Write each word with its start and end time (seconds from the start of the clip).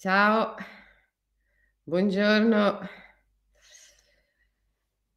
Ciao, 0.00 0.54
buongiorno. 1.82 2.88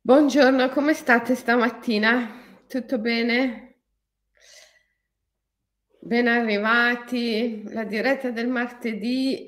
Buongiorno, 0.01 0.69
come 0.69 0.95
state 0.95 1.35
stamattina? 1.35 2.63
Tutto 2.67 2.97
bene? 2.97 3.75
Ben 5.99 6.27
arrivati. 6.27 7.61
La 7.71 7.83
diretta 7.83 8.31
del 8.31 8.47
martedì 8.47 9.45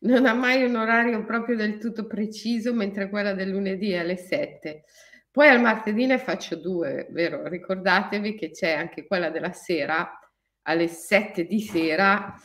non 0.00 0.26
ha 0.26 0.34
mai 0.34 0.62
un 0.62 0.76
orario 0.76 1.24
proprio 1.24 1.56
del 1.56 1.78
tutto 1.78 2.06
preciso, 2.06 2.74
mentre 2.74 3.08
quella 3.08 3.32
del 3.32 3.48
lunedì 3.48 3.92
è 3.92 4.00
alle 4.00 4.18
7. 4.18 4.84
Poi 5.30 5.48
al 5.48 5.62
martedì 5.62 6.04
ne 6.04 6.18
faccio 6.18 6.56
due, 6.56 7.06
vero? 7.08 7.48
Ricordatevi 7.48 8.34
che 8.34 8.50
c'è 8.50 8.72
anche 8.72 9.06
quella 9.06 9.30
della 9.30 9.52
sera 9.52 10.20
alle 10.64 10.88
7 10.88 11.46
di 11.46 11.62
sera 11.62 12.36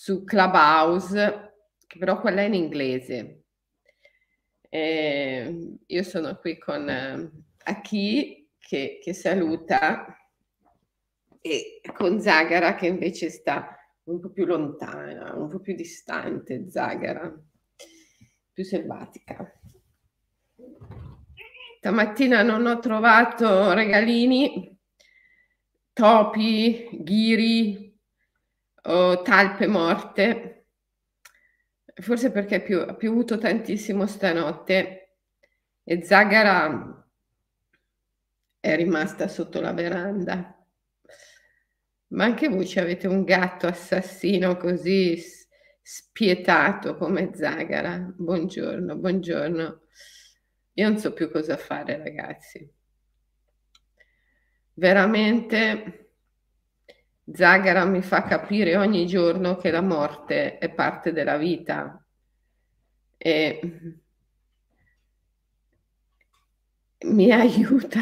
su 0.00 0.24
Clubhouse, 0.24 1.56
che 1.86 1.98
però 1.98 2.22
quella 2.22 2.40
è 2.40 2.46
in 2.46 2.54
inglese. 2.54 3.42
Eh, 4.70 5.76
io 5.84 6.02
sono 6.04 6.36
qui 6.36 6.56
con 6.56 6.88
eh, 6.88 7.30
Aki 7.64 8.50
che, 8.56 8.98
che 9.02 9.12
saluta 9.12 10.06
e 11.42 11.82
con 11.94 12.18
Zagara 12.18 12.76
che 12.76 12.86
invece 12.86 13.28
sta 13.28 13.76
un 14.04 14.20
po' 14.20 14.30
più 14.30 14.46
lontana, 14.46 15.34
un 15.36 15.50
po' 15.50 15.60
più 15.60 15.74
distante, 15.74 16.70
Zagara, 16.70 17.38
più 18.54 18.64
selvatica. 18.64 19.52
Stamattina 21.76 22.42
non 22.42 22.64
ho 22.64 22.78
trovato 22.78 23.74
regalini, 23.74 24.74
topi, 25.92 26.88
ghiri, 26.90 27.89
o 28.84 29.22
talpe 29.22 29.66
morte, 29.66 30.66
forse 31.94 32.30
perché 32.30 32.60
più, 32.60 32.80
ha 32.80 32.94
piovuto 32.94 33.38
tantissimo 33.38 34.06
stanotte 34.06 35.16
e 35.84 36.04
Zagara 36.04 37.08
è 38.60 38.76
rimasta 38.76 39.28
sotto 39.28 39.60
la 39.60 39.72
veranda. 39.72 40.54
Ma 42.08 42.24
anche 42.24 42.48
voi 42.48 42.66
ci 42.66 42.78
avete 42.78 43.06
un 43.06 43.24
gatto 43.24 43.66
assassino 43.66 44.56
così 44.56 45.22
spietato 45.80 46.96
come 46.96 47.34
Zagara. 47.34 47.98
Buongiorno, 48.16 48.96
buongiorno. 48.96 49.80
Io 50.74 50.88
non 50.88 50.98
so 50.98 51.12
più 51.12 51.30
cosa 51.30 51.56
fare, 51.56 51.98
ragazzi. 51.98 52.72
Veramente 54.74 55.99
Zagara 57.32 57.84
mi 57.84 58.02
fa 58.02 58.22
capire 58.22 58.76
ogni 58.76 59.06
giorno 59.06 59.56
che 59.56 59.70
la 59.70 59.80
morte 59.80 60.58
è 60.58 60.70
parte 60.70 61.12
della 61.12 61.36
vita 61.36 62.04
e 63.16 63.60
mi 67.02 67.30
aiuta 67.30 68.00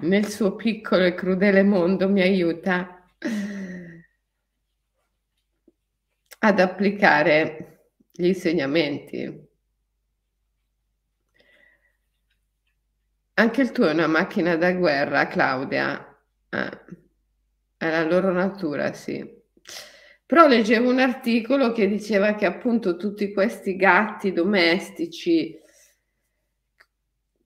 nel 0.00 0.26
suo 0.26 0.54
piccolo 0.54 1.04
e 1.04 1.14
crudele 1.14 1.62
mondo, 1.62 2.08
mi 2.08 2.20
aiuta 2.20 3.04
ad 6.40 6.60
applicare 6.60 7.90
gli 8.12 8.26
insegnamenti. 8.26 9.46
Anche 13.34 13.60
il 13.62 13.72
tuo 13.72 13.88
è 13.88 13.92
una 13.92 14.06
macchina 14.06 14.56
da 14.56 14.72
guerra, 14.72 15.26
Claudia. 15.28 16.18
Ah. 16.50 16.84
È 17.78 17.88
la 17.88 18.02
loro 18.02 18.32
natura, 18.32 18.92
sì. 18.92 19.24
Però 20.26 20.48
leggevo 20.48 20.90
un 20.90 20.98
articolo 20.98 21.72
che 21.72 21.88
diceva 21.88 22.34
che 22.34 22.44
appunto 22.44 22.96
tutti 22.96 23.32
questi 23.32 23.76
gatti 23.76 24.32
domestici 24.32 25.56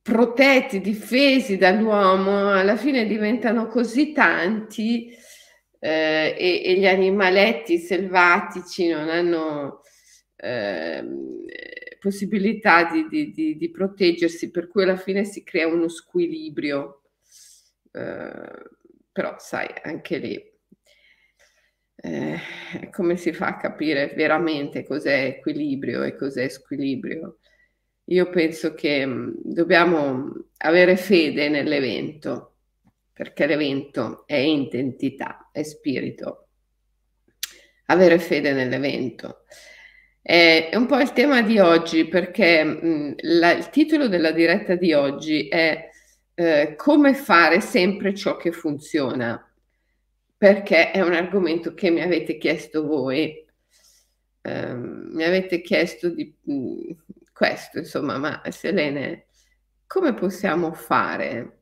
protetti, 0.03 0.81
difesi 0.81 1.59
dall'uomo, 1.59 2.50
alla 2.50 2.76
fine 2.76 3.06
diventano 3.06 3.69
così 3.69 4.12
tanti 4.12 5.15
eh, 5.78 6.34
e, 6.37 6.62
e, 6.65 6.78
gli 6.78 6.87
animaletti 6.87 7.78
selvatici 7.78 8.88
non 8.88 9.09
hanno 9.10 9.82
eh, 10.37 11.04
possibilità 12.00 12.91
di, 12.91 13.06
di, 13.06 13.31
di, 13.31 13.56
di, 13.56 13.71
proteggersi, 13.71 14.50
per 14.50 14.66
cui 14.66 14.82
alla 14.82 14.97
fine 14.97 15.25
si 15.25 15.44
crea 15.44 15.69
uno 15.69 15.88
squilibrio. 15.88 17.03
Eh, 17.92 18.81
però 19.12 19.36
sai, 19.38 19.68
anche 19.82 20.18
lì 20.18 20.52
eh, 22.04 22.36
come 22.90 23.16
si 23.16 23.32
fa 23.32 23.46
a 23.46 23.56
capire 23.56 24.12
veramente 24.16 24.84
cos'è 24.84 25.24
equilibrio 25.24 26.02
e 26.02 26.16
cos'è 26.16 26.48
squilibrio? 26.48 27.38
Io 28.06 28.28
penso 28.28 28.74
che 28.74 29.06
mm, 29.06 29.34
dobbiamo 29.44 30.32
avere 30.58 30.96
fede 30.96 31.48
nell'evento, 31.48 32.56
perché 33.12 33.46
l'evento 33.46 34.24
è 34.26 34.34
identità, 34.34 35.50
è 35.52 35.62
spirito. 35.62 36.48
Avere 37.86 38.18
fede 38.18 38.52
nell'evento. 38.52 39.44
È 40.20 40.70
un 40.74 40.86
po' 40.86 40.98
il 40.98 41.12
tema 41.12 41.42
di 41.42 41.60
oggi 41.60 42.06
perché 42.08 42.64
mm, 42.64 43.12
la, 43.18 43.52
il 43.52 43.70
titolo 43.70 44.08
della 44.08 44.32
diretta 44.32 44.74
di 44.74 44.92
oggi 44.92 45.46
è 45.46 45.88
eh, 46.34 46.75
come 46.76 47.15
fare 47.15 47.60
sempre 47.60 48.15
ciò 48.15 48.37
che 48.37 48.53
funziona, 48.53 49.47
perché 50.37 50.91
è 50.91 51.00
un 51.00 51.12
argomento 51.12 51.75
che 51.75 51.91
mi 51.91 52.00
avete 52.00 52.37
chiesto 52.38 52.87
voi. 52.87 53.47
Eh, 54.44 54.75
mi 54.75 55.22
avete 55.22 55.60
chiesto 55.60 56.09
di 56.09 56.34
mm, 56.50 56.91
questo, 57.32 57.78
insomma, 57.78 58.19
ma 58.19 58.42
Selene, 58.50 59.26
come 59.87 60.15
possiamo 60.15 60.72
fare 60.72 61.60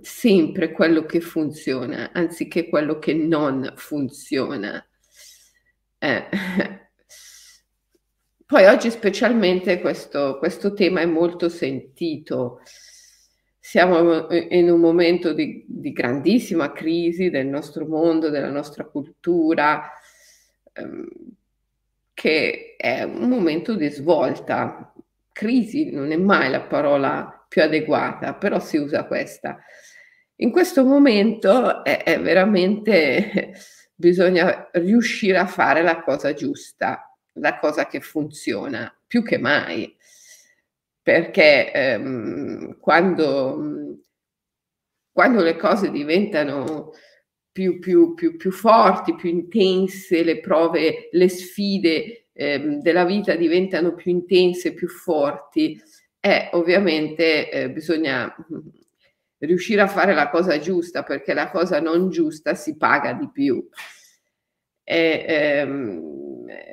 sempre 0.00 0.72
quello 0.72 1.04
che 1.04 1.20
funziona 1.20 2.10
anziché 2.12 2.68
quello 2.68 2.98
che 2.98 3.14
non 3.14 3.74
funziona? 3.76 4.84
Eh. 5.98 6.28
Poi 8.46 8.66
oggi 8.66 8.90
specialmente 8.90 9.80
questo, 9.80 10.38
questo 10.38 10.74
tema 10.74 11.00
è 11.00 11.06
molto 11.06 11.48
sentito 11.48 12.60
siamo 13.66 14.28
in 14.30 14.70
un 14.70 14.78
momento 14.78 15.32
di, 15.32 15.64
di, 15.66 15.90
grandissima 15.92 16.70
crisi 16.70 17.30
del 17.30 17.46
nostro 17.46 17.86
mondo, 17.86 18.28
della 18.28 18.50
nostra 18.50 18.84
cultura, 18.84 19.90
ehm, 20.74 21.08
che 22.12 22.74
è 22.76 23.04
un 23.04 23.26
momento 23.26 23.74
di 23.74 23.88
svolta. 23.88 24.92
Crisi 25.32 25.90
non 25.90 26.12
è 26.12 26.16
mai 26.16 26.50
la 26.50 26.60
parola 26.60 27.42
più 27.48 27.62
adeguata, 27.62 28.34
però 28.34 28.60
si 28.60 28.76
usa 28.76 29.06
questa. 29.06 29.58
In 30.36 30.50
questo 30.50 30.84
momento 30.84 31.82
è, 31.84 32.02
è 32.02 32.20
veramente 32.20 33.54
bisogna 33.96 34.68
riuscire 34.72 35.38
a 35.38 35.46
fare 35.46 35.80
la 35.80 36.02
cosa 36.02 36.34
giusta, 36.34 37.16
la 37.38 37.58
cosa 37.58 37.86
che 37.86 38.00
funziona, 38.00 38.94
più 39.06 39.22
che 39.22 39.38
mai 39.38 39.96
perché 41.04 41.70
ehm, 41.70 42.78
quando, 42.80 43.98
quando, 45.12 45.42
le 45.42 45.54
cose 45.56 45.90
diventano 45.90 46.92
più, 47.52 47.78
più, 47.78 48.14
più, 48.14 48.38
più, 48.38 48.50
forti, 48.50 49.14
più 49.14 49.28
intense, 49.28 50.24
le 50.24 50.40
prove, 50.40 51.10
le 51.12 51.28
sfide 51.28 52.28
ehm, 52.32 52.80
della 52.80 53.04
vita 53.04 53.34
diventano 53.34 53.94
più 53.94 54.12
intense, 54.12 54.72
più 54.72 54.88
forti, 54.88 55.78
eh, 56.20 56.48
ovviamente 56.52 57.50
eh, 57.50 57.70
bisogna 57.70 58.34
riuscire 59.40 59.82
a 59.82 59.86
fare 59.86 60.14
la 60.14 60.30
cosa 60.30 60.58
giusta 60.58 61.02
perché 61.02 61.34
la 61.34 61.50
cosa 61.50 61.80
non 61.80 62.08
giusta 62.08 62.54
si 62.54 62.78
paga 62.78 63.12
di 63.12 63.28
più. 63.30 63.62
E, 64.84 65.24
ehm, 65.26 66.14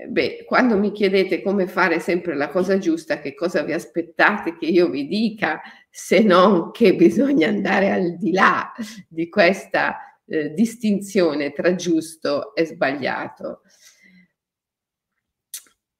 beh, 0.09 0.43
quando 0.45 0.77
mi 0.77 0.91
chiedete 0.91 1.41
come 1.41 1.65
fare 1.67 1.99
sempre 1.99 2.35
la 2.35 2.49
cosa 2.49 2.77
giusta, 2.77 3.19
che 3.19 3.33
cosa 3.33 3.63
vi 3.63 3.71
aspettate 3.71 4.57
che 4.57 4.65
io 4.65 4.89
vi 4.89 5.07
dica, 5.07 5.61
se 5.89 6.19
non 6.19 6.71
che 6.71 6.95
bisogna 6.95 7.47
andare 7.47 7.91
al 7.91 8.17
di 8.17 8.31
là 8.31 8.71
di 9.07 9.29
questa 9.29 10.19
eh, 10.25 10.53
distinzione 10.53 11.51
tra 11.51 11.75
giusto 11.75 12.53
e 12.53 12.65
sbagliato. 12.65 13.61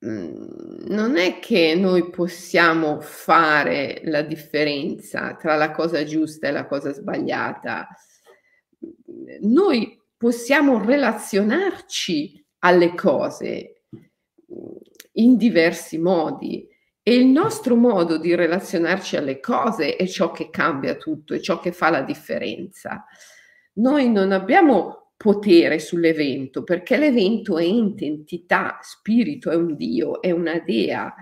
Mm, 0.03 0.87
non 0.87 1.17
è 1.17 1.39
che 1.39 1.75
noi 1.75 2.09
possiamo 2.09 3.01
fare 3.01 4.01
la 4.05 4.23
differenza 4.23 5.35
tra 5.35 5.55
la 5.55 5.71
cosa 5.71 6.03
giusta 6.03 6.47
e 6.47 6.51
la 6.51 6.65
cosa 6.65 6.91
sbagliata. 6.91 7.87
Noi 9.41 10.00
possiamo 10.21 10.79
relazionarci 10.85 12.45
alle 12.59 12.93
cose 12.93 13.85
in 15.13 15.35
diversi 15.35 15.97
modi 15.97 16.67
e 17.01 17.15
il 17.15 17.25
nostro 17.25 17.75
modo 17.75 18.19
di 18.19 18.35
relazionarci 18.35 19.17
alle 19.17 19.39
cose 19.39 19.95
è 19.95 20.05
ciò 20.05 20.29
che 20.29 20.51
cambia 20.51 20.93
tutto, 20.93 21.33
è 21.33 21.39
ciò 21.39 21.59
che 21.59 21.71
fa 21.71 21.89
la 21.89 22.03
differenza. 22.03 23.03
Noi 23.77 24.11
non 24.11 24.31
abbiamo 24.31 25.13
potere 25.17 25.79
sull'evento, 25.79 26.63
perché 26.63 26.97
l'evento 26.97 27.57
è 27.57 27.63
ente, 27.63 28.05
entità, 28.05 28.77
spirito, 28.83 29.49
è 29.49 29.55
un 29.55 29.75
Dio, 29.75 30.21
è 30.21 30.29
una 30.29 30.59
dea. 30.59 31.15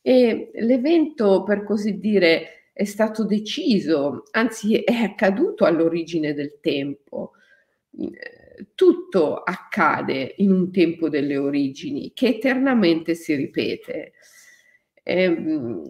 E 0.00 0.50
l'evento, 0.52 1.44
per 1.44 1.62
così 1.62 2.00
dire, 2.00 2.70
è 2.72 2.84
stato 2.84 3.24
deciso, 3.24 4.24
anzi 4.32 4.82
è 4.82 4.94
accaduto 4.94 5.64
all'origine 5.64 6.34
del 6.34 6.58
tempo. 6.60 7.30
Tutto 8.74 9.36
accade 9.42 10.34
in 10.38 10.50
un 10.50 10.70
tempo 10.70 11.08
delle 11.08 11.36
origini 11.36 12.12
che 12.14 12.28
eternamente 12.28 13.14
si 13.14 13.34
ripete. 13.34 14.12
E, 15.02 15.22
ehm, 15.22 15.82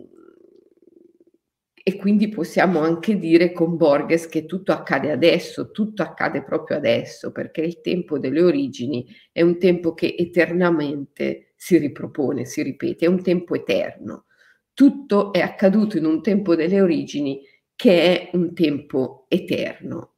e 1.88 1.96
quindi 1.96 2.28
possiamo 2.28 2.80
anche 2.80 3.16
dire 3.16 3.52
con 3.52 3.76
Borges 3.76 4.26
che 4.26 4.44
tutto 4.44 4.72
accade 4.72 5.12
adesso, 5.12 5.70
tutto 5.70 6.02
accade 6.02 6.42
proprio 6.42 6.76
adesso, 6.78 7.30
perché 7.30 7.60
il 7.60 7.80
tempo 7.80 8.18
delle 8.18 8.42
origini 8.42 9.06
è 9.30 9.42
un 9.42 9.56
tempo 9.58 9.94
che 9.94 10.16
eternamente 10.18 11.52
si 11.54 11.78
ripropone, 11.78 12.44
si 12.44 12.62
ripete, 12.62 13.04
è 13.04 13.08
un 13.08 13.22
tempo 13.22 13.54
eterno. 13.54 14.24
Tutto 14.74 15.32
è 15.32 15.40
accaduto 15.40 15.96
in 15.96 16.06
un 16.06 16.22
tempo 16.22 16.56
delle 16.56 16.80
origini 16.80 17.40
che 17.76 18.30
è 18.30 18.36
un 18.36 18.52
tempo 18.52 19.26
eterno. 19.28 20.15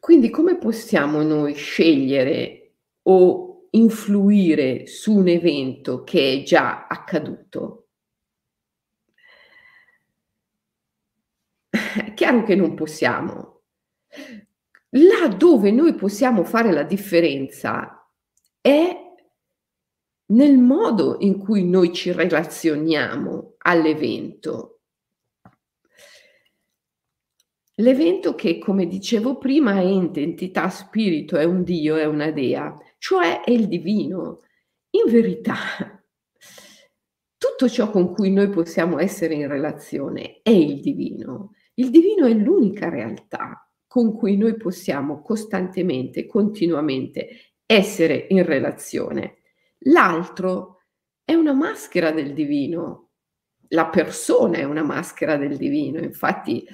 Quindi 0.00 0.30
come 0.30 0.56
possiamo 0.56 1.22
noi 1.22 1.54
scegliere 1.54 2.72
o 3.02 3.68
influire 3.70 4.86
su 4.86 5.14
un 5.14 5.28
evento 5.28 6.02
che 6.02 6.32
è 6.32 6.42
già 6.42 6.86
accaduto? 6.86 7.88
Chiaro 12.14 12.42
che 12.44 12.54
non 12.54 12.74
possiamo. 12.74 13.60
Là 14.94 15.28
dove 15.28 15.70
noi 15.70 15.94
possiamo 15.94 16.44
fare 16.44 16.72
la 16.72 16.82
differenza 16.82 18.10
è 18.60 18.96
nel 20.26 20.58
modo 20.58 21.16
in 21.20 21.38
cui 21.38 21.64
noi 21.68 21.92
ci 21.92 22.10
relazioniamo 22.12 23.54
all'evento. 23.58 24.69
L'evento 27.80 28.34
che, 28.34 28.58
come 28.58 28.86
dicevo 28.86 29.38
prima, 29.38 29.80
è 29.80 29.84
entità, 29.84 30.68
spirito, 30.68 31.36
è 31.36 31.44
un 31.44 31.62
Dio, 31.62 31.96
è 31.96 32.04
una 32.04 32.30
dea 32.30 32.76
cioè 33.00 33.40
è 33.40 33.50
il 33.50 33.66
divino. 33.66 34.42
In 34.90 35.10
verità, 35.10 35.56
tutto 37.36 37.68
ciò 37.68 37.90
con 37.90 38.12
cui 38.12 38.30
noi 38.30 38.50
possiamo 38.50 38.98
essere 38.98 39.34
in 39.34 39.48
relazione 39.48 40.40
è 40.42 40.50
il 40.50 40.80
divino. 40.80 41.54
Il 41.74 41.90
divino 41.90 42.26
è 42.26 42.34
l'unica 42.34 42.88
realtà 42.90 43.66
con 43.86 44.14
cui 44.14 44.36
noi 44.36 44.56
possiamo 44.56 45.22
costantemente, 45.22 46.26
continuamente 46.26 47.54
essere 47.64 48.26
in 48.28 48.44
relazione. 48.44 49.38
L'altro 49.84 50.82
è 51.24 51.32
una 51.32 51.54
maschera 51.54 52.12
del 52.12 52.34
divino. 52.34 53.08
La 53.68 53.88
persona 53.88 54.58
è 54.58 54.64
una 54.64 54.82
maschera 54.82 55.36
del 55.36 55.56
divino. 55.56 56.00
Infatti 56.00 56.66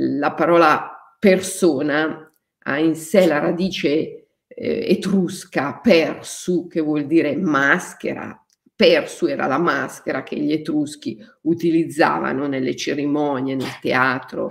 la 0.00 0.32
parola 0.32 1.14
persona 1.18 2.32
ha 2.62 2.78
in 2.78 2.94
sé 2.94 3.26
la 3.26 3.38
radice 3.38 4.28
eh, 4.46 4.90
etrusca, 4.90 5.78
persu, 5.82 6.66
che 6.66 6.80
vuol 6.80 7.06
dire 7.06 7.36
maschera. 7.36 8.34
Persu 8.74 9.26
era 9.26 9.46
la 9.46 9.58
maschera 9.58 10.22
che 10.22 10.36
gli 10.36 10.52
etruschi 10.52 11.22
utilizzavano 11.42 12.46
nelle 12.46 12.74
cerimonie, 12.74 13.54
nel 13.54 13.78
teatro. 13.80 14.48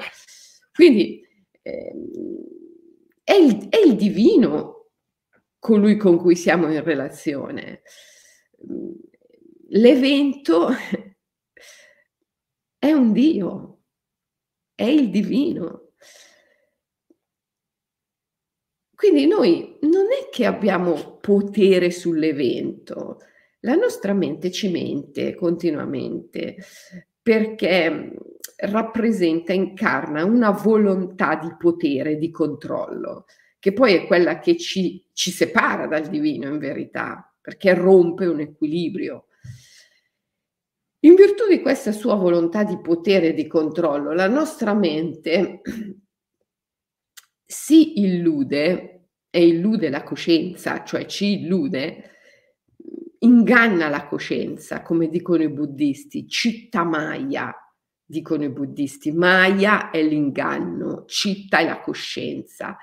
Quindi 0.71 1.25
eh, 1.61 1.93
è, 3.23 3.33
il, 3.33 3.69
è 3.69 3.77
il 3.77 3.95
divino 3.95 4.91
colui 5.57 5.97
con 5.97 6.17
cui 6.17 6.35
siamo 6.35 6.71
in 6.71 6.83
relazione. 6.83 7.81
L'evento 9.69 10.69
è 12.77 12.91
un 12.91 13.11
Dio, 13.11 13.68
è 14.79 14.85
il 14.85 15.09
divino. 15.09 15.89
Quindi 18.95 19.27
noi 19.27 19.77
non 19.81 20.05
è 20.05 20.29
che 20.31 20.45
abbiamo 20.45 21.17
potere 21.19 21.91
sull'evento, 21.91 23.19
la 23.61 23.75
nostra 23.75 24.13
mente 24.13 24.51
ci 24.51 24.69
mente 24.69 25.35
continuamente 25.35 26.55
perché 27.21 28.13
rappresenta, 28.55 29.51
incarna 29.51 30.23
una 30.23 30.51
volontà 30.51 31.35
di 31.35 31.53
potere, 31.57 32.17
di 32.17 32.31
controllo, 32.31 33.25
che 33.59 33.73
poi 33.73 33.95
è 33.95 34.07
quella 34.07 34.39
che 34.39 34.55
ci, 34.55 35.03
ci 35.11 35.31
separa 35.31 35.87
dal 35.87 36.07
divino 36.07 36.47
in 36.47 36.57
verità, 36.57 37.29
perché 37.41 37.73
rompe 37.73 38.27
un 38.27 38.39
equilibrio. 38.39 39.25
In 41.01 41.15
virtù 41.15 41.47
di 41.47 41.61
questa 41.61 41.93
sua 41.93 42.15
volontà 42.15 42.63
di 42.63 42.77
potere 42.81 43.29
e 43.29 43.33
di 43.33 43.47
controllo, 43.47 44.11
la 44.11 44.27
nostra 44.27 44.73
mente 44.73 45.61
si 47.45 48.01
illude 48.01 49.07
e 49.29 49.47
illude 49.47 49.89
la 49.89 50.03
coscienza, 50.03 50.83
cioè 50.83 51.05
ci 51.05 51.41
illude, 51.41 52.11
inganna 53.19 53.87
la 53.87 54.07
coscienza, 54.07 54.81
come 54.81 55.07
dicono 55.07 55.43
i 55.43 55.49
buddisti, 55.49 56.27
citta 56.27 56.83
maya, 56.83 57.53
dicono 58.03 58.43
i 58.43 58.49
buddisti, 58.49 59.13
maya 59.13 59.91
è 59.91 60.03
l'inganno, 60.03 61.05
citta 61.05 61.59
è 61.59 61.65
la 61.65 61.79
coscienza. 61.79 62.77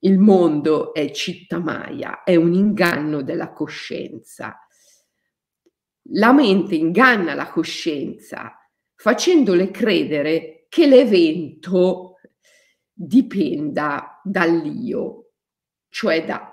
Il 0.00 0.18
mondo 0.18 0.92
è 0.92 1.10
citta 1.12 1.58
maya, 1.58 2.22
è 2.24 2.36
un 2.36 2.52
inganno 2.52 3.22
della 3.22 3.52
coscienza. 3.52 4.67
La 6.12 6.32
mente 6.32 6.74
inganna 6.74 7.34
la 7.34 7.48
coscienza 7.48 8.56
facendole 8.94 9.70
credere 9.70 10.66
che 10.68 10.86
l'evento 10.86 12.16
dipenda 12.92 14.20
dall'io, 14.24 15.32
cioè 15.88 16.24
da, 16.24 16.52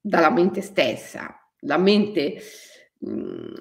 dalla 0.00 0.30
mente 0.30 0.60
stessa. 0.60 1.34
La 1.60 1.78
mente 1.78 2.40
mh, 2.98 3.10
mm, 3.10 3.54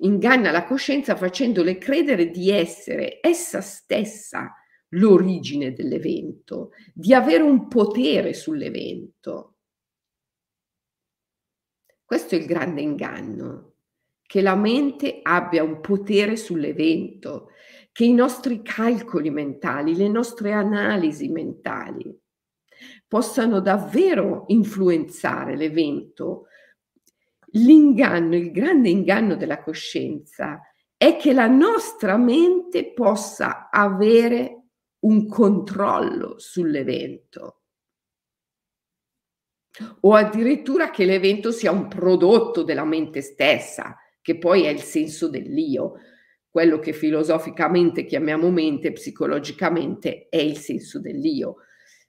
inganna 0.00 0.50
la 0.50 0.64
coscienza 0.64 1.16
facendole 1.16 1.78
credere 1.78 2.30
di 2.30 2.50
essere 2.50 3.18
essa 3.20 3.60
stessa 3.60 4.54
l'origine 4.90 5.72
dell'evento, 5.72 6.70
di 6.94 7.12
avere 7.12 7.42
un 7.42 7.68
potere 7.68 8.32
sull'evento. 8.32 9.56
Questo 12.04 12.36
è 12.36 12.38
il 12.38 12.46
grande 12.46 12.82
inganno, 12.82 13.65
che 14.26 14.42
la 14.42 14.56
mente 14.56 15.20
abbia 15.22 15.62
un 15.62 15.80
potere 15.80 16.36
sull'evento, 16.36 17.50
che 17.92 18.04
i 18.04 18.12
nostri 18.12 18.62
calcoli 18.62 19.30
mentali, 19.30 19.96
le 19.96 20.08
nostre 20.08 20.52
analisi 20.52 21.28
mentali 21.28 22.18
possano 23.06 23.60
davvero 23.60 24.44
influenzare 24.48 25.56
l'evento. 25.56 26.46
L'inganno, 27.52 28.36
il 28.36 28.50
grande 28.50 28.90
inganno 28.90 29.36
della 29.36 29.62
coscienza 29.62 30.60
è 30.96 31.16
che 31.16 31.32
la 31.32 31.46
nostra 31.46 32.16
mente 32.16 32.92
possa 32.92 33.70
avere 33.70 34.64
un 35.00 35.26
controllo 35.26 36.34
sull'evento 36.38 37.60
o 40.00 40.14
addirittura 40.14 40.90
che 40.90 41.04
l'evento 41.04 41.50
sia 41.50 41.70
un 41.70 41.88
prodotto 41.88 42.62
della 42.62 42.84
mente 42.84 43.20
stessa, 43.20 43.96
che 44.26 44.38
poi 44.38 44.64
è 44.64 44.70
il 44.70 44.80
senso 44.80 45.28
dell'io 45.28 46.00
quello 46.50 46.80
che 46.80 46.92
filosoficamente 46.92 48.04
chiamiamo 48.04 48.50
mente, 48.50 48.90
psicologicamente 48.90 50.26
è 50.28 50.38
il 50.38 50.56
senso 50.56 51.00
dell'io. 51.00 51.58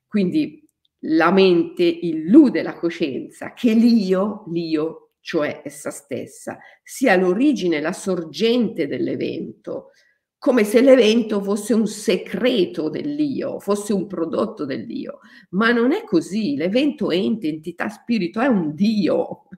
Quindi 0.08 0.68
la 1.02 1.32
mente 1.32 1.84
illude 1.84 2.64
la 2.64 2.74
coscienza 2.74 3.54
che 3.54 3.76
l'io, 3.76 4.46
l'io, 4.48 5.12
cioè 5.20 5.62
essa 5.64 5.92
stessa, 5.92 6.58
sia 6.82 7.16
l'origine, 7.18 7.82
la 7.82 7.94
sorgente 7.94 8.88
dell'evento, 8.88 9.92
come 10.40 10.64
se 10.64 10.82
l'evento 10.82 11.40
fosse 11.44 11.76
un 11.76 11.86
segreto 11.86 12.90
dell'io, 12.90 13.60
fosse 13.60 13.94
un 13.94 14.08
prodotto 14.08 14.66
dell'io. 14.66 15.20
Ma 15.52 15.72
non 15.72 15.92
è 15.92 16.04
così, 16.04 16.56
l'evento 16.56 17.12
ente, 17.12 17.48
entità, 17.48 17.90
spirito, 17.90 18.40
è 18.40 18.48
un 18.48 18.74
Dio. 18.74 19.50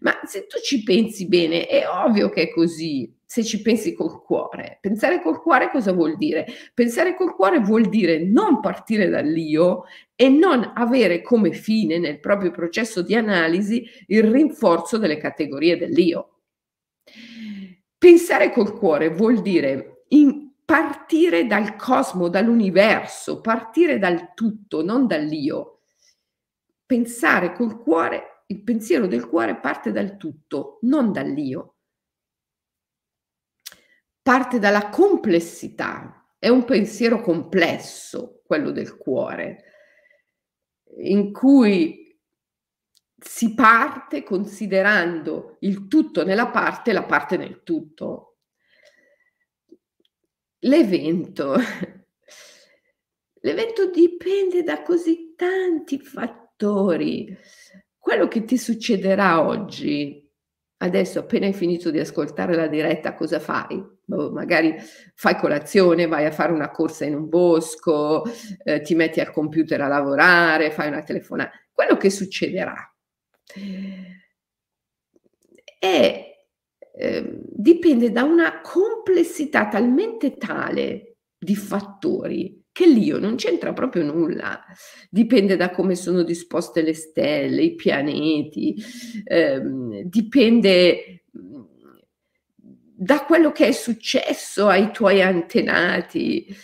Ma 0.00 0.20
se 0.24 0.46
tu 0.46 0.58
ci 0.60 0.82
pensi 0.82 1.26
bene, 1.26 1.66
è 1.66 1.86
ovvio 1.88 2.28
che 2.28 2.42
è 2.42 2.50
così 2.50 3.12
se 3.24 3.42
ci 3.42 3.60
pensi 3.60 3.92
col 3.92 4.22
cuore. 4.22 4.78
Pensare 4.80 5.20
col 5.20 5.40
cuore 5.40 5.70
cosa 5.70 5.92
vuol 5.92 6.16
dire? 6.16 6.46
Pensare 6.74 7.16
col 7.16 7.34
cuore 7.34 7.58
vuol 7.58 7.88
dire 7.88 8.22
non 8.22 8.60
partire 8.60 9.08
dall'io 9.08 9.84
e 10.14 10.28
non 10.28 10.72
avere 10.74 11.22
come 11.22 11.52
fine 11.52 11.98
nel 11.98 12.20
proprio 12.20 12.50
processo 12.50 13.02
di 13.02 13.14
analisi 13.14 13.84
il 14.06 14.24
rinforzo 14.24 14.98
delle 14.98 15.16
categorie 15.16 15.76
dell'io. 15.76 16.40
Pensare 17.98 18.52
col 18.52 18.72
cuore 18.74 19.08
vuol 19.08 19.42
dire 19.42 20.02
partire 20.66 21.46
dal 21.46 21.76
cosmo, 21.76 22.28
dall'universo, 22.28 23.40
partire 23.40 23.98
dal 23.98 24.34
tutto, 24.34 24.84
non 24.84 25.06
dall'io. 25.06 25.82
Pensare 26.84 27.52
col 27.54 27.78
cuore, 27.78 28.35
il 28.46 28.62
pensiero 28.62 29.06
del 29.06 29.26
cuore 29.26 29.58
parte 29.58 29.92
dal 29.92 30.16
tutto, 30.16 30.78
non 30.82 31.12
dall'io. 31.12 31.74
Parte 34.22 34.58
dalla 34.58 34.88
complessità, 34.88 36.26
è 36.38 36.48
un 36.48 36.64
pensiero 36.64 37.20
complesso 37.20 38.42
quello 38.44 38.70
del 38.70 38.96
cuore, 38.96 39.64
in 40.98 41.32
cui 41.32 42.06
si 43.18 43.54
parte 43.54 44.22
considerando 44.22 45.56
il 45.60 45.88
tutto 45.88 46.24
nella 46.24 46.48
parte 46.48 46.90
e 46.90 46.92
la 46.92 47.04
parte 47.04 47.36
nel 47.36 47.62
tutto. 47.62 48.38
L'evento. 50.60 51.56
L'evento 53.40 53.90
dipende 53.90 54.62
da 54.62 54.82
così 54.82 55.34
tanti 55.36 55.98
fattori. 55.98 57.36
Quello 58.06 58.28
che 58.28 58.44
ti 58.44 58.56
succederà 58.56 59.44
oggi, 59.44 60.24
adesso 60.76 61.18
appena 61.18 61.46
hai 61.46 61.52
finito 61.52 61.90
di 61.90 61.98
ascoltare 61.98 62.54
la 62.54 62.68
diretta, 62.68 63.16
cosa 63.16 63.40
fai? 63.40 63.84
Boh, 64.04 64.30
magari 64.30 64.76
fai 65.16 65.36
colazione, 65.36 66.06
vai 66.06 66.24
a 66.24 66.30
fare 66.30 66.52
una 66.52 66.70
corsa 66.70 67.04
in 67.04 67.16
un 67.16 67.28
bosco, 67.28 68.22
eh, 68.62 68.80
ti 68.82 68.94
metti 68.94 69.18
al 69.18 69.32
computer 69.32 69.80
a 69.80 69.88
lavorare, 69.88 70.70
fai 70.70 70.86
una 70.86 71.02
telefonata. 71.02 71.50
Quello 71.72 71.96
che 71.96 72.10
succederà 72.10 72.76
e 75.80 76.46
eh, 76.96 77.40
dipende 77.42 78.12
da 78.12 78.22
una 78.22 78.60
complessità 78.60 79.66
talmente 79.66 80.36
tale 80.36 81.16
di 81.36 81.56
fattori 81.56 82.65
che 82.76 82.86
l'io 82.86 83.18
non 83.18 83.36
c'entra 83.36 83.72
proprio 83.72 84.02
nulla. 84.02 84.62
Dipende 85.08 85.56
da 85.56 85.70
come 85.70 85.94
sono 85.94 86.22
disposte 86.22 86.82
le 86.82 86.92
stelle, 86.92 87.62
i 87.62 87.74
pianeti, 87.74 88.76
ehm, 89.24 90.02
dipende 90.02 91.22
mm, 91.38 91.62
da 92.98 93.24
quello 93.24 93.50
che 93.50 93.68
è 93.68 93.72
successo 93.72 94.66
ai 94.66 94.90
tuoi 94.90 95.22
antenati, 95.22 96.54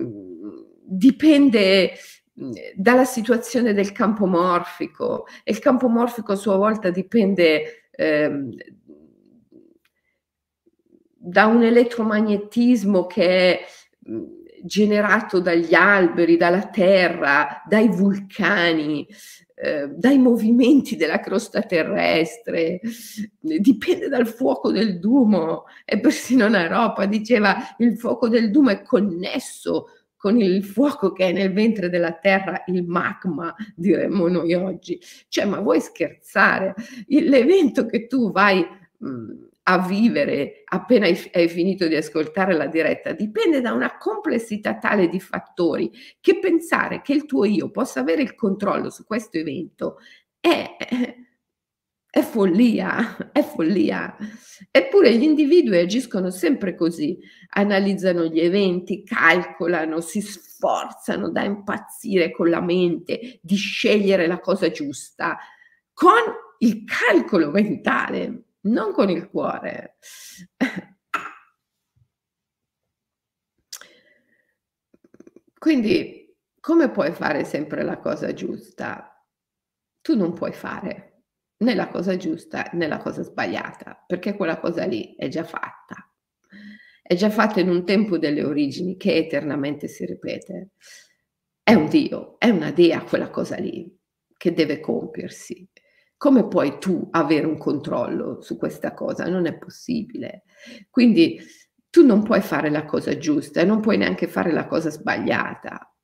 mm, 0.00 0.50
dipende 0.82 1.92
dalla 2.74 3.04
situazione 3.04 3.72
del 3.74 3.92
campo 3.92 4.26
morfico 4.26 5.24
e 5.44 5.52
il 5.52 5.60
campo 5.60 5.86
morfico 5.86 6.32
a 6.32 6.36
sua 6.36 6.56
volta 6.56 6.90
dipende 6.90 7.90
eh, 7.92 8.48
da 11.16 11.46
un 11.46 11.62
elettromagnetismo 11.62 13.06
che 13.06 13.24
è 13.24 13.64
generato 14.64 15.40
dagli 15.40 15.74
alberi, 15.74 16.38
dalla 16.38 16.68
terra, 16.68 17.62
dai 17.68 17.88
vulcani, 17.88 19.06
eh, 19.54 19.88
dai 19.88 20.18
movimenti 20.18 20.96
della 20.96 21.20
crosta 21.20 21.60
terrestre, 21.62 22.80
dipende 23.38 24.08
dal 24.08 24.26
fuoco 24.26 24.72
del 24.72 24.98
Dumo 24.98 25.64
e 25.84 26.00
persino 26.00 26.48
Naropa 26.48 27.04
diceva 27.04 27.74
il 27.78 27.96
fuoco 27.98 28.28
del 28.28 28.50
Dumo 28.50 28.70
è 28.70 28.82
connesso 28.82 29.86
con 30.16 30.40
il 30.40 30.64
fuoco 30.64 31.12
che 31.12 31.28
è 31.28 31.32
nel 31.32 31.52
ventre 31.52 31.90
della 31.90 32.14
terra, 32.14 32.64
il 32.68 32.82
magma, 32.82 33.54
diremmo 33.76 34.26
noi 34.28 34.54
oggi. 34.54 34.98
Cioè, 35.28 35.44
ma 35.44 35.60
vuoi 35.60 35.82
scherzare? 35.82 36.74
L'evento 37.08 37.84
che 37.84 38.06
tu 38.06 38.32
vai 38.32 38.66
mh, 38.96 39.32
a 39.66 39.78
vivere 39.78 40.62
appena 40.66 41.06
hai, 41.06 41.48
finito 41.48 41.86
di 41.86 41.96
ascoltare 41.96 42.54
la 42.54 42.66
diretta 42.66 43.12
dipende 43.12 43.60
da 43.60 43.72
una 43.72 43.96
complessità 43.96 44.76
tale 44.76 45.08
di 45.08 45.20
fattori 45.20 45.90
che 46.20 46.38
pensare 46.38 47.00
che 47.00 47.14
il 47.14 47.24
tuo 47.24 47.44
io 47.44 47.70
possa 47.70 48.00
avere 48.00 48.22
il 48.22 48.34
controllo 48.34 48.90
su 48.90 49.04
questo 49.04 49.38
evento 49.38 49.98
è, 50.38 50.76
è 52.10 52.20
follia, 52.20 53.32
è 53.32 53.42
follia. 53.42 54.14
Eppure 54.70 55.16
gli 55.16 55.22
individui 55.22 55.78
agiscono 55.78 56.30
sempre 56.30 56.74
così, 56.74 57.18
analizzano 57.54 58.26
gli 58.26 58.40
eventi, 58.40 59.02
calcolano, 59.02 60.00
si 60.00 60.20
sforzano 60.20 61.30
da 61.30 61.42
impazzire 61.42 62.30
con 62.30 62.50
la 62.50 62.60
mente, 62.60 63.38
di 63.40 63.56
scegliere 63.56 64.26
la 64.26 64.38
cosa 64.38 64.70
giusta, 64.70 65.38
con 65.94 66.22
il 66.58 66.84
calcolo 66.84 67.50
mentale, 67.50 68.42
non 68.64 68.92
con 68.92 69.10
il 69.10 69.28
cuore. 69.28 69.96
Quindi, 75.58 76.36
come 76.60 76.90
puoi 76.90 77.12
fare 77.12 77.44
sempre 77.44 77.82
la 77.82 77.98
cosa 77.98 78.32
giusta? 78.34 79.10
Tu 80.00 80.16
non 80.16 80.34
puoi 80.34 80.52
fare 80.52 81.22
né 81.58 81.74
la 81.74 81.88
cosa 81.88 82.16
giusta 82.16 82.68
né 82.72 82.86
la 82.86 82.98
cosa 82.98 83.22
sbagliata, 83.22 84.04
perché 84.06 84.34
quella 84.34 84.58
cosa 84.58 84.84
lì 84.84 85.14
è 85.16 85.28
già 85.28 85.44
fatta. 85.44 86.10
È 87.02 87.14
già 87.14 87.30
fatta 87.30 87.60
in 87.60 87.68
un 87.68 87.84
tempo 87.84 88.18
delle 88.18 88.42
origini 88.44 88.96
che 88.96 89.14
eternamente 89.14 89.88
si 89.88 90.04
ripete. 90.04 90.70
È 91.62 91.72
un 91.74 91.88
Dio, 91.88 92.38
è 92.38 92.48
una 92.48 92.70
Dea 92.70 93.02
quella 93.02 93.30
cosa 93.30 93.56
lì 93.56 93.94
che 94.36 94.52
deve 94.52 94.80
compiersi. 94.80 95.66
Come 96.16 96.48
puoi 96.48 96.78
tu 96.78 97.08
avere 97.10 97.46
un 97.46 97.58
controllo 97.58 98.40
su 98.40 98.56
questa 98.56 98.94
cosa? 98.94 99.28
Non 99.28 99.46
è 99.46 99.56
possibile. 99.56 100.44
Quindi 100.90 101.38
tu 101.90 102.04
non 102.04 102.22
puoi 102.22 102.40
fare 102.40 102.70
la 102.70 102.84
cosa 102.84 103.16
giusta 103.18 103.60
e 103.60 103.64
non 103.64 103.80
puoi 103.80 103.98
neanche 103.98 104.26
fare 104.26 104.52
la 104.52 104.66
cosa 104.66 104.90
sbagliata. 104.90 105.94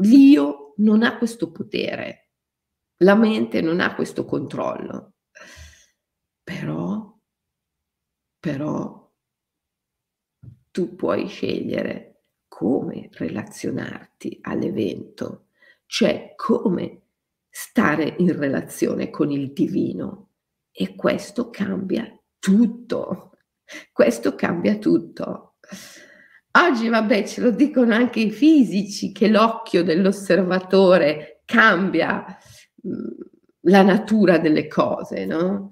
L'io 0.00 0.74
non 0.76 1.02
ha 1.02 1.18
questo 1.18 1.50
potere 1.50 2.26
la 3.00 3.14
mente 3.14 3.60
non 3.60 3.80
ha 3.80 3.94
questo 3.94 4.24
controllo. 4.24 5.14
Però, 6.42 7.18
però, 8.38 9.12
tu 10.70 10.94
puoi 10.94 11.26
scegliere 11.26 12.22
come 12.48 13.08
relazionarti 13.12 14.38
all'evento, 14.42 15.48
cioè 15.86 16.34
come 16.36 17.05
stare 17.58 18.16
in 18.18 18.38
relazione 18.38 19.08
con 19.08 19.30
il 19.30 19.54
divino. 19.54 20.32
E 20.70 20.94
questo 20.94 21.48
cambia 21.48 22.06
tutto. 22.38 23.30
Questo 23.90 24.34
cambia 24.34 24.76
tutto. 24.76 25.54
Oggi, 26.50 26.88
vabbè, 26.90 27.24
ce 27.24 27.40
lo 27.40 27.50
dicono 27.50 27.94
anche 27.94 28.20
i 28.20 28.30
fisici 28.30 29.10
che 29.10 29.28
l'occhio 29.28 29.82
dell'osservatore 29.82 31.40
cambia 31.46 32.26
la 33.62 33.82
natura 33.82 34.36
delle 34.36 34.68
cose, 34.68 35.24
no? 35.24 35.70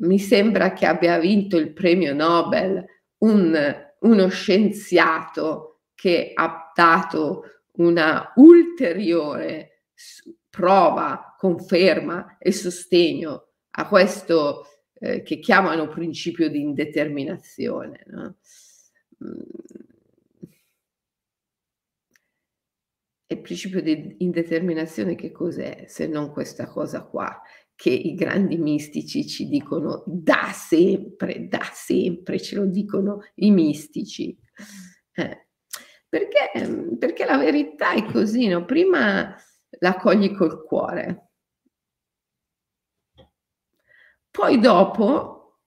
Mi 0.00 0.18
sembra 0.18 0.74
che 0.74 0.84
abbia 0.84 1.18
vinto 1.18 1.56
il 1.56 1.72
premio 1.72 2.12
Nobel 2.12 2.84
un, 3.18 3.74
uno 4.00 4.28
scienziato 4.28 5.84
che 5.94 6.32
ha 6.34 6.70
dato 6.74 7.44
una 7.76 8.30
ulteriore 8.36 9.84
prova, 10.54 11.34
conferma 11.36 12.38
e 12.38 12.52
sostegno 12.52 13.48
a 13.70 13.88
questo 13.88 14.66
eh, 14.94 15.22
che 15.22 15.40
chiamano 15.40 15.88
principio 15.88 16.48
di 16.48 16.60
indeterminazione. 16.60 18.04
No? 18.06 18.36
il 23.26 23.40
principio 23.40 23.80
di 23.80 24.16
indeterminazione 24.18 25.16
che 25.16 25.32
cos'è 25.32 25.86
se 25.88 26.06
non 26.06 26.30
questa 26.30 26.68
cosa 26.68 27.02
qua 27.04 27.40
che 27.74 27.90
i 27.90 28.14
grandi 28.14 28.56
mistici 28.58 29.26
ci 29.26 29.48
dicono 29.48 30.04
da 30.06 30.50
sempre, 30.52 31.48
da 31.48 31.68
sempre, 31.72 32.38
ce 32.38 32.56
lo 32.56 32.66
dicono 32.66 33.22
i 33.36 33.50
mistici. 33.50 34.38
Eh, 35.14 35.46
perché, 36.08 36.96
perché 36.96 37.24
la 37.24 37.38
verità 37.38 37.92
è 37.92 38.04
così, 38.04 38.46
no? 38.46 38.64
prima 38.64 39.34
la 39.80 39.96
cogli 39.96 40.34
col 40.34 40.64
cuore, 40.64 41.30
poi 44.30 44.58
dopo, 44.58 45.60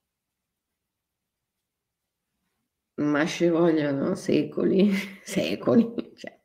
ma 2.95 3.25
ci 3.25 3.47
vogliono 3.47 4.15
secoli, 4.15 4.91
secoli, 5.23 5.93
cioè, 6.15 6.39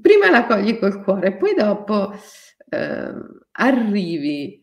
prima 0.00 0.30
la 0.30 0.46
cogli 0.46 0.78
col 0.78 1.02
cuore, 1.02 1.36
poi 1.36 1.54
dopo 1.54 2.12
eh, 2.68 3.14
arrivi 3.52 4.62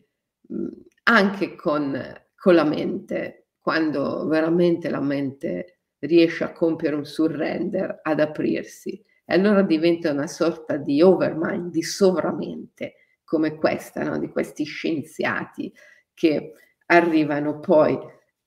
anche 1.04 1.54
con, 1.56 2.00
con 2.36 2.54
la 2.54 2.64
mente, 2.64 3.48
quando 3.58 4.26
veramente 4.26 4.90
la 4.90 5.00
mente 5.00 5.80
riesce 6.00 6.44
a 6.44 6.52
compiere 6.52 6.96
un 6.96 7.04
surrender, 7.04 8.00
ad 8.02 8.20
aprirsi. 8.20 9.02
E 9.32 9.36
allora 9.36 9.62
diventa 9.62 10.10
una 10.10 10.26
sorta 10.26 10.76
di 10.76 11.00
overmind, 11.00 11.70
di 11.70 11.82
sovramente, 11.82 12.96
come 13.24 13.56
questa, 13.56 14.02
no? 14.02 14.18
di 14.18 14.28
questi 14.28 14.64
scienziati 14.64 15.72
che 16.12 16.52
arrivano 16.84 17.58
poi 17.58 17.98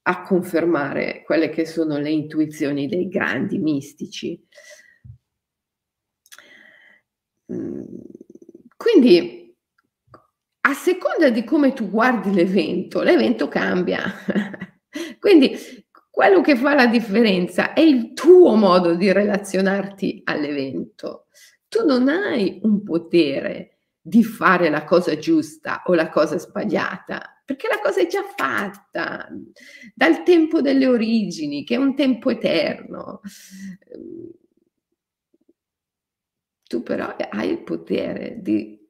a 0.04 0.22
confermare 0.22 1.24
quelle 1.26 1.50
che 1.50 1.66
sono 1.66 1.98
le 1.98 2.12
intuizioni 2.12 2.88
dei 2.88 3.08
grandi 3.08 3.58
mistici. 3.58 4.40
Mm, 7.52 7.84
quindi, 8.78 9.58
a 10.68 10.74
seconda 10.76 11.32
di 11.32 11.44
come 11.44 11.74
tu 11.74 11.90
guardi 11.90 12.32
l'evento, 12.32 13.02
l'evento 13.02 13.48
cambia. 13.48 14.04
Quindi, 15.20 15.58
quello 16.16 16.40
che 16.40 16.56
fa 16.56 16.74
la 16.74 16.88
differenza 16.88 17.74
è 17.74 17.82
il 17.82 18.14
tuo 18.14 18.56
modo 18.56 18.96
di 18.96 19.12
relazionarti 19.12 20.22
all'evento. 20.24 21.26
Tu 21.68 21.86
non 21.86 22.08
hai 22.08 22.62
un 22.64 22.84
potere 22.84 23.80
di 24.00 24.24
fare 24.24 24.70
la 24.70 24.86
cosa 24.86 25.18
giusta 25.18 25.84
o 25.88 25.94
la 25.94 26.08
cosa 26.08 26.38
sbagliata, 26.38 27.42
perché 27.44 27.68
la 27.68 27.82
cosa 27.82 28.00
è 28.00 28.08
già 28.08 28.24
fatta 28.34 29.28
dal 29.94 30.24
tempo 30.24 30.62
delle 30.62 30.88
origini, 30.88 31.66
che 31.66 31.76
è 31.76 31.78
un 31.78 31.94
tempo 31.96 32.30
eterno. 32.30 33.20
Tu 36.64 36.82
però 36.82 37.14
hai 37.30 37.50
il 37.50 37.62
potere 37.62 38.38
di 38.42 38.85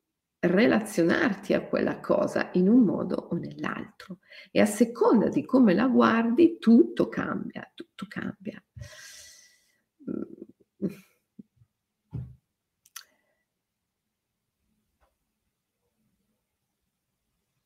relazionarti 0.48 1.54
a 1.54 1.62
quella 1.62 2.00
cosa 2.00 2.50
in 2.54 2.68
un 2.68 2.84
modo 2.84 3.16
o 3.16 3.36
nell'altro 3.36 4.20
e 4.52 4.62
a 4.62 4.66
seconda 4.66 5.30
di 5.30 5.46
come 5.46 5.74
la 5.74 5.88
guardi 5.88 6.58
tutto 6.60 7.10
cambia, 7.10 7.70
tutto 7.74 8.06
cambia. 8.08 8.62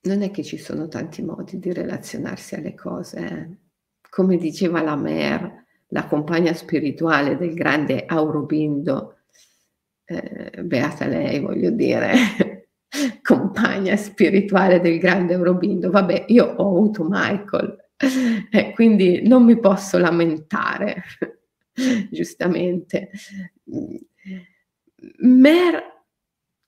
Non 0.01 0.21
è 0.21 0.31
che 0.31 0.43
ci 0.43 0.57
sono 0.57 0.88
tanti 0.88 1.21
modi 1.21 1.59
di 1.59 1.74
relazionarsi 1.74 2.55
alle 2.55 2.74
cose. 2.74 3.19
Eh. 3.19 3.57
Come 4.09 4.38
diceva 4.38 4.81
la 4.81 4.95
Mer, 4.95 5.65
la 5.88 6.07
compagna 6.07 6.53
spirituale 6.53 7.38
del 7.38 7.53
grande 7.53 8.05
Aurobindo, 8.05 9.17
eh, 10.05 10.63
beata 10.63 11.05
lei, 11.05 11.39
voglio 11.39 11.69
dire, 11.69 12.58
compagna 13.22 13.96
spirituale 13.96 14.79
del 14.79 15.00
grande 15.00 15.36
Aurobindo. 15.36 15.89
Vabbè, 15.89 16.25
io 16.27 16.46
ho 16.46 16.77
avuto 16.77 17.05
Michael, 17.08 17.77
eh, 18.51 18.72
quindi 18.74 19.27
non 19.27 19.43
mi 19.43 19.60
posso 19.60 19.98
lamentare, 19.98 21.03
giustamente. 22.10 23.12
Mer 25.19 26.03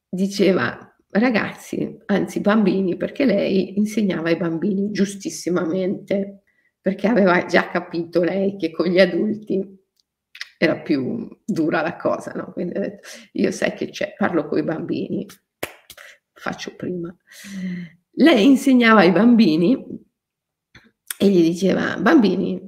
diceva, 0.09 0.95
ragazzi, 1.09 1.97
anzi 2.05 2.39
bambini, 2.39 2.95
perché 2.95 3.25
lei 3.25 3.77
insegnava 3.77 4.29
ai 4.29 4.37
bambini 4.37 4.91
giustissimamente, 4.91 6.43
perché 6.79 7.07
aveva 7.07 7.45
già 7.45 7.69
capito 7.69 8.23
lei 8.23 8.57
che 8.57 8.71
con 8.71 8.87
gli 8.87 8.99
adulti 8.99 9.79
era 10.57 10.77
più 10.77 11.27
dura 11.43 11.81
la 11.81 11.95
cosa, 11.95 12.31
no? 12.33 12.51
Quindi 12.53 12.77
ho 12.77 12.81
detto, 12.81 13.07
io 13.33 13.51
sai 13.51 13.73
che 13.73 13.89
c'è, 13.89 14.13
parlo 14.15 14.47
con 14.47 14.59
i 14.59 14.63
bambini, 14.63 15.25
faccio 16.41 16.75
prima. 16.75 17.15
Lei 18.13 18.45
insegnava 18.45 19.01
ai 19.01 19.11
bambini 19.11 19.77
e 21.19 21.29
gli 21.29 21.43
diceva, 21.43 21.97
bambini, 21.97 22.59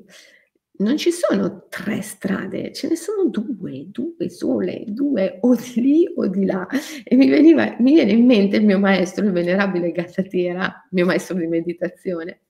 non 0.76 0.98
ci 0.98 1.12
sono 1.12 1.66
tre 1.70 2.02
strade, 2.02 2.72
ce 2.72 2.88
ne 2.88 2.96
sono 2.96 3.30
due, 3.30 3.86
due 3.88 4.30
sole, 4.30 4.84
due 4.88 5.40
o 5.42 5.56
di 5.56 5.82
lì 5.82 6.12
o 6.16 6.28
di 6.28 6.46
là. 6.46 6.68
E 7.04 7.16
mi, 7.16 7.30
veniva, 7.30 7.76
mi 7.80 7.94
viene 7.94 8.12
in 8.12 8.26
mente 8.26 8.58
il 8.58 8.66
mio 8.66 8.78
maestro, 8.78 9.26
il 9.26 9.32
venerabile 9.32 9.92
Gattatiera, 9.92 10.88
mio 10.92 11.06
maestro 11.06 11.36
di 11.36 11.48
meditazione, 11.48 12.42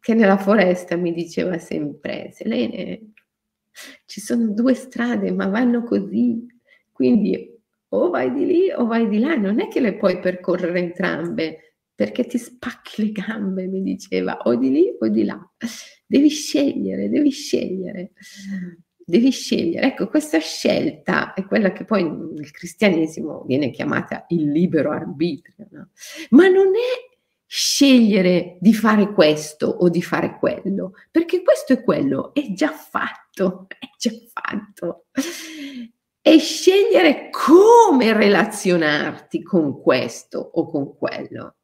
che 0.00 0.14
nella 0.14 0.38
foresta 0.38 0.96
mi 0.96 1.12
diceva 1.12 1.56
sempre, 1.58 2.30
Selene, 2.32 3.12
ci 4.06 4.20
sono 4.20 4.48
due 4.48 4.74
strade, 4.74 5.30
ma 5.30 5.46
vanno 5.46 5.84
così. 5.84 6.46
Quindi 6.90 7.49
o 7.92 8.10
vai 8.10 8.32
di 8.32 8.46
lì 8.46 8.70
o 8.70 8.86
vai 8.86 9.08
di 9.08 9.18
là, 9.18 9.36
non 9.36 9.60
è 9.60 9.68
che 9.68 9.80
le 9.80 9.96
puoi 9.96 10.18
percorrere 10.18 10.78
entrambe, 10.78 11.76
perché 11.94 12.26
ti 12.26 12.38
spacchi 12.38 13.04
le 13.04 13.12
gambe, 13.12 13.66
mi 13.66 13.82
diceva, 13.82 14.38
o 14.44 14.54
di 14.54 14.70
lì 14.70 14.96
o 14.98 15.08
di 15.08 15.24
là. 15.24 15.38
Devi 16.06 16.28
scegliere, 16.28 17.08
devi 17.08 17.30
scegliere. 17.30 18.12
Devi 19.04 19.30
scegliere. 19.30 19.88
Ecco, 19.88 20.08
questa 20.08 20.38
scelta 20.38 21.34
è 21.34 21.44
quella 21.44 21.72
che 21.72 21.84
poi 21.84 22.04
nel 22.04 22.50
cristianesimo 22.52 23.44
viene 23.44 23.70
chiamata 23.70 24.24
il 24.28 24.50
libero 24.50 24.92
arbitrio, 24.92 25.66
no? 25.70 25.88
ma 26.30 26.48
non 26.48 26.68
è 26.68 27.18
scegliere 27.44 28.56
di 28.60 28.72
fare 28.72 29.12
questo 29.12 29.66
o 29.66 29.88
di 29.88 30.00
fare 30.00 30.38
quello, 30.38 30.92
perché 31.10 31.42
questo 31.42 31.72
e 31.72 31.82
quello 31.82 32.32
è 32.32 32.52
già 32.52 32.70
fatto, 32.70 33.66
è 33.68 33.88
già 33.98 34.12
fatto. 34.32 35.06
E 36.22 36.38
scegliere 36.38 37.30
come 37.30 38.12
relazionarti 38.12 39.42
con 39.42 39.80
questo 39.80 40.38
o 40.38 40.66
con 40.70 40.96
quello. 40.96 41.56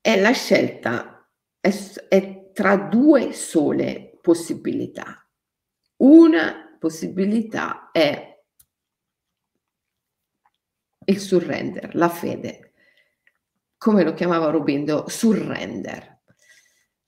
E 0.00 0.20
la 0.20 0.32
scelta 0.32 1.30
è, 1.60 1.72
è 2.08 2.50
tra 2.52 2.76
due 2.76 3.32
sole 3.32 4.18
possibilità. 4.20 5.24
Una 5.98 6.76
possibilità 6.78 7.90
è 7.92 8.42
il 11.04 11.20
surrender, 11.20 11.94
la 11.94 12.08
fede. 12.08 12.72
Come 13.76 14.02
lo 14.02 14.14
chiamava 14.14 14.50
Rubindo? 14.50 15.08
Surrender. 15.08 16.21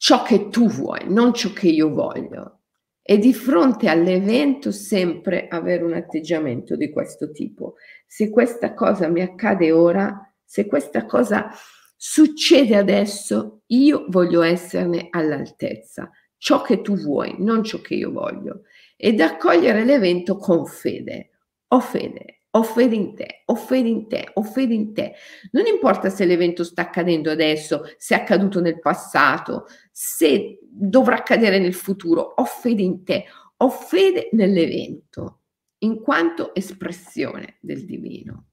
Ciò 0.04 0.22
che 0.22 0.50
tu 0.50 0.68
vuoi, 0.68 1.06
non 1.08 1.32
ciò 1.32 1.50
che 1.54 1.68
io 1.68 1.88
voglio. 1.88 2.64
E 3.00 3.16
di 3.16 3.32
fronte 3.32 3.88
all'evento 3.88 4.70
sempre 4.70 5.48
avere 5.48 5.82
un 5.82 5.94
atteggiamento 5.94 6.76
di 6.76 6.90
questo 6.90 7.30
tipo. 7.30 7.76
Se 8.06 8.28
questa 8.28 8.74
cosa 8.74 9.08
mi 9.08 9.22
accade 9.22 9.72
ora, 9.72 10.30
se 10.44 10.66
questa 10.66 11.06
cosa 11.06 11.50
succede 11.96 12.76
adesso, 12.76 13.62
io 13.68 14.04
voglio 14.08 14.42
esserne 14.42 15.06
all'altezza. 15.08 16.10
Ciò 16.36 16.60
che 16.60 16.82
tu 16.82 16.96
vuoi, 16.96 17.36
non 17.38 17.64
ciò 17.64 17.80
che 17.80 17.94
io 17.94 18.12
voglio. 18.12 18.64
Ed 18.98 19.22
accogliere 19.22 19.86
l'evento 19.86 20.36
con 20.36 20.66
fede. 20.66 21.30
Ho 21.68 21.80
fede, 21.80 22.40
ho 22.56 22.62
fede 22.62 22.94
in 22.94 23.14
te, 23.14 23.42
ho 23.46 23.54
fede 23.56 23.88
in 23.88 24.08
te, 24.08 24.30
ho 24.32 24.42
fede 24.42 24.74
in 24.74 24.94
te. 24.94 25.14
Non 25.50 25.66
importa 25.66 26.08
se 26.08 26.24
l'evento 26.24 26.62
sta 26.62 26.82
accadendo 26.82 27.30
adesso, 27.30 27.82
se 27.96 28.14
è 28.14 28.20
accaduto 28.20 28.60
nel 28.60 28.78
passato, 28.78 29.66
se 29.90 30.60
dovrà 30.62 31.16
accadere 31.16 31.58
nel 31.58 31.74
futuro, 31.74 32.20
ho 32.36 32.44
fede 32.44 32.82
in 32.82 33.02
te, 33.02 33.24
ho 33.56 33.68
fede 33.70 34.28
nell'evento, 34.32 35.40
in 35.78 36.00
quanto 36.00 36.54
espressione 36.54 37.56
del 37.60 37.84
divino. 37.84 38.46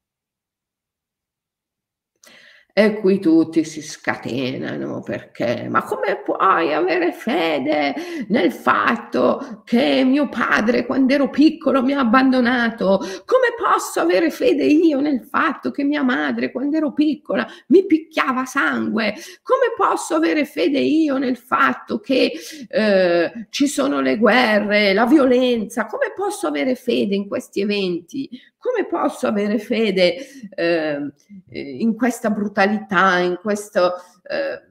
E 2.73 2.99
qui 3.01 3.19
tutti 3.19 3.65
si 3.65 3.81
scatenano 3.81 5.01
perché, 5.01 5.67
ma 5.69 5.83
come 5.83 6.21
puoi 6.23 6.73
avere 6.73 7.11
fede 7.11 7.93
nel 8.29 8.53
fatto 8.53 9.61
che 9.65 10.05
mio 10.05 10.29
padre 10.29 10.85
quando 10.85 11.13
ero 11.13 11.29
piccolo 11.29 11.83
mi 11.83 11.91
ha 11.91 11.99
abbandonato? 11.99 12.99
Come 13.25 13.55
posso 13.57 13.99
avere 13.99 14.29
fede 14.29 14.63
io 14.63 15.01
nel 15.01 15.25
fatto 15.25 15.69
che 15.71 15.83
mia 15.83 16.01
madre 16.03 16.51
quando 16.51 16.77
ero 16.77 16.93
piccola 16.93 17.45
mi 17.67 17.85
picchiava 17.85 18.45
sangue? 18.45 19.15
Come 19.43 19.73
posso 19.75 20.15
avere 20.15 20.45
fede 20.45 20.79
io 20.79 21.17
nel 21.17 21.35
fatto 21.35 21.99
che 21.99 22.31
eh, 22.69 23.47
ci 23.49 23.67
sono 23.67 23.99
le 23.99 24.17
guerre, 24.17 24.93
la 24.93 25.05
violenza? 25.05 25.87
Come 25.87 26.13
posso 26.15 26.47
avere 26.47 26.75
fede 26.75 27.15
in 27.15 27.27
questi 27.27 27.59
eventi? 27.59 28.29
Come 28.61 28.85
posso 28.85 29.25
avere 29.25 29.57
fede 29.57 30.17
ehm, 30.53 31.11
eh, 31.49 31.59
in 31.59 31.95
questa 31.95 32.29
brutalità, 32.29 33.17
in 33.17 33.39
questo... 33.41 33.95
Eh, 34.21 34.61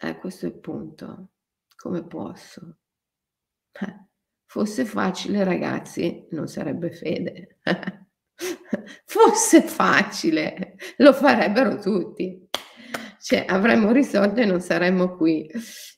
eh, 0.00 0.18
questo 0.18 0.46
è 0.46 0.48
il 0.48 0.54
punto. 0.60 1.30
Come 1.74 2.04
posso? 2.04 2.76
Eh, 3.72 4.06
fosse 4.44 4.84
facile, 4.84 5.42
ragazzi, 5.42 6.28
non 6.30 6.46
sarebbe 6.46 6.92
fede. 6.92 7.58
fosse 9.04 9.62
facile, 9.62 10.76
lo 10.98 11.12
farebbero 11.12 11.80
tutti. 11.80 12.48
Cioè, 13.20 13.44
avremmo 13.48 13.90
risolto 13.90 14.38
e 14.38 14.44
non 14.44 14.60
saremmo 14.60 15.16
qui 15.16 15.50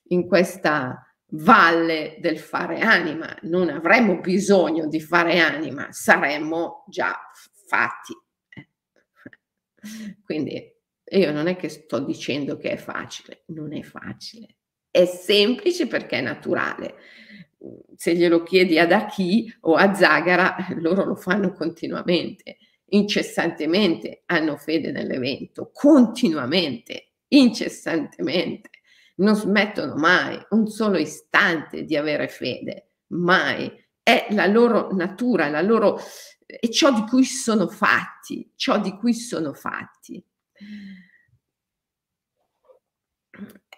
in 0.04 0.26
questa 0.26 1.04
valle 1.30 2.16
del 2.20 2.38
fare 2.38 2.80
anima, 2.80 3.36
non 3.42 3.68
avremmo 3.68 4.20
bisogno 4.20 4.86
di 4.86 5.00
fare 5.00 5.38
anima, 5.40 5.88
saremmo 5.90 6.84
già 6.88 7.18
fatti. 7.66 8.14
Quindi 10.24 10.74
io 11.12 11.32
non 11.32 11.46
è 11.46 11.56
che 11.56 11.68
sto 11.68 11.98
dicendo 12.00 12.56
che 12.56 12.70
è 12.70 12.76
facile, 12.76 13.42
non 13.46 13.72
è 13.74 13.82
facile, 13.82 14.56
è 14.90 15.04
semplice 15.04 15.86
perché 15.86 16.18
è 16.18 16.22
naturale. 16.22 16.94
Se 17.96 18.14
glielo 18.14 18.42
chiedi 18.42 18.78
ad 18.78 18.90
Aki 18.92 19.58
o 19.62 19.74
a 19.74 19.92
Zagara, 19.94 20.56
loro 20.76 21.04
lo 21.04 21.14
fanno 21.14 21.52
continuamente 21.52 22.56
incessantemente 22.90 24.22
hanno 24.26 24.56
fede 24.56 24.92
nell'evento, 24.92 25.70
continuamente, 25.72 27.12
incessantemente, 27.28 28.70
non 29.20 29.35
smettono 29.35 29.94
mai 29.94 30.38
un 30.50 30.66
solo 30.66 30.98
istante 30.98 31.85
di 31.85 31.96
avere 31.96 32.28
fede, 32.28 32.90
mai. 33.09 33.70
È 34.02 34.28
la 34.30 34.46
loro 34.46 34.92
natura, 34.92 35.48
la 35.48 35.61
loro, 35.61 35.98
è 36.46 36.68
ciò 36.68 36.92
di 36.92 37.02
cui 37.02 37.24
sono 37.24 37.68
fatti, 37.68 38.52
ciò 38.56 38.80
di 38.80 38.96
cui 38.96 39.14
sono 39.14 39.52
fatti. 39.52 40.22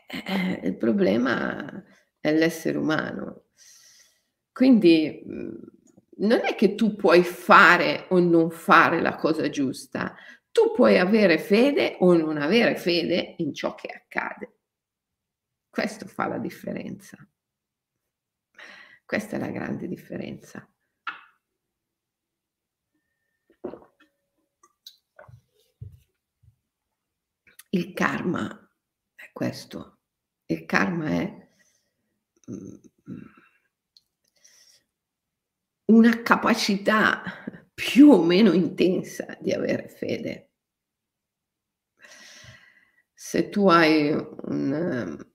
Eh, 0.06 0.60
il 0.64 0.76
problema 0.76 1.84
è 2.20 2.32
l'essere 2.32 2.78
umano. 2.78 3.44
Quindi 4.52 5.22
mhmm, 5.24 5.58
non 6.18 6.40
è 6.44 6.54
che 6.54 6.74
tu 6.74 6.94
puoi 6.94 7.22
fare 7.24 8.06
o 8.10 8.18
non 8.20 8.50
fare 8.50 9.00
la 9.00 9.16
cosa 9.16 9.48
giusta, 9.48 10.14
tu 10.52 10.72
puoi 10.72 10.98
avere 10.98 11.38
fede 11.38 11.96
o 11.98 12.14
non 12.14 12.36
avere 12.36 12.76
fede 12.76 13.34
in 13.38 13.54
ciò 13.54 13.74
che 13.74 13.88
accade. 13.88 14.61
Questo 15.72 16.06
fa 16.06 16.26
la 16.26 16.36
differenza. 16.36 17.16
Questa 19.06 19.36
è 19.36 19.38
la 19.38 19.48
grande 19.48 19.88
differenza. 19.88 20.70
Il 27.70 27.94
karma 27.94 28.70
è 29.14 29.30
questo. 29.32 30.00
Il 30.44 30.66
karma 30.66 31.08
è 31.08 31.48
mm, 32.50 32.74
una 35.86 36.20
capacità 36.20 37.22
più 37.72 38.10
o 38.10 38.22
meno 38.22 38.52
intensa 38.52 39.38
di 39.40 39.52
avere 39.54 39.88
fede. 39.88 40.50
Se 43.14 43.48
tu 43.48 43.70
hai 43.70 44.10
un, 44.10 45.31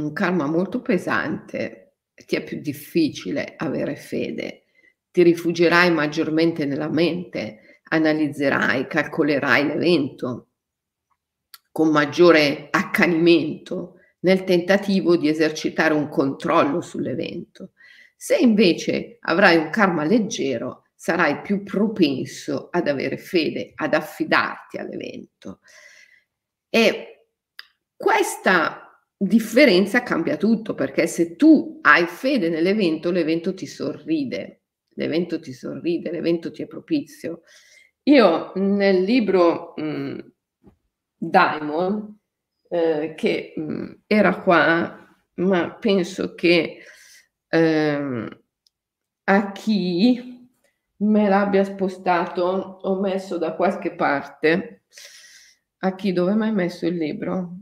un 0.00 0.12
karma 0.12 0.46
molto 0.46 0.80
pesante, 0.82 1.94
ti 2.26 2.36
è 2.36 2.42
più 2.42 2.60
difficile 2.60 3.54
avere 3.56 3.96
fede, 3.96 4.64
ti 5.10 5.22
rifugierai 5.22 5.90
maggiormente 5.90 6.64
nella 6.64 6.88
mente, 6.88 7.80
analizzerai, 7.84 8.86
calcolerai 8.86 9.66
l'evento 9.66 10.48
con 11.72 11.88
maggiore 11.90 12.68
accanimento 12.70 13.94
nel 14.20 14.44
tentativo 14.44 15.16
di 15.16 15.28
esercitare 15.28 15.94
un 15.94 16.08
controllo 16.08 16.80
sull'evento. 16.80 17.72
Se 18.16 18.36
invece 18.36 19.16
avrai 19.20 19.56
un 19.56 19.70
karma 19.70 20.04
leggero, 20.04 20.84
sarai 20.94 21.40
più 21.40 21.62
propenso 21.62 22.68
ad 22.70 22.86
avere 22.86 23.16
fede, 23.16 23.72
ad 23.74 23.94
affidarti 23.94 24.76
all'evento. 24.76 25.60
E 26.68 27.28
questa 27.96 28.89
differenza 29.22 30.02
cambia 30.02 30.36
tutto, 30.36 30.74
perché 30.74 31.06
se 31.06 31.36
tu 31.36 31.78
hai 31.82 32.06
fede 32.06 32.48
nell'evento, 32.48 33.10
l'evento 33.10 33.52
ti 33.54 33.66
sorride, 33.66 34.62
l'evento 34.94 35.38
ti 35.40 35.52
sorride, 35.52 36.10
l'evento 36.10 36.50
ti 36.50 36.62
è 36.62 36.66
propizio. 36.66 37.42
Io 38.04 38.52
nel 38.56 39.02
libro 39.02 39.74
mh, 39.76 40.32
Diamond, 41.18 42.14
eh, 42.68 43.14
che 43.16 43.52
mh, 43.56 44.02
era 44.06 44.36
qua, 44.40 45.06
ma 45.34 45.74
penso 45.74 46.34
che 46.34 46.78
ehm, 47.48 48.28
a 49.24 49.52
chi 49.52 50.48
me 51.02 51.28
l'abbia 51.28 51.64
spostato 51.64 52.42
o 52.42 53.00
messo 53.00 53.38
da 53.38 53.54
qualche 53.54 53.94
parte, 53.94 54.84
a 55.80 55.94
chi 55.94 56.12
dove 56.12 56.34
mai 56.34 56.52
messo 56.52 56.86
il 56.86 56.96
libro? 56.96 57.58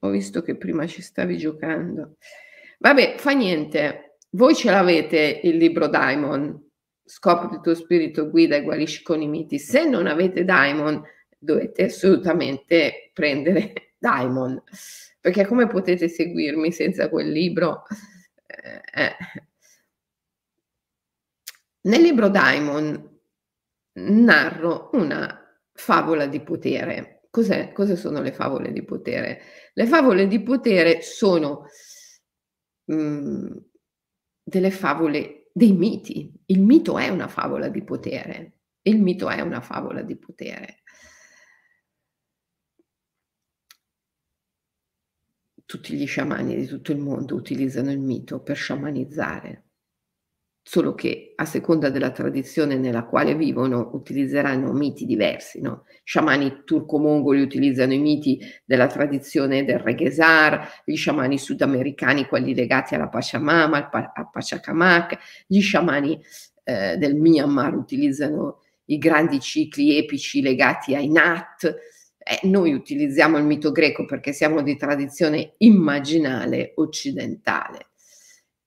Ho 0.00 0.10
visto 0.10 0.42
che 0.42 0.56
prima 0.56 0.86
ci 0.86 1.02
stavi 1.02 1.36
giocando. 1.36 2.16
Vabbè, 2.78 3.16
fa 3.18 3.32
niente. 3.32 4.16
Voi 4.30 4.54
ce 4.54 4.70
l'avete 4.70 5.40
il 5.42 5.56
libro 5.56 5.88
Daimon, 5.88 6.70
Scopri 7.10 7.56
il 7.56 7.60
tuo 7.60 7.74
spirito 7.74 8.30
guida 8.30 8.54
e 8.54 8.62
guarisci 8.62 9.02
con 9.02 9.20
i 9.20 9.26
miti. 9.26 9.58
Se 9.58 9.84
non 9.84 10.06
avete 10.06 10.44
Daimon, 10.44 11.02
dovete 11.36 11.84
assolutamente 11.84 13.10
prendere 13.12 13.94
Daimon, 13.98 14.62
perché 15.20 15.44
come 15.44 15.66
potete 15.66 16.08
seguirmi 16.08 16.70
senza 16.70 17.08
quel 17.08 17.32
libro? 17.32 17.82
Eh, 18.46 19.02
eh. 19.02 19.16
Nel 21.82 22.00
libro 22.00 22.28
Daimon 22.28 23.18
narro 23.94 24.90
una 24.92 25.60
favola 25.72 26.26
di 26.26 26.40
potere. 26.40 27.19
Cos'è? 27.30 27.72
Cosa 27.72 27.94
sono 27.96 28.20
le 28.20 28.32
favole 28.32 28.72
di 28.72 28.82
potere? 28.84 29.40
Le 29.72 29.86
favole 29.86 30.26
di 30.26 30.42
potere 30.42 31.00
sono 31.00 31.66
mh, 32.84 32.94
mm, 32.94 33.56
delle 34.42 34.70
favole 34.70 35.48
dei 35.52 35.72
miti. 35.72 36.32
Il 36.46 36.60
mito 36.60 36.98
è 36.98 37.08
una 37.08 37.28
favola 37.28 37.68
di 37.68 37.82
potere. 37.84 38.58
Il 38.82 39.00
mito 39.00 39.28
è 39.30 39.40
una 39.40 39.60
favola 39.60 40.02
di 40.02 40.16
potere. 40.16 40.82
tutti 45.70 45.94
gli 45.94 46.04
sciamani 46.04 46.56
di 46.56 46.66
tutto 46.66 46.90
il 46.90 46.98
mondo 46.98 47.36
utilizzano 47.36 47.92
il 47.92 48.00
mito 48.00 48.40
per 48.42 48.56
sciamanizzare, 48.56 49.69
solo 50.62 50.94
che 50.94 51.32
a 51.36 51.44
seconda 51.44 51.90
della 51.90 52.10
tradizione 52.10 52.76
nella 52.76 53.04
quale 53.04 53.34
vivono 53.34 53.90
utilizzeranno 53.94 54.72
miti 54.72 55.06
diversi. 55.06 55.60
No? 55.60 55.84
Sciamani 56.04 56.62
turco-mongoli 56.64 57.40
utilizzano 57.40 57.92
i 57.92 57.98
miti 57.98 58.38
della 58.64 58.86
tradizione 58.86 59.64
del 59.64 59.78
Reghesar, 59.78 60.82
gli 60.84 60.96
sciamani 60.96 61.38
sudamericani, 61.38 62.26
quelli 62.26 62.54
legati 62.54 62.94
alla 62.94 63.08
Pachamama, 63.08 63.88
al, 63.90 64.10
al 64.14 64.30
Pachacamac, 64.30 65.18
gli 65.46 65.60
sciamani 65.60 66.20
eh, 66.64 66.96
del 66.96 67.16
Myanmar 67.16 67.74
utilizzano 67.74 68.60
i 68.86 68.98
grandi 68.98 69.40
cicli 69.40 69.96
epici 69.96 70.42
legati 70.42 70.94
ai 70.94 71.08
Nat, 71.08 71.64
eh, 72.22 72.46
noi 72.46 72.74
utilizziamo 72.74 73.38
il 73.38 73.44
mito 73.44 73.72
greco 73.72 74.04
perché 74.04 74.32
siamo 74.32 74.62
di 74.62 74.76
tradizione 74.76 75.54
immaginale 75.58 76.72
occidentale. 76.76 77.89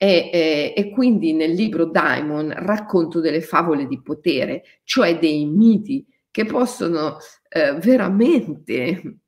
E, 0.04 0.30
e, 0.34 0.74
e, 0.76 0.90
quindi 0.90 1.32
nel 1.32 1.54
libro 1.54 1.86
Daimon 1.86 2.52
racconto 2.58 3.22
delle 3.22 3.40
favole 3.40 3.88
di 3.88 4.02
potere, 4.02 4.64
cioè 4.84 5.18
dei 5.18 5.46
miti 5.46 6.06
che 6.30 6.44
possono 6.44 7.20
eh, 7.48 7.76
veramente 7.76 9.20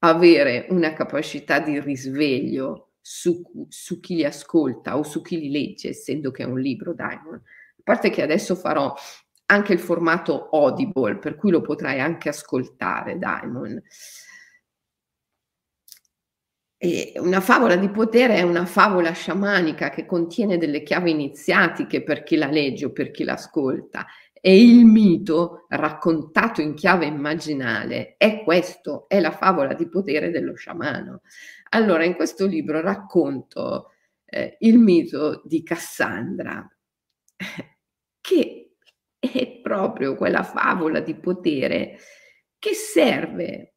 avere 0.00 0.66
una 0.68 0.92
capacità 0.92 1.58
di 1.58 1.80
risveglio 1.80 2.90
su, 3.00 3.42
su, 3.70 3.98
chi 3.98 4.16
li 4.16 4.26
ascolta 4.26 4.98
o 4.98 5.04
su 5.04 5.22
chi 5.22 5.40
li 5.40 5.50
legge, 5.50 5.88
essendo 5.88 6.30
che 6.30 6.42
è 6.42 6.46
un 6.46 6.60
libro 6.60 6.92
Daimon. 6.92 7.36
A 7.36 7.82
parte 7.82 8.10
che 8.10 8.20
adesso 8.20 8.54
farò 8.54 8.92
anche 9.46 9.72
il 9.72 9.80
formato 9.80 10.50
Audible, 10.50 11.16
per 11.16 11.34
cui 11.34 11.50
lo 11.50 11.62
potrai 11.62 11.98
anche 11.98 12.28
ascoltare, 12.28 13.16
Daimon. 13.16 13.82
E 16.82 17.12
una 17.16 17.42
favola 17.42 17.76
di 17.76 17.90
potere 17.90 18.36
è 18.36 18.40
una 18.40 18.64
favola 18.64 19.12
sciamanica 19.12 19.90
che 19.90 20.06
contiene 20.06 20.56
delle 20.56 20.82
chiavi 20.82 21.10
iniziatiche 21.10 22.02
per 22.02 22.22
chi 22.22 22.36
la 22.36 22.46
legge 22.46 22.86
o 22.86 22.90
per 22.90 23.10
chi 23.10 23.22
l'ascolta. 23.22 24.06
E 24.32 24.62
il 24.62 24.86
mito 24.86 25.66
raccontato 25.68 26.62
in 26.62 26.72
chiave 26.72 27.04
immaginale 27.04 28.14
è 28.16 28.42
questo, 28.42 29.06
è 29.08 29.20
la 29.20 29.30
favola 29.30 29.74
di 29.74 29.90
potere 29.90 30.30
dello 30.30 30.54
sciamano. 30.54 31.20
Allora, 31.72 32.04
in 32.04 32.14
questo 32.14 32.46
libro 32.46 32.80
racconto 32.80 33.90
eh, 34.24 34.56
il 34.60 34.78
mito 34.78 35.42
di 35.44 35.62
Cassandra, 35.62 36.66
che 38.22 38.70
è 39.18 39.60
proprio 39.60 40.16
quella 40.16 40.44
favola 40.44 41.00
di 41.00 41.14
potere 41.14 41.98
che 42.58 42.72
serve, 42.72 43.74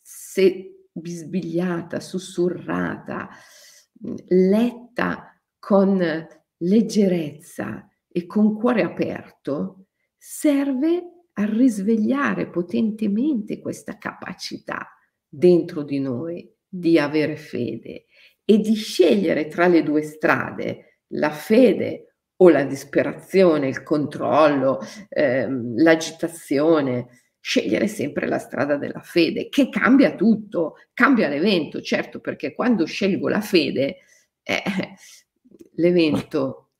se 0.00 0.75
bisbigliata, 0.96 2.00
sussurrata, 2.00 3.28
letta 4.28 5.38
con 5.58 6.26
leggerezza 6.58 7.88
e 8.08 8.26
con 8.26 8.56
cuore 8.56 8.82
aperto, 8.82 9.88
serve 10.16 11.02
a 11.34 11.44
risvegliare 11.44 12.48
potentemente 12.48 13.60
questa 13.60 13.98
capacità 13.98 14.88
dentro 15.28 15.82
di 15.82 15.98
noi 15.98 16.50
di 16.66 16.98
avere 16.98 17.36
fede 17.36 18.06
e 18.44 18.58
di 18.58 18.74
scegliere 18.74 19.48
tra 19.48 19.66
le 19.66 19.82
due 19.82 20.02
strade, 20.02 21.00
la 21.08 21.30
fede 21.30 22.16
o 22.36 22.48
la 22.48 22.64
disperazione, 22.64 23.68
il 23.68 23.82
controllo, 23.82 24.80
ehm, 25.08 25.74
l'agitazione, 25.76 27.22
scegliere 27.46 27.86
sempre 27.86 28.26
la 28.26 28.38
strada 28.38 28.76
della 28.76 29.02
fede, 29.02 29.48
che 29.48 29.68
cambia 29.68 30.16
tutto, 30.16 30.78
cambia 30.92 31.28
l'evento, 31.28 31.80
certo, 31.80 32.18
perché 32.18 32.52
quando 32.52 32.86
scelgo 32.86 33.28
la 33.28 33.40
fede, 33.40 33.98
eh, 34.42 34.62
l'evento 35.76 36.70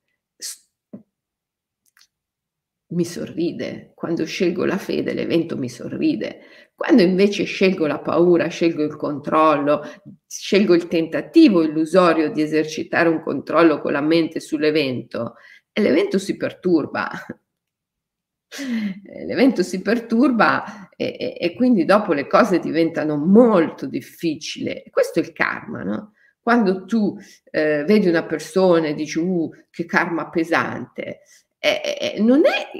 mi 2.87 3.05
sorride, 3.05 3.93
quando 3.95 4.25
scelgo 4.25 4.65
la 4.65 4.77
fede 4.77 5.13
l'evento 5.13 5.57
mi 5.57 5.69
sorride, 5.69 6.41
quando 6.75 7.01
invece 7.01 7.45
scelgo 7.45 7.87
la 7.87 7.99
paura, 7.99 8.47
scelgo 8.47 8.83
il 8.83 8.97
controllo, 8.97 9.81
scelgo 10.27 10.73
il 10.73 10.89
tentativo 10.89 11.63
illusorio 11.63 12.29
di 12.29 12.41
esercitare 12.41 13.07
un 13.07 13.21
controllo 13.21 13.79
con 13.79 13.93
la 13.93 14.01
mente 14.01 14.41
sull'evento, 14.41 15.35
l'evento 15.71 16.19
si 16.19 16.35
perturba. 16.35 17.09
L'evento 19.25 19.61
si 19.61 19.81
perturba 19.81 20.89
e, 20.95 21.15
e, 21.19 21.37
e, 21.37 21.53
quindi 21.53 21.83
dopo 21.83 22.13
le 22.13 22.27
cose 22.27 22.59
diventano 22.59 23.17
molto 23.17 23.85
difficili. 23.85 24.83
Questo 24.89 25.19
è 25.19 25.23
il 25.23 25.33
karma, 25.33 25.83
no? 25.83 26.13
Quando 26.41 26.85
tu 26.85 27.17
eh, 27.51 27.83
vedi 27.83 28.07
una 28.07 28.23
persona 28.23 28.87
e 28.87 28.93
dici, 28.93 29.19
uh, 29.19 29.51
che 29.69 29.85
karma 29.85 30.29
pesante, 30.29 31.19
eh, 31.59 32.15
eh, 32.15 32.21
non 32.21 32.43
è, 32.45 32.71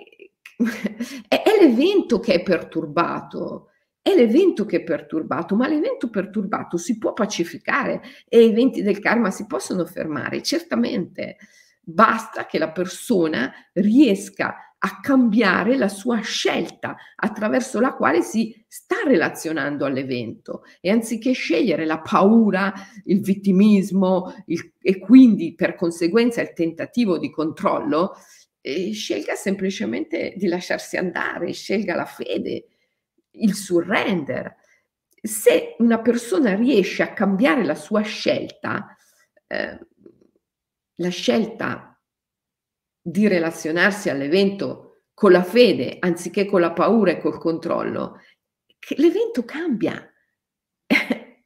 è, 1.27 1.41
è 1.43 1.60
l'evento 1.60 2.21
che 2.21 2.36
è 2.36 2.43
perturbato, 2.43 3.71
è 4.01 4.15
l'evento 4.15 4.65
che 4.65 4.77
è 4.77 4.84
perturbato, 4.84 5.58
ma 5.58 5.67
l'evento 5.67 6.10
perturbato 6.10 6.77
si 6.77 6.97
può 6.97 7.12
pacificare 7.12 8.01
e 8.30 8.45
i 8.45 8.51
eventi 8.51 8.82
del 8.82 8.99
karma 8.99 9.32
si 9.32 9.45
possono 9.45 9.86
fermare, 9.86 10.41
certamente. 10.41 11.36
Basta 11.82 12.45
che 12.45 12.58
la 12.58 12.71
persona 12.71 13.51
riesca 13.73 14.66
a 14.79 14.99
cambiare 14.99 15.75
la 15.75 15.87
sua 15.87 16.19
scelta 16.19 16.95
attraverso 17.15 17.79
la 17.79 17.93
quale 17.93 18.21
si 18.21 18.53
sta 18.67 18.97
relazionando 19.05 19.85
all'evento 19.85 20.63
e 20.79 20.91
anziché 20.91 21.31
scegliere 21.31 21.85
la 21.85 21.99
paura, 21.99 22.71
il 23.05 23.21
vittimismo 23.21 24.33
il, 24.47 24.73
e 24.81 24.99
quindi 24.99 25.55
per 25.55 25.75
conseguenza 25.75 26.41
il 26.41 26.53
tentativo 26.53 27.17
di 27.17 27.31
controllo, 27.31 28.13
eh, 28.61 28.91
scelga 28.91 29.33
semplicemente 29.33 30.33
di 30.35 30.47
lasciarsi 30.47 30.97
andare, 30.97 31.53
scelga 31.53 31.95
la 31.95 32.05
fede, 32.05 32.65
il 33.31 33.55
surrender. 33.55 34.55
Se 35.19 35.75
una 35.79 35.99
persona 35.99 36.53
riesce 36.55 37.01
a 37.01 37.13
cambiare 37.13 37.63
la 37.63 37.75
sua 37.75 38.01
scelta, 38.01 38.95
eh, 39.47 39.79
la 40.95 41.09
scelta 41.09 41.87
di 43.08 43.26
relazionarsi 43.30 44.10
all'evento 44.10 45.04
con 45.13 45.32
la 45.32 45.43
fede 45.43 45.96
anziché 46.00 46.46
con 46.46 46.60
la 46.60 46.74
paura 46.74 47.12
e 47.12 47.20
col 47.20 47.38
controllo, 47.38 48.20
l'evento 48.98 49.46
cambia. 49.46 50.06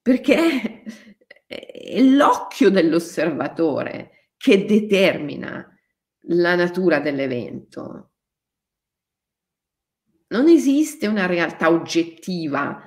Perché 0.00 0.82
è 1.46 2.00
l'occhio 2.02 2.70
dell'osservatore 2.70 4.30
che 4.38 4.64
determina 4.64 5.68
la 6.28 6.54
natura 6.54 7.00
dell'evento. 7.00 8.12
Non 10.28 10.48
esiste 10.48 11.06
una 11.06 11.26
realtà 11.26 11.68
oggettiva, 11.68 12.82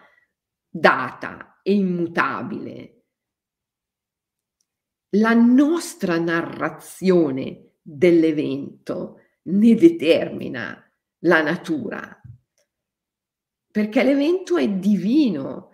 data 0.68 1.60
e 1.62 1.74
immutabile. 1.74 3.04
La 5.12 5.34
nostra 5.36 6.18
narrazione 6.18 7.65
dell'evento 7.88 9.22
ne 9.44 9.76
determina 9.76 10.92
la 11.20 11.44
natura, 11.44 12.20
perché 13.72 14.04
l'evento 14.04 14.58
è 14.58 14.68
divino 14.68 15.70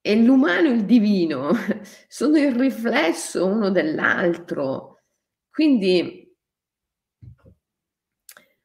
e 0.00 0.16
l'umano 0.16 0.68
e 0.68 0.72
il 0.72 0.84
divino 0.84 1.52
sono 2.08 2.36
il 2.36 2.54
riflesso 2.54 3.46
uno 3.46 3.70
dell'altro. 3.70 5.02
Quindi 5.50 6.24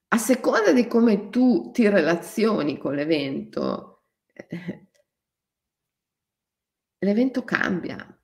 a 0.08 0.18
seconda 0.18 0.74
di 0.74 0.88
come 0.88 1.30
tu 1.30 1.70
ti 1.72 1.88
relazioni 1.88 2.78
con 2.78 2.96
l'evento, 2.96 4.06
eh, 4.34 4.88
l'evento 7.00 7.44
cambia. 7.44 8.21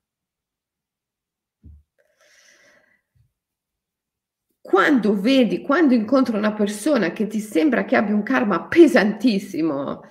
Quando 4.67 5.17
vedi, 5.17 5.61
quando 5.61 5.93
incontri 5.93 6.35
una 6.35 6.51
persona 6.51 7.13
che 7.13 7.25
ti 7.27 7.39
sembra 7.39 7.85
che 7.85 7.95
abbia 7.95 8.13
un 8.13 8.23
karma 8.23 8.67
pesantissimo, 8.67 10.01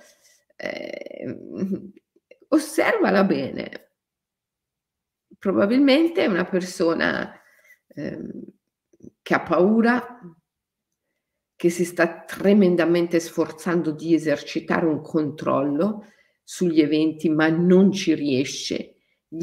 eh, 0.55 1.37
osservala 2.47 3.23
bene. 3.23 3.91
Probabilmente 5.37 6.23
è 6.23 6.25
una 6.25 6.45
persona 6.45 7.39
eh, 7.89 8.19
che 9.21 9.33
ha 9.35 9.41
paura, 9.41 10.21
che 11.55 11.69
si 11.69 11.85
sta 11.85 12.23
tremendamente 12.23 13.19
sforzando 13.19 13.91
di 13.91 14.15
esercitare 14.15 14.87
un 14.87 15.01
controllo 15.03 16.03
sugli 16.43 16.81
eventi, 16.81 17.29
ma 17.29 17.47
non 17.49 17.91
ci 17.91 18.15
riesce. 18.15 18.95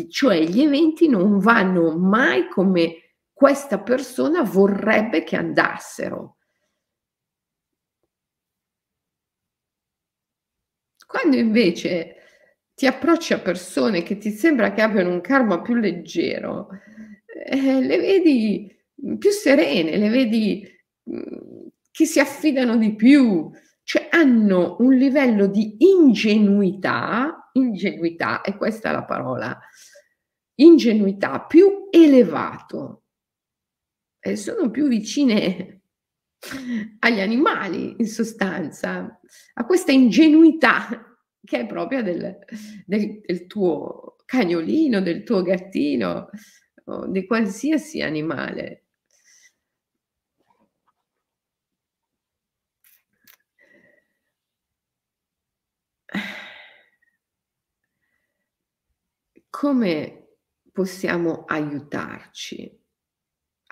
Cioè 0.09 0.41
gli 0.41 0.61
eventi 0.61 1.07
non 1.07 1.39
vanno 1.39 1.97
mai 1.97 2.49
come 2.49 2.99
questa 3.35 3.81
persona 3.81 4.43
vorrebbe 4.43 5.25
che 5.25 5.37
andassero. 5.37 6.39
Quando 11.07 11.37
invece 11.37 12.17
ti 12.75 12.87
approcci 12.87 13.35
a 13.35 13.41
persone 13.41 14.03
che 14.03 14.19
ti 14.19 14.31
sembra 14.31 14.73
che 14.73 14.83
abbiano 14.83 15.11
un 15.11 15.21
karma 15.21 15.61
più 15.61 15.75
leggero, 15.75 16.69
eh, 17.27 17.81
le 17.81 17.99
vedi 17.99 18.75
più 19.19 19.31
serene, 19.31 19.97
le 19.97 20.09
vedi 20.09 20.67
mm, 21.11 21.67
che 21.91 22.07
si 22.07 22.21
affidano 22.21 22.77
di 22.77 22.95
più, 22.95 23.51
cioè 23.83 24.09
hanno 24.11 24.77
un 24.79 24.95
livello 24.95 25.47
di 25.47 25.77
ingenuità, 25.79 27.51
ingenuità, 27.53 28.41
e 28.41 28.57
questa 28.57 28.91
è 28.91 28.93
la 28.93 29.05
parola, 29.05 29.59
ingenuità 30.57 31.41
più 31.43 31.89
elevato. 31.91 33.04
E 34.27 34.37
sono 34.37 34.71
più 34.71 34.89
vicine 34.89 35.83
agli 37.01 37.21
animali, 37.21 37.97
in 37.99 38.07
sostanza, 38.07 39.21
a 39.53 39.67
questa 39.67 39.93
ingenuità 39.93 41.19
che 41.45 41.61
è 41.61 41.67
propria 41.67 42.01
del, 42.01 42.39
del, 42.87 43.21
del 43.21 43.47
tuo 43.47 44.17
cagnolino, 44.25 45.03
del 45.03 45.25
tuo 45.25 45.43
gattino, 45.43 46.31
di 47.09 47.27
qualsiasi 47.27 48.01
animale. 48.01 48.79
come 59.51 60.39
possiamo 60.73 61.45
aiutarci 61.45 62.84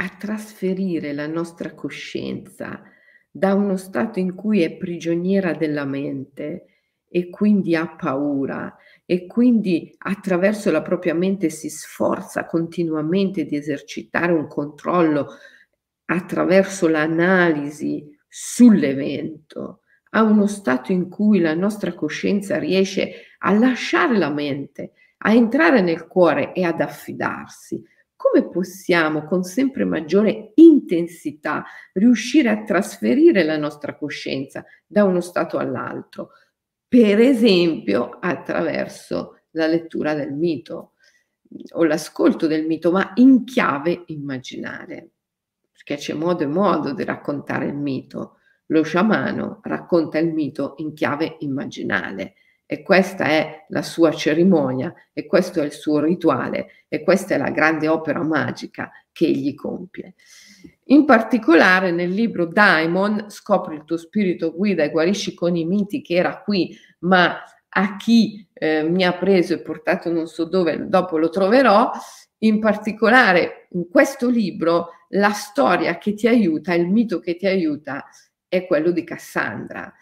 a 0.02 0.08
trasferire 0.08 1.12
la 1.12 1.28
nostra 1.28 1.74
coscienza 1.74 2.82
da 3.30 3.54
uno 3.54 3.76
stato 3.76 4.18
in 4.18 4.34
cui 4.34 4.62
è 4.62 4.76
prigioniera 4.76 5.54
della 5.54 5.84
mente 5.84 6.66
e 7.08 7.30
quindi 7.30 7.76
ha 7.76 7.88
paura 7.88 8.76
e 9.06 9.26
quindi 9.26 9.94
attraverso 9.98 10.70
la 10.72 10.82
propria 10.82 11.14
mente 11.14 11.50
si 11.50 11.70
sforza 11.70 12.46
continuamente 12.46 13.44
di 13.44 13.56
esercitare 13.56 14.32
un 14.32 14.48
controllo 14.48 15.28
attraverso 16.06 16.88
l'analisi 16.88 18.04
sull'evento, 18.26 19.82
a 20.10 20.22
uno 20.22 20.46
stato 20.46 20.90
in 20.90 21.08
cui 21.08 21.38
la 21.38 21.54
nostra 21.54 21.94
coscienza 21.94 22.58
riesce 22.58 23.28
a 23.38 23.52
lasciare 23.52 24.18
la 24.18 24.30
mente, 24.30 24.92
a 25.18 25.32
entrare 25.32 25.80
nel 25.80 26.06
cuore 26.06 26.52
e 26.52 26.64
ad 26.64 26.80
affidarsi, 26.80 27.82
come 28.22 28.48
possiamo 28.48 29.24
con 29.24 29.42
sempre 29.42 29.84
maggiore 29.84 30.52
intensità 30.54 31.64
riuscire 31.94 32.50
a 32.50 32.62
trasferire 32.62 33.42
la 33.42 33.56
nostra 33.56 33.96
coscienza 33.96 34.64
da 34.86 35.02
uno 35.02 35.20
stato 35.20 35.58
all'altro? 35.58 36.30
Per 36.86 37.18
esempio 37.18 38.18
attraverso 38.20 39.40
la 39.50 39.66
lettura 39.66 40.14
del 40.14 40.32
mito 40.32 40.92
o 41.72 41.82
l'ascolto 41.82 42.46
del 42.46 42.64
mito, 42.64 42.92
ma 42.92 43.10
in 43.16 43.42
chiave 43.42 44.04
immaginale, 44.06 45.10
perché 45.72 45.96
c'è 45.96 46.14
modo 46.14 46.44
e 46.44 46.46
modo 46.46 46.94
di 46.94 47.02
raccontare 47.02 47.66
il 47.66 47.76
mito. 47.76 48.36
Lo 48.66 48.84
sciamano 48.84 49.58
racconta 49.64 50.18
il 50.18 50.32
mito 50.32 50.74
in 50.76 50.94
chiave 50.94 51.38
immaginale 51.40 52.34
e 52.72 52.80
questa 52.80 53.26
è 53.26 53.66
la 53.68 53.82
sua 53.82 54.12
cerimonia 54.12 54.94
e 55.12 55.26
questo 55.26 55.60
è 55.60 55.64
il 55.66 55.72
suo 55.72 56.00
rituale 56.00 56.86
e 56.88 57.02
questa 57.02 57.34
è 57.34 57.36
la 57.36 57.50
grande 57.50 57.86
opera 57.86 58.22
magica 58.22 58.90
che 59.12 59.26
egli 59.26 59.54
compie. 59.54 60.14
In 60.84 61.04
particolare 61.04 61.90
nel 61.90 62.08
libro 62.08 62.46
Daimon, 62.46 63.26
scopri 63.28 63.74
il 63.74 63.84
tuo 63.84 63.98
spirito 63.98 64.54
guida 64.54 64.84
e 64.84 64.90
guarisci 64.90 65.34
con 65.34 65.54
i 65.54 65.66
miti 65.66 66.00
che 66.00 66.14
era 66.14 66.40
qui, 66.40 66.74
ma 67.00 67.44
a 67.68 67.96
chi 67.96 68.48
eh, 68.54 68.84
mi 68.84 69.04
ha 69.04 69.18
preso 69.18 69.52
e 69.52 69.60
portato 69.60 70.10
non 70.10 70.26
so 70.26 70.44
dove, 70.44 70.88
dopo 70.88 71.18
lo 71.18 71.28
troverò, 71.28 71.90
in 72.38 72.58
particolare 72.58 73.66
in 73.72 73.90
questo 73.90 74.30
libro 74.30 74.88
la 75.10 75.32
storia 75.32 75.98
che 75.98 76.14
ti 76.14 76.26
aiuta, 76.26 76.72
il 76.72 76.88
mito 76.88 77.20
che 77.20 77.36
ti 77.36 77.46
aiuta 77.46 78.08
è 78.48 78.66
quello 78.66 78.92
di 78.92 79.04
Cassandra. 79.04 79.92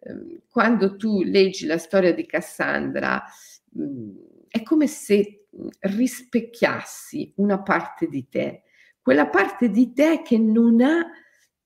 Ehm, 0.00 0.42
quando 0.48 0.96
tu 0.96 1.22
leggi 1.22 1.66
la 1.66 1.78
storia 1.78 2.12
di 2.12 2.26
Cassandra, 2.26 3.22
mm, 3.78 4.16
è 4.48 4.62
come 4.62 4.86
se 4.86 5.46
rispecchiassi 5.80 7.32
una 7.36 7.62
parte 7.62 8.06
di 8.08 8.28
te, 8.28 8.62
quella 9.00 9.28
parte 9.28 9.70
di 9.70 9.92
te 9.92 10.22
che 10.22 10.38
non 10.38 10.80
ha 10.80 11.06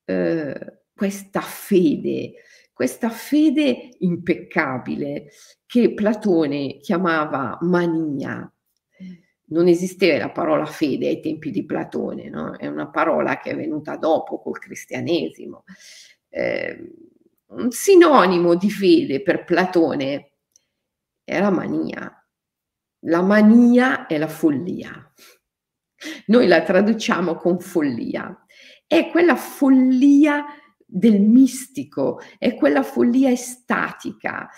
eh, 0.05 0.83
questa 0.95 1.41
fede, 1.41 2.35
questa 2.73 3.11
fede 3.11 3.91
impeccabile 3.99 5.31
che 5.67 5.93
Platone 5.95 6.79
chiamava 6.79 7.59
mania. 7.63 8.51
Non 9.47 9.69
esisteva 9.69 10.19
la 10.19 10.31
parola 10.31 10.65
fede 10.65 11.09
ai 11.09 11.21
tempi 11.21 11.51
di 11.51 11.65
Platone, 11.67 12.31
no? 12.31 12.57
è 12.57 12.67
una 12.67 12.89
parola 12.89 13.39
che 13.39 13.51
è 13.51 13.57
venuta 13.57 13.97
dopo 13.97 14.41
col 14.41 14.59
cristianesimo. 14.59 15.65
Eh, 16.29 16.91
un 17.55 17.71
sinonimo 17.71 18.55
di 18.55 18.71
fede 18.71 19.23
per 19.23 19.45
Platone 19.45 20.33
era 21.25 21.51
mania. 21.51 22.25
La 23.07 23.23
mania 23.23 24.07
è 24.07 24.17
la 24.19 24.29
follia. 24.29 25.13
Noi 26.27 26.47
la 26.47 26.63
traduciamo 26.63 27.37
con 27.37 27.61
follia. 27.61 28.45
È 28.87 29.09
quella 29.11 29.37
follia 29.37 30.45
del 30.85 31.21
mistico, 31.21 32.21
è 32.39 32.55
quella 32.55 32.83
follia 32.83 33.31
estatica, 33.31 34.49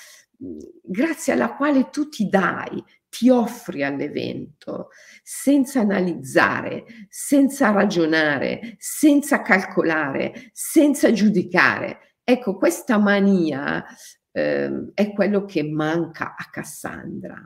grazie 0.83 1.33
alla 1.33 1.55
quale 1.55 1.91
tu 1.91 2.09
ti 2.09 2.29
dai, 2.29 2.83
ti 3.09 3.31
offri 3.31 3.85
all'evento, 3.85 4.89
senza 5.23 5.81
analizzare, 5.81 6.85
senza 7.09 7.71
ragionare, 7.71 8.75
senza 8.79 9.43
calcolare, 9.43 10.51
senza 10.53 11.13
giudicare. 11.13 12.14
Ecco, 12.25 12.57
questa 12.57 12.97
mania 12.97 13.85
eh, 14.33 14.91
è 14.95 15.13
quello 15.13 15.45
che 15.45 15.63
manca 15.63 16.35
a 16.37 16.49
Cassandra. 16.51 17.39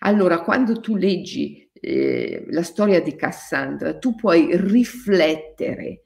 Allora, 0.00 0.42
quando 0.42 0.78
tu 0.78 0.94
leggi 0.94 1.68
eh, 1.72 2.46
la 2.50 2.62
storia 2.62 3.02
di 3.02 3.16
Cassandra, 3.16 3.98
tu 3.98 4.14
puoi 4.14 4.56
riflettere 4.56 6.04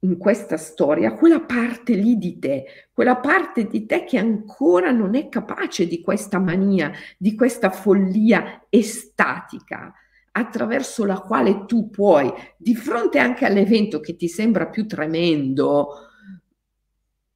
in 0.00 0.16
questa 0.16 0.56
storia 0.56 1.14
quella 1.14 1.40
parte 1.40 1.94
lì 1.94 2.16
di 2.16 2.38
te, 2.38 2.64
quella 2.92 3.16
parte 3.16 3.66
di 3.66 3.86
te 3.86 4.04
che 4.04 4.18
ancora 4.18 4.90
non 4.90 5.14
è 5.14 5.28
capace 5.28 5.86
di 5.86 6.00
questa 6.00 6.38
mania, 6.38 6.90
di 7.18 7.34
questa 7.34 7.70
follia 7.70 8.66
estatica 8.68 9.92
attraverso 10.32 11.04
la 11.04 11.20
quale 11.20 11.64
tu 11.66 11.90
puoi, 11.90 12.30
di 12.56 12.74
fronte 12.74 13.18
anche 13.18 13.44
all'evento 13.44 14.00
che 14.00 14.16
ti 14.16 14.28
sembra 14.28 14.68
più 14.68 14.86
tremendo, 14.86 16.10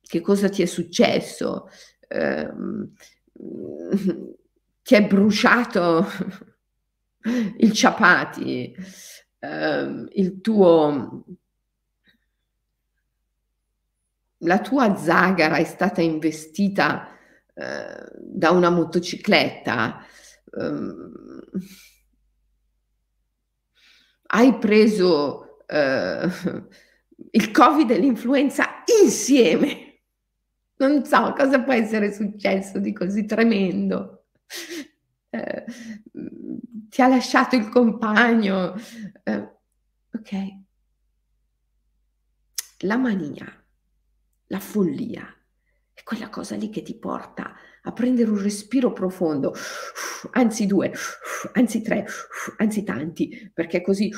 che 0.09 0.21
cosa 0.23 0.49
ti 0.49 0.63
è 0.63 0.67
successo? 0.67 1.69
Eh, 2.09 2.51
ti 4.83 4.95
è 4.95 5.07
bruciato 5.07 6.07
il 7.59 7.73
ciapati, 7.73 8.75
eh, 9.39 10.07
il 10.13 10.41
tuo 10.41 11.25
la 14.43 14.61
tua 14.61 14.97
zagara 14.97 15.57
è 15.57 15.65
stata 15.65 16.01
investita 16.01 17.09
eh, 17.55 18.09
da 18.21 18.51
una 18.51 18.71
motocicletta, 18.71 20.07
ehm, 20.53 21.41
hai 24.29 24.57
preso 24.59 25.67
eh, 25.67 26.29
il 27.33 27.51
covid 27.51 27.91
e 27.91 27.99
l'influenza 27.99 28.85
insieme. 29.03 29.88
Non 30.79 31.05
so 31.05 31.33
cosa 31.37 31.63
può 31.63 31.73
essere 31.73 32.13
successo 32.13 32.79
di 32.79 32.93
così 32.93 33.25
tremendo. 33.25 34.27
Eh, 35.31 35.65
ti 36.89 37.03
ha 37.03 37.09
lasciato 37.09 37.57
il 37.57 37.69
compagno. 37.69 38.75
Eh, 39.25 39.57
ok. 40.13 40.59
La 42.81 42.97
mania 42.97 43.59
la 44.49 44.61
follia. 44.61 45.27
È 45.93 46.03
quella 46.05 46.29
cosa 46.29 46.55
lì 46.57 46.71
che 46.71 46.83
ti 46.83 46.97
porta 46.97 47.55
a 47.83 47.93
prendere 47.93 48.31
un 48.31 48.41
respiro 48.41 48.93
profondo, 48.93 49.53
anzi 50.33 50.67
due, 50.67 50.93
anzi 51.53 51.83
tre, 51.83 52.07
anzi 52.59 52.85
tanti, 52.85 53.51
perché 53.53 53.83
così 53.83 54.11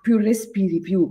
più 0.00 0.18
respiri, 0.18 0.80
più, 0.80 1.10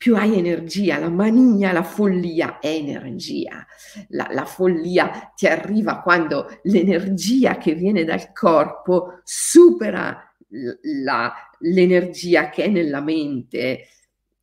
più 0.00 0.16
hai 0.16 0.38
energia. 0.38 0.98
La 0.98 1.10
mania, 1.10 1.72
la 1.72 1.82
follia 1.82 2.58
è 2.58 2.68
energia. 2.68 3.66
La, 4.08 4.28
la 4.30 4.46
follia 4.46 5.30
ti 5.36 5.46
arriva 5.46 6.00
quando 6.00 6.58
l'energia 6.62 7.58
che 7.58 7.74
viene 7.74 8.04
dal 8.04 8.32
corpo 8.32 9.20
supera 9.24 10.34
la, 11.04 11.30
l'energia 11.58 12.48
che 12.48 12.64
è 12.64 12.68
nella 12.68 13.02
mente 13.02 13.88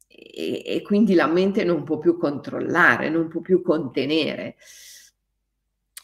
e, 0.05 0.61
e 0.63 0.81
quindi 0.83 1.15
la 1.15 1.25
mente 1.25 1.63
non 1.63 1.83
può 1.83 1.97
più 1.97 2.19
controllare, 2.19 3.09
non 3.09 3.27
può 3.27 3.41
più 3.41 3.63
contenere. 3.63 4.57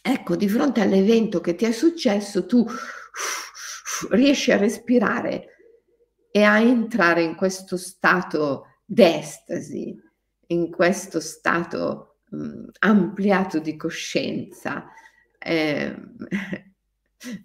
Ecco, 0.02 0.36
di 0.36 0.50
fronte 0.50 0.82
all'evento 0.82 1.42
che 1.42 1.54
ti 1.54 1.66
è 1.66 1.72
successo, 1.72 2.48
tu 2.48 2.66
riesci 4.10 4.52
a 4.52 4.58
respirare 4.58 5.50
e 6.32 6.42
a 6.42 6.60
entrare 6.60 7.22
in 7.22 7.36
questo 7.36 7.78
stato 7.78 8.70
d'estasi, 8.86 9.96
in 10.48 10.70
questo 10.72 11.20
stato 11.20 12.20
mh, 12.30 12.66
ampliato 12.80 13.60
di 13.60 13.76
coscienza. 13.76 14.86
Eh, 15.40 15.96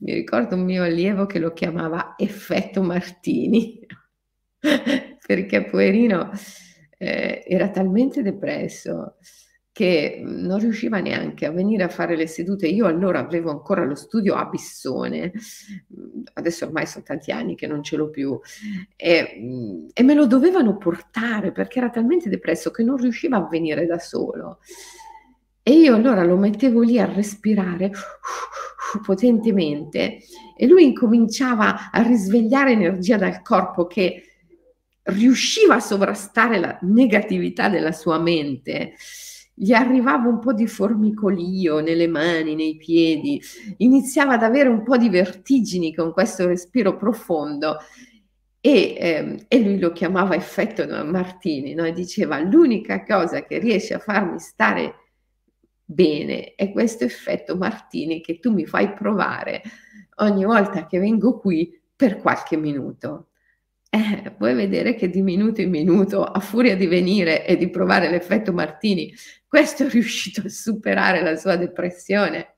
mi 0.01 0.13
ricordo 0.13 0.57
un 0.57 0.65
mio 0.65 0.83
allievo 0.83 1.27
che 1.27 1.39
lo 1.39 1.53
chiamava 1.53 2.15
effetto 2.17 2.83
Martini, 2.83 3.87
perché 5.27 5.65
poverino 5.65 6.31
eh, 6.99 7.45
era 7.47 7.71
talmente 7.71 8.23
depresso 8.23 9.17
che 9.79 10.21
non 10.25 10.59
riusciva 10.59 10.99
neanche 10.99 11.47
a 11.47 11.53
venire 11.53 11.85
a 11.85 11.89
fare 11.89 12.17
le 12.17 12.27
sedute. 12.27 12.67
Io 12.67 12.87
allora 12.87 13.21
avevo 13.21 13.53
ancora 13.53 13.85
lo 13.85 13.95
studio 13.95 14.35
a 14.35 14.47
Bissone, 14.47 15.31
adesso 16.33 16.65
ormai 16.65 16.85
sono 16.85 17.05
tanti 17.05 17.31
anni 17.31 17.55
che 17.55 17.69
non 17.69 17.85
ce 17.85 17.95
l'ho 17.95 18.11
più, 18.11 18.37
e, 18.97 19.89
e 19.93 20.03
me 20.03 20.15
lo 20.15 20.27
dovevano 20.27 20.79
portare 20.79 21.53
perché 21.53 21.79
era 21.79 21.91
talmente 21.91 22.29
depresso 22.29 22.73
che 22.73 22.83
non 22.83 22.97
riusciva 22.97 23.37
a 23.37 23.47
venire 23.47 23.87
da 23.87 24.01
solo. 24.01 24.59
E 25.63 25.71
io 25.71 25.95
allora 25.95 26.25
lo 26.25 26.37
mettevo 26.37 26.81
lì 26.81 26.99
a 26.99 27.05
respirare 27.05 27.93
potentemente 29.07 30.19
e 30.57 30.67
lui 30.67 30.87
incominciava 30.87 31.93
a 31.93 32.03
risvegliare 32.03 32.73
energia 32.73 33.17
dal 33.17 33.43
corpo 33.43 33.87
che 33.87 34.25
riusciva 35.03 35.77
a 35.77 35.81
sovrastare 35.81 36.59
la 36.59 36.77
negatività 36.83 37.69
della 37.69 37.93
sua 37.93 38.19
mente, 38.19 38.95
gli 39.59 39.73
arrivava 39.73 40.29
un 40.29 40.39
po' 40.39 40.53
di 40.53 40.69
formicolio 40.69 41.81
nelle 41.81 42.07
mani, 42.07 42.55
nei 42.55 42.77
piedi, 42.77 43.41
iniziava 43.79 44.35
ad 44.35 44.45
avere 44.45 44.69
un 44.69 44.85
po' 44.85 44.97
di 44.97 45.09
vertigini 45.09 45.93
con 45.93 46.13
questo 46.13 46.47
respiro 46.47 46.97
profondo 46.97 47.79
e, 48.61 48.97
eh, 48.99 49.45
e 49.49 49.61
lui 49.61 49.79
lo 49.79 49.93
chiamava 49.93 50.37
effetto 50.37 50.87
Martini, 51.05 51.75
no? 51.75 51.85
e 51.85 51.93
diceva 51.93 52.39
l'unica 52.39 53.05
cosa 53.05 53.43
che 53.43 53.59
riesce 53.59 53.95
a 53.95 53.99
farmi 53.99 54.39
stare 54.39 54.95
bene 55.85 56.55
è 56.55 56.71
questo 56.71 57.05
effetto 57.05 57.57
Martini 57.57 58.21
che 58.21 58.39
tu 58.39 58.53
mi 58.53 58.67
fai 58.67 58.93
provare 58.93 59.63
ogni 60.17 60.45
volta 60.45 60.87
che 60.87 60.99
vengo 60.99 61.39
qui 61.39 61.81
per 61.97 62.19
qualche 62.19 62.57
minuto 62.59 63.28
eh, 63.91 64.35
puoi 64.37 64.55
vedere 64.55 64.95
che 64.95 65.09
di 65.09 65.23
minuto 65.23 65.61
in 65.61 65.71
minuto, 65.71 66.23
a 66.23 66.41
furia 66.41 66.77
di 66.77 66.87
venire 66.87 67.47
e 67.47 67.57
di 67.57 67.71
provare 67.71 68.11
l'effetto 68.11 68.53
Martini, 68.53 69.15
questo 69.47 69.85
è 69.85 69.89
riuscito 69.89 70.43
a 70.43 70.49
superare 70.49 71.23
la 71.23 71.37
sua 71.37 71.57
depressione. 71.57 72.55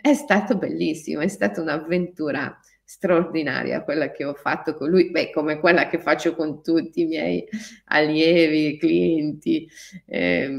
È 0.00 0.14
stato 0.14 0.56
bellissimo, 0.56 1.20
è 1.20 1.28
stata 1.28 1.60
un'avventura 1.60 2.56
straordinaria 2.84 3.82
quella 3.82 4.12
che 4.12 4.24
ho 4.24 4.34
fatto 4.34 4.76
con 4.76 4.88
lui, 4.88 5.10
beh, 5.10 5.30
come 5.32 5.58
quella 5.58 5.88
che 5.88 5.98
faccio 5.98 6.36
con 6.36 6.62
tutti 6.62 7.00
i 7.00 7.06
miei 7.06 7.44
allievi, 7.86 8.78
clienti. 8.78 9.68
Eh, 10.06 10.50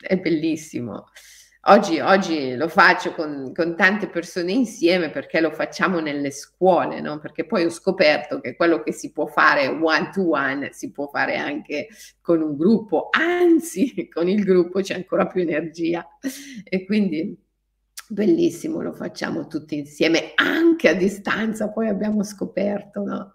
è 0.00 0.18
bellissimo. 0.18 1.06
Oggi, 1.66 1.98
oggi, 1.98 2.56
lo 2.56 2.68
faccio 2.68 3.14
con, 3.14 3.50
con, 3.54 3.74
tante 3.74 4.08
persone 4.08 4.52
insieme 4.52 5.08
perché 5.08 5.40
lo 5.40 5.50
facciamo 5.50 5.98
nelle 5.98 6.30
scuole, 6.30 7.00
no? 7.00 7.18
perché 7.18 7.46
poi 7.46 7.64
ho 7.64 7.70
scoperto 7.70 8.38
che 8.40 8.54
quello 8.54 8.82
che 8.82 8.92
si 8.92 9.12
può 9.12 9.24
fare 9.24 9.68
one 9.68 10.10
to 10.12 10.28
one 10.28 10.72
si 10.72 10.92
può 10.92 11.08
fare 11.08 11.36
anche 11.36 11.88
con 12.20 12.42
un 12.42 12.54
gruppo, 12.54 13.08
anzi 13.10 14.08
con 14.12 14.28
il 14.28 14.44
gruppo 14.44 14.82
c'è 14.82 14.94
ancora 14.94 15.26
più 15.26 15.40
energia 15.40 16.06
e 16.64 16.84
quindi 16.84 17.34
Bellissimo, 18.06 18.82
lo 18.82 18.92
facciamo 18.92 19.46
tutti 19.46 19.78
insieme, 19.78 20.32
anche 20.34 20.90
a 20.90 20.94
distanza, 20.94 21.70
poi 21.70 21.88
abbiamo 21.88 22.22
scoperto, 22.22 23.02
no? 23.02 23.33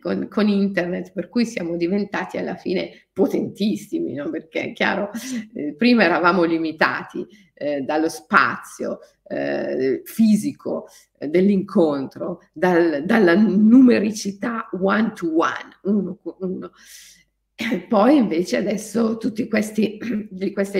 Con, 0.00 0.26
con, 0.28 0.48
internet, 0.48 1.12
per 1.12 1.28
cui 1.28 1.46
siamo 1.46 1.76
diventati 1.76 2.38
alla 2.38 2.56
fine 2.56 3.08
potentissimi, 3.12 4.14
no? 4.14 4.28
perché 4.28 4.62
è 4.62 4.72
chiaro, 4.72 5.10
eh, 5.54 5.74
prima 5.76 6.02
eravamo 6.02 6.42
limitati 6.42 7.24
eh, 7.54 7.82
dallo 7.82 8.08
spazio 8.08 8.98
eh, 9.28 10.02
fisico 10.04 10.88
eh, 11.18 11.28
dell'incontro, 11.28 12.40
dal, 12.52 13.04
dalla 13.04 13.34
numericità 13.36 14.68
one 14.72 15.12
to 15.14 15.36
one, 15.36 15.78
uno, 15.82 16.18
uno. 16.38 16.72
Poi 17.88 18.16
invece 18.16 18.56
adesso 18.56 19.18
tutte 19.18 19.46
queste 19.46 19.98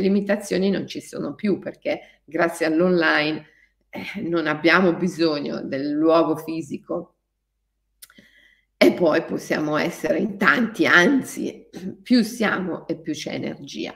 limitazioni 0.01 0.71
non 0.71 0.87
ci 0.87 1.01
sono 1.01 1.35
più 1.35 1.59
perché 1.59 2.23
grazie 2.25 2.67
all'online 2.67 3.45
eh, 3.91 4.21
non 4.23 4.47
abbiamo 4.47 4.95
bisogno 4.95 5.61
del 5.63 5.91
luogo 5.91 6.37
fisico 6.37 7.17
e 8.83 8.95
poi 8.95 9.23
possiamo 9.25 9.77
essere 9.77 10.19
in 10.19 10.39
tanti, 10.39 10.87
anzi 10.87 11.69
più 12.03 12.23
siamo 12.23 12.87
e 12.87 12.99
più 12.99 13.13
c'è 13.13 13.35
energia. 13.35 13.95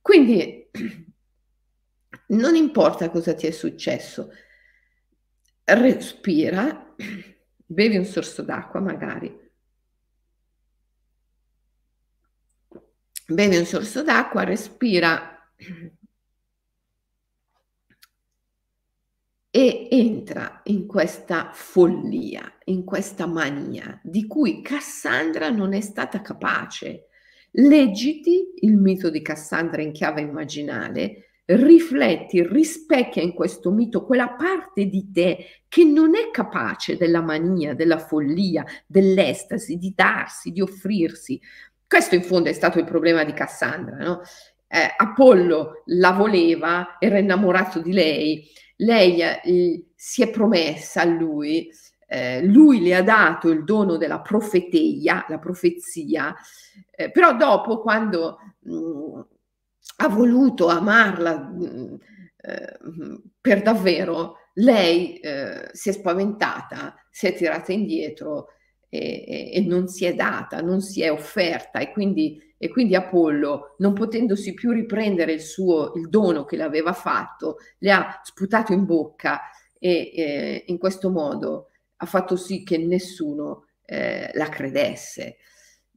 Quindi 0.00 0.70
non 2.28 2.54
importa 2.56 3.10
cosa 3.10 3.34
ti 3.34 3.46
è 3.46 3.50
successo, 3.50 4.30
respira, 5.64 6.94
bevi 7.66 7.96
un 7.98 8.06
sorso 8.06 8.40
d'acqua 8.42 8.80
magari 8.80 9.40
bevi 13.26 13.56
un 13.56 13.64
sorso 13.64 14.02
d'acqua, 14.02 14.44
respira 14.44 15.38
e 19.54 19.88
entra 19.90 20.62
in 20.64 20.86
questa 20.86 21.50
follia, 21.52 22.40
in 22.64 22.84
questa 22.84 23.26
mania 23.26 24.00
di 24.02 24.26
cui 24.26 24.62
Cassandra 24.62 25.50
non 25.50 25.74
è 25.74 25.82
stata 25.82 26.22
capace. 26.22 27.08
Leggiti 27.50 28.54
il 28.60 28.78
mito 28.78 29.10
di 29.10 29.20
Cassandra 29.20 29.82
in 29.82 29.92
chiave 29.92 30.22
immaginale, 30.22 31.42
rifletti, 31.44 32.42
rispecchia 32.42 33.20
in 33.20 33.34
questo 33.34 33.70
mito 33.70 34.06
quella 34.06 34.30
parte 34.30 34.86
di 34.86 35.10
te 35.12 35.64
che 35.68 35.84
non 35.84 36.16
è 36.16 36.30
capace 36.30 36.96
della 36.96 37.20
mania, 37.20 37.74
della 37.74 37.98
follia, 37.98 38.64
dell'estasi, 38.86 39.76
di 39.76 39.92
darsi, 39.94 40.50
di 40.50 40.62
offrirsi, 40.62 41.38
questo 41.92 42.14
in 42.14 42.22
fondo 42.22 42.48
è 42.48 42.54
stato 42.54 42.78
il 42.78 42.86
problema 42.86 43.22
di 43.22 43.34
Cassandra, 43.34 43.96
no? 43.98 44.22
Eh, 44.74 44.94
Apollo 44.96 45.82
la 45.86 46.12
voleva, 46.12 46.96
era 46.98 47.18
innamorato 47.18 47.80
di 47.80 47.92
lei, 47.92 48.48
lei 48.76 49.20
eh, 49.20 49.90
si 49.94 50.22
è 50.22 50.30
promessa 50.30 51.02
a 51.02 51.04
lui, 51.04 51.70
eh, 52.06 52.42
lui 52.42 52.80
le 52.80 52.94
ha 52.94 53.02
dato 53.02 53.50
il 53.50 53.64
dono 53.64 53.98
della 53.98 54.22
profeteia, 54.22 55.26
la 55.28 55.38
profezia, 55.38 56.34
eh, 56.90 57.10
però 57.10 57.36
dopo 57.36 57.82
quando 57.82 58.38
mh, 58.60 58.74
mm, 58.74 59.20
ha 59.96 60.08
voluto 60.08 60.68
amarla 60.68 61.38
mh, 61.38 61.64
mm, 61.64 61.94
eh, 62.38 62.78
per 63.42 63.60
davvero, 63.60 64.36
lei 64.54 65.18
eh, 65.18 65.68
si 65.72 65.90
è 65.90 65.92
spaventata, 65.92 66.94
si 67.10 67.26
è 67.26 67.34
tirata 67.34 67.72
indietro 67.72 68.48
e, 68.88 69.50
e, 69.54 69.60
non 69.66 69.88
si 69.88 70.04
è 70.06 70.14
data, 70.14 70.60
non 70.60 70.80
si 70.80 71.02
è 71.02 71.10
offerta 71.10 71.78
e 71.78 71.92
quindi, 71.92 72.51
e 72.62 72.68
quindi 72.68 72.94
Apollo, 72.94 73.74
non 73.78 73.92
potendosi 73.92 74.54
più 74.54 74.70
riprendere 74.70 75.32
il 75.32 75.40
suo 75.40 75.94
il 75.96 76.08
dono 76.08 76.44
che 76.44 76.54
le 76.54 76.62
aveva 76.62 76.92
fatto, 76.92 77.56
le 77.78 77.90
ha 77.90 78.20
sputato 78.22 78.72
in 78.72 78.84
bocca 78.84 79.40
e 79.80 80.12
eh, 80.14 80.64
in 80.68 80.78
questo 80.78 81.10
modo 81.10 81.70
ha 81.96 82.06
fatto 82.06 82.36
sì 82.36 82.62
che 82.62 82.78
nessuno 82.78 83.66
eh, 83.84 84.30
la 84.34 84.48
credesse. 84.48 85.38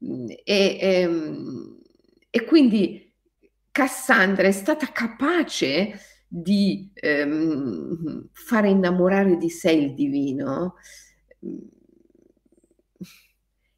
Mm, 0.03 0.25
e, 0.43 0.77
ehm, 0.81 1.81
e, 2.31 2.43
quindi 2.45 3.13
Cassandra 3.69 4.47
è 4.47 4.51
stata 4.51 4.87
capace 4.87 5.99
di 6.27 6.89
ehm, 6.95 8.29
fare 8.31 8.69
innamorare 8.69 9.37
di 9.37 9.51
sé 9.51 9.69
il 9.69 9.93
divino 9.93 10.77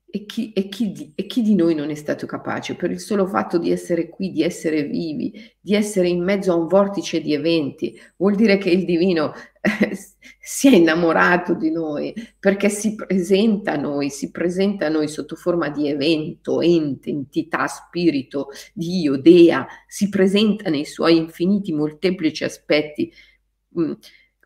e 0.10 0.26
chi, 0.26 0.54
e, 0.54 0.70
chi 0.70 0.92
di, 0.94 1.12
e 1.16 1.28
chi, 1.28 1.42
di, 1.42 1.54
noi 1.54 1.76
non 1.76 1.90
è 1.90 1.96
stato 1.96 2.26
capace 2.26 2.76
per 2.76 2.92
il 2.92 3.00
solo 3.00 3.28
fatto 3.28 3.58
di 3.58 3.72
essere 3.72 4.08
qui, 4.08 4.32
di 4.32 4.42
essere 4.42 4.84
vivi, 4.84 5.34
di 5.60 5.76
essere 5.76 6.08
in 6.08 6.24
mezzo 6.24 6.54
a 6.54 6.56
un 6.56 6.68
vortice 6.68 7.20
di 7.20 7.34
eventi? 7.34 8.00
Vuol 8.16 8.36
dire 8.36 8.58
che 8.58 8.70
il 8.70 8.86
divino 8.86 9.34
eh, 9.60 9.98
si 10.40 10.70
è 10.70 10.76
innamorato 10.78 11.56
di 11.56 11.72
noi 11.72 12.14
perché 12.40 12.70
si 12.70 12.96
presenta 12.96 13.74
a 13.74 13.76
noi, 13.76 14.10
si 14.10 14.32
presenta 14.32 14.86
a 14.86 14.90
noi 14.90 15.10
sotto 15.10 15.36
forma 15.36 15.70
di 15.70 15.90
evento, 15.90 16.62
ente, 16.62 17.10
entità, 17.10 17.68
spirito, 17.68 18.48
Dio, 18.74 19.18
Dea, 19.18 19.68
si 19.88 20.08
presenta 20.08 20.70
nei 20.70 20.86
suoi 20.86 21.18
infiniti 21.18 21.74
molteplici 21.74 22.46
aspetti 22.46 23.12
mh, 23.70 23.82
mm, 23.82 23.92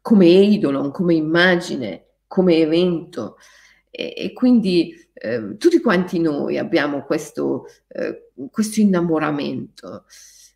come 0.02 0.26
eidolon, 0.26 0.90
come 0.90 1.14
immagine, 1.14 2.08
come 2.26 2.56
evento. 2.58 3.38
E, 3.92 4.14
e 4.16 4.34
quindi 4.34 4.96
eh, 5.24 5.56
tutti 5.58 5.80
quanti 5.82 6.20
noi 6.20 6.58
abbiamo 6.58 7.04
questo, 7.04 7.68
eh, 7.88 8.32
questo 8.50 8.80
innamoramento, 8.80 10.06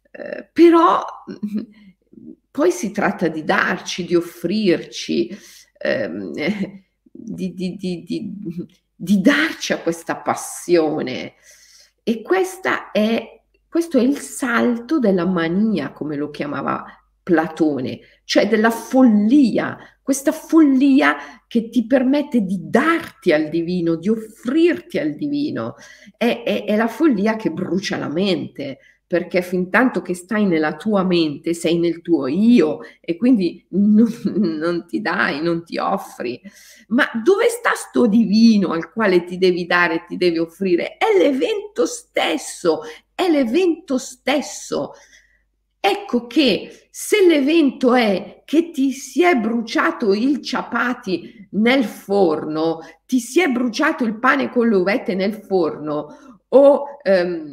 eh, 0.10 0.50
però 0.52 1.06
poi 2.50 2.72
si 2.72 2.90
tratta 2.90 3.28
di 3.28 3.44
darci, 3.44 4.06
di 4.06 4.16
offrirci, 4.16 5.38
ehm, 5.78 6.32
di, 7.12 7.54
di, 7.54 7.76
di, 7.78 8.34
di, 8.96 9.22
darci 9.22 9.74
a 9.74 9.82
questa 9.82 10.16
passione. 10.16 11.36
E 12.02 12.24
è, 12.92 13.42
questo 13.70 14.00
è 14.00 14.02
il 14.02 14.18
salto 14.18 14.98
della 14.98 15.28
mania, 15.28 15.92
come 15.92 16.16
lo 16.16 16.32
chiamava 16.32 16.84
Platone, 17.26 18.02
cioè 18.24 18.48
della 18.48 18.70
follia, 18.70 19.76
questa 20.04 20.32
follia 20.32 21.16
che 21.48 21.70
ti 21.70 21.88
permette 21.88 22.42
di 22.42 22.60
darti 22.70 23.34
al 23.34 23.50
divino, 23.50 23.96
di 23.96 24.10
offrirti 24.10 25.00
al 25.00 25.16
divino. 25.16 25.74
È, 26.16 26.44
è, 26.46 26.66
è 26.66 26.76
la 26.76 26.88
follia 26.88 27.36
che 27.36 27.50
brucia 27.50 27.98
la 27.98 28.10
mente, 28.10 28.78
perché 29.08 29.42
fin 29.42 29.72
tanto 29.72 30.04
che 30.04 30.14
stai 30.14 30.46
nella 30.46 30.76
tua 30.76 31.04
mente 31.04 31.56
sei 31.56 31.80
nel 31.80 32.04
tuo 32.04 32.28
io 32.28 32.82
e 33.00 33.18
quindi 33.18 33.66
non, 33.70 34.08
non, 34.36 34.86
ti 34.86 35.02
dai, 35.02 35.42
non 35.42 35.64
ti 35.64 35.80
offri. 35.80 36.40
Ma 36.90 37.10
dove 37.24 37.48
sta 37.50 37.72
sto 37.74 38.06
divino 38.06 38.70
al 38.70 38.92
quale 38.92 39.24
ti 39.24 39.40
devi 39.40 39.66
dare, 39.66 40.06
ti 40.08 40.18
devi 40.18 40.38
offrire? 40.38 40.98
È 40.98 41.18
l'evento 41.18 41.88
stesso, 41.88 42.82
è 43.16 43.28
l'evento 43.28 43.98
stesso. 43.98 44.92
Ecco 45.88 46.26
che 46.26 46.88
se 46.90 47.24
l'evento 47.28 47.94
è 47.94 48.42
che 48.44 48.72
ti 48.72 48.92
si 48.92 49.24
è 49.24 49.36
bruciato 49.36 50.16
il 50.16 50.42
ciapati 50.42 51.48
nel 51.52 51.84
forno, 51.84 52.80
ti 53.06 53.20
si 53.20 53.40
è 53.40 53.50
bruciato 53.50 54.04
il 54.04 54.18
pane 54.18 54.50
con 54.50 54.68
le 54.68 54.78
uvette 54.78 55.14
nel 55.14 55.36
forno 55.36 56.40
o 56.48 56.86
ehm, 57.04 57.52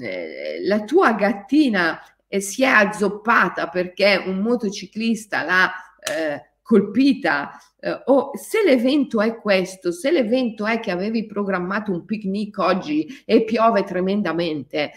la 0.63 0.81
tua 0.85 1.13
gattina 1.13 2.01
eh, 2.27 2.41
si 2.41 2.63
è 2.63 2.69
azzoppata 2.69 3.69
perché 3.69 4.23
un 4.25 4.39
motociclista 4.39 5.45
l'ha 5.45 5.71
eh, 6.01 6.53
colpita 6.63 7.51
eh, 7.81 8.01
o 8.07 8.31
se 8.33 8.63
l'evento 8.65 9.21
è 9.21 9.37
questo, 9.37 9.93
se 9.93 10.11
l'evento 10.11 10.65
è 10.65 10.81
che 10.81 10.91
avevi 10.91 11.27
programmato 11.27 11.93
un 11.93 12.07
picnic 12.07 12.57
oggi 12.57 13.07
e 13.27 13.45
piove 13.45 13.85
tremendamente, 13.85 14.93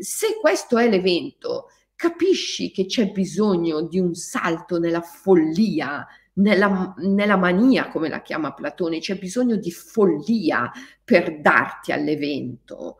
se 0.00 0.36
questo 0.38 0.76
è 0.76 0.86
l'evento, 0.86 1.68
capisci 1.96 2.70
che 2.70 2.86
c'è 2.86 3.10
bisogno 3.10 3.82
di 3.82 3.98
un 3.98 4.14
salto 4.14 4.78
nella 4.78 5.00
follia, 5.00 6.06
nella, 6.34 6.94
nella, 6.98 7.36
mania, 7.36 7.88
come 7.88 8.08
la 8.08 8.22
chiama 8.22 8.52
Platone, 8.52 8.98
c'è 8.98 9.18
bisogno 9.18 9.56
di 9.56 9.70
follia 9.70 10.70
per 11.02 11.40
darti 11.40 11.92
all'evento, 11.92 12.98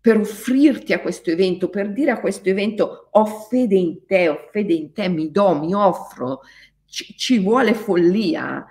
per 0.00 0.18
offrirti 0.18 0.92
a 0.92 1.00
questo 1.00 1.30
evento, 1.30 1.70
per 1.70 1.92
dire 1.92 2.10
a 2.10 2.20
questo 2.20 2.48
evento 2.48 3.08
ho 3.10 3.24
fede 3.24 3.76
in 3.76 4.04
te, 4.06 4.28
ho 4.28 4.48
fede 4.50 4.72
in 4.72 4.92
te, 4.92 5.08
mi 5.08 5.30
do, 5.30 5.58
mi 5.58 5.72
offro, 5.74 6.40
ci, 6.86 7.16
ci 7.16 7.38
vuole 7.38 7.74
follia. 7.74 8.66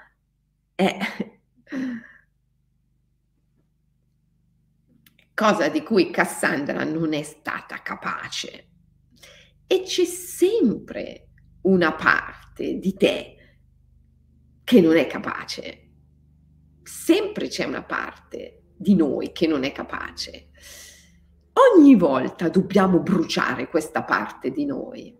Eh. 0.76 0.98
Cosa 5.34 5.70
di 5.70 5.82
cui 5.82 6.12
Cassandra 6.12 6.84
non 6.84 7.14
è 7.14 7.24
stata 7.24 7.82
capace 7.82 8.71
e 9.72 9.84
c'è 9.84 10.04
sempre 10.04 11.30
una 11.62 11.94
parte 11.94 12.78
di 12.78 12.94
te 12.94 13.38
che 14.66 14.82
non 14.82 14.98
è 14.98 15.08
capace. 15.08 15.92
Sempre 16.84 17.48
c'è 17.48 17.64
una 17.64 17.82
parte 17.82 18.64
di 18.76 18.96
noi 18.96 19.32
che 19.32 19.48
non 19.48 19.64
è 19.64 19.72
capace. 19.72 20.50
Ogni 21.74 21.96
volta 21.96 22.50
dobbiamo 22.50 23.00
bruciare 23.00 23.70
questa 23.70 24.04
parte 24.04 24.52
di 24.52 24.66
noi. 24.66 25.18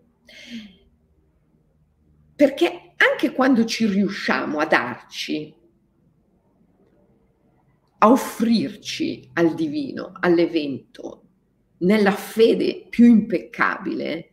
Perché 2.36 2.92
anche 2.94 3.32
quando 3.32 3.64
ci 3.64 3.86
riusciamo 3.86 4.58
a 4.58 4.66
darci, 4.66 5.56
a 8.00 8.10
offrirci 8.10 9.30
al 9.32 9.54
divino, 9.54 10.12
all'evento, 10.20 11.21
nella 11.82 12.12
fede 12.12 12.86
più 12.88 13.06
impeccabile, 13.06 14.32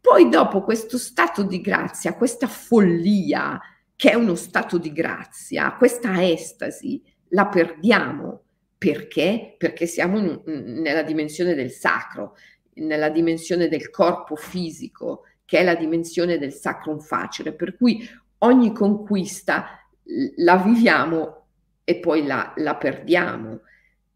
poi 0.00 0.28
dopo 0.28 0.62
questo 0.62 0.98
stato 0.98 1.42
di 1.42 1.60
grazia, 1.60 2.14
questa 2.14 2.46
follia 2.46 3.60
che 3.96 4.10
è 4.10 4.14
uno 4.14 4.34
stato 4.34 4.76
di 4.76 4.92
grazia, 4.92 5.74
questa 5.74 6.22
estasi, 6.22 7.02
la 7.28 7.46
perdiamo. 7.46 8.42
Perché? 8.76 9.54
Perché 9.56 9.86
siamo 9.86 10.42
nella 10.44 11.02
dimensione 11.02 11.54
del 11.54 11.70
sacro, 11.70 12.36
nella 12.74 13.08
dimensione 13.08 13.68
del 13.68 13.88
corpo 13.88 14.36
fisico, 14.36 15.22
che 15.46 15.60
è 15.60 15.64
la 15.64 15.74
dimensione 15.74 16.38
del 16.38 16.52
sacrum 16.52 16.98
facere, 16.98 17.54
per 17.54 17.76
cui 17.76 18.06
ogni 18.38 18.74
conquista 18.74 19.88
la 20.36 20.56
viviamo 20.56 21.46
e 21.84 21.96
poi 21.98 22.26
la, 22.26 22.52
la 22.56 22.76
perdiamo. 22.76 23.60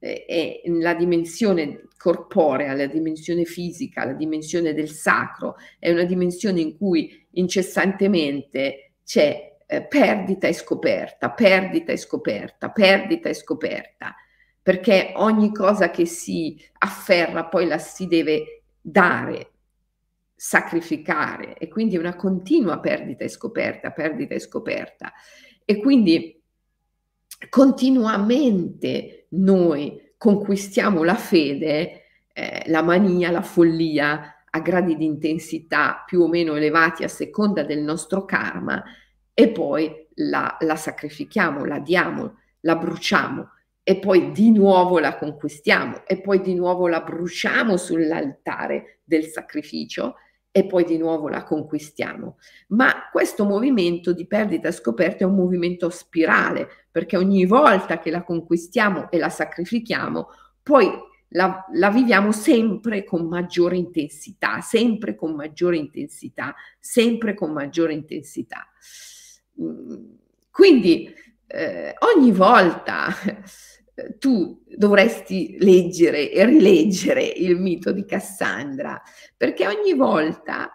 E 0.01 0.63
la 0.67 0.95
dimensione 0.95 1.89
corporea, 1.97 2.75
la 2.75 2.87
dimensione 2.87 3.45
fisica, 3.45 4.05
la 4.05 4.13
dimensione 4.13 4.73
del 4.73 4.91
sacro, 4.91 5.57
è 5.79 5.91
una 5.91 6.05
dimensione 6.05 6.61
in 6.61 6.77
cui 6.77 7.27
incessantemente 7.33 8.93
c'è 9.05 9.57
eh, 9.67 9.83
perdita 9.83 10.47
e 10.47 10.53
scoperta, 10.53 11.31
perdita 11.31 11.93
e 11.93 11.97
scoperta, 11.97 12.71
perdita 12.71 13.29
e 13.29 13.35
scoperta, 13.35 14.15
perché 14.63 15.13
ogni 15.17 15.53
cosa 15.53 15.91
che 15.91 16.07
si 16.07 16.59
afferra 16.79 17.47
poi 17.47 17.67
la 17.67 17.79
si 17.79 18.07
deve 18.07 18.63
dare, 18.81 19.51
sacrificare 20.35 21.59
e 21.59 21.69
quindi 21.69 21.97
una 21.97 22.15
continua 22.15 22.79
perdita 22.79 23.25
e 23.25 23.29
scoperta, 23.29 23.91
perdita 23.91 24.35
e 24.35 24.39
scoperta. 24.39 25.13
E 25.65 25.81
quindi 25.81 26.41
continuamente 27.49 29.18
noi 29.31 30.13
conquistiamo 30.17 31.05
la 31.05 31.15
fede, 31.15 32.03
eh, 32.33 32.65
la 32.67 32.83
mania, 32.83 33.31
la 33.31 33.43
follia 33.43 34.45
a 34.51 34.61
gradi 34.61 34.97
di 34.97 35.05
intensità 35.05 36.03
più 36.07 36.23
o 36.23 36.29
meno 36.29 36.55
elevati 36.55 37.05
a 37.05 37.09
seconda 37.09 37.63
del 37.63 37.81
nostro 37.81 38.25
karma 38.25 38.83
e 39.35 39.51
poi 39.51 40.07
la, 40.15 40.57
la 40.61 40.77
sacrifichiamo, 40.77 41.65
la 41.65 41.79
diamo, 41.79 42.39
la 42.61 42.77
bruciamo 42.77 43.51
e 43.83 43.99
poi 43.99 44.33
di 44.33 44.51
nuovo 44.51 44.99
la 44.99 45.17
conquistiamo 45.17 46.07
e 46.07 46.21
poi 46.21 46.41
di 46.41 46.55
nuovo 46.55 46.89
la 46.89 47.01
bruciamo 47.01 47.77
sull'altare 47.77 49.01
del 49.05 49.25
sacrificio 49.25 50.17
e 50.51 50.67
poi 50.67 50.85
di 50.85 50.99
nuovo 50.99 51.29
la 51.29 51.45
conquistiamo. 51.45 52.39
Ma 52.69 53.09
questo 53.13 53.45
movimento 53.45 54.13
di 54.13 54.27
perdita 54.27 54.73
scoperta 54.73 55.25
è 55.25 55.27
un 55.27 55.37
movimento 55.37 55.91
spirale, 55.91 56.69
perché 56.91 57.17
ogni 57.17 57.47
volta 57.47 57.99
che 57.99 58.11
la 58.11 58.25
conquistiamo 58.25 59.11
e 59.11 59.19
la 59.19 59.29
sacrifichiamo, 59.29 60.29
poi 60.63 60.91
la, 61.29 61.65
la 61.75 61.91
viviamo 61.91 62.33
sempre 62.33 63.05
con 63.05 63.27
maggiore 63.27 63.77
intensità, 63.77 64.61
sempre 64.61 65.15
con 65.15 65.35
maggiore 65.35 65.77
intensità, 65.77 66.55
sempre 66.79 67.35
con 67.35 67.53
maggiore 67.53 67.93
intensità. 67.93 68.67
Mm, 69.61 70.15
quindi 70.51 71.13
eh, 71.47 71.95
ogni 72.15 72.33
volta 72.33 73.09
tu 74.19 74.63
dovresti 74.67 75.57
leggere 75.59 76.31
e 76.31 76.45
rileggere 76.45 77.25
il 77.25 77.57
mito 77.57 77.93
di 77.93 78.05
Cassandra, 78.05 79.01
perché 79.37 79.67
ogni 79.67 79.95
volta 79.95 80.71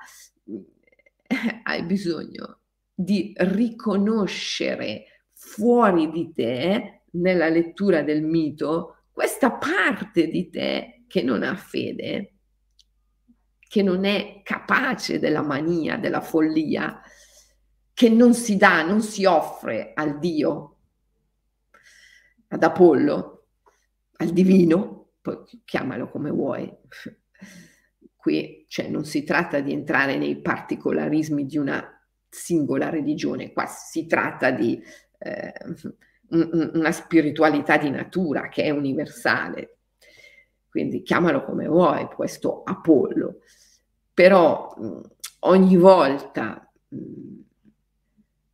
eh, 0.45 1.59
hai 1.63 1.83
bisogno 1.83 2.59
di 2.93 3.33
riconoscere 3.37 5.05
fuori 5.33 6.09
di 6.11 6.31
te, 6.33 7.01
nella 7.13 7.49
lettura 7.49 8.01
del 8.01 8.23
mito, 8.23 9.05
questa 9.11 9.51
parte 9.51 10.27
di 10.27 10.49
te 10.49 11.03
che 11.07 11.21
non 11.21 11.43
ha 11.43 11.55
fede, 11.55 12.33
che 13.59 13.81
non 13.83 14.05
è 14.05 14.41
capace 14.43 15.19
della 15.19 15.43
mania, 15.43 15.97
della 15.97 16.21
follia, 16.21 17.01
che 17.93 18.09
non 18.09 18.33
si 18.33 18.57
dà, 18.57 18.83
non 18.83 19.01
si 19.01 19.25
offre 19.25 19.91
al 19.93 20.17
Dio 20.17 20.72
ad 22.53 22.61
Apollo, 22.61 23.45
al 24.17 24.29
divino, 24.29 25.13
poi 25.21 25.37
chiamalo 25.65 26.09
come 26.09 26.29
vuoi. 26.29 26.71
Qui 28.15 28.65
cioè, 28.67 28.87
non 28.89 29.05
si 29.05 29.23
tratta 29.23 29.59
di 29.59 29.73
entrare 29.73 30.17
nei 30.17 30.39
particolarismi 30.39 31.45
di 31.45 31.57
una 31.57 31.83
singola 32.29 32.89
religione, 32.89 33.51
qua 33.51 33.65
si 33.65 34.05
tratta 34.05 34.51
di 34.51 34.81
eh, 35.17 35.53
un, 36.29 36.71
una 36.73 36.91
spiritualità 36.91 37.77
di 37.77 37.89
natura 37.89 38.49
che 38.49 38.63
è 38.63 38.69
universale. 38.69 39.77
Quindi 40.69 41.01
chiamalo 41.01 41.43
come 41.43 41.67
vuoi, 41.67 42.05
questo 42.05 42.63
Apollo. 42.63 43.39
Però 44.13 44.75
ogni 45.39 45.75
volta, 45.75 46.71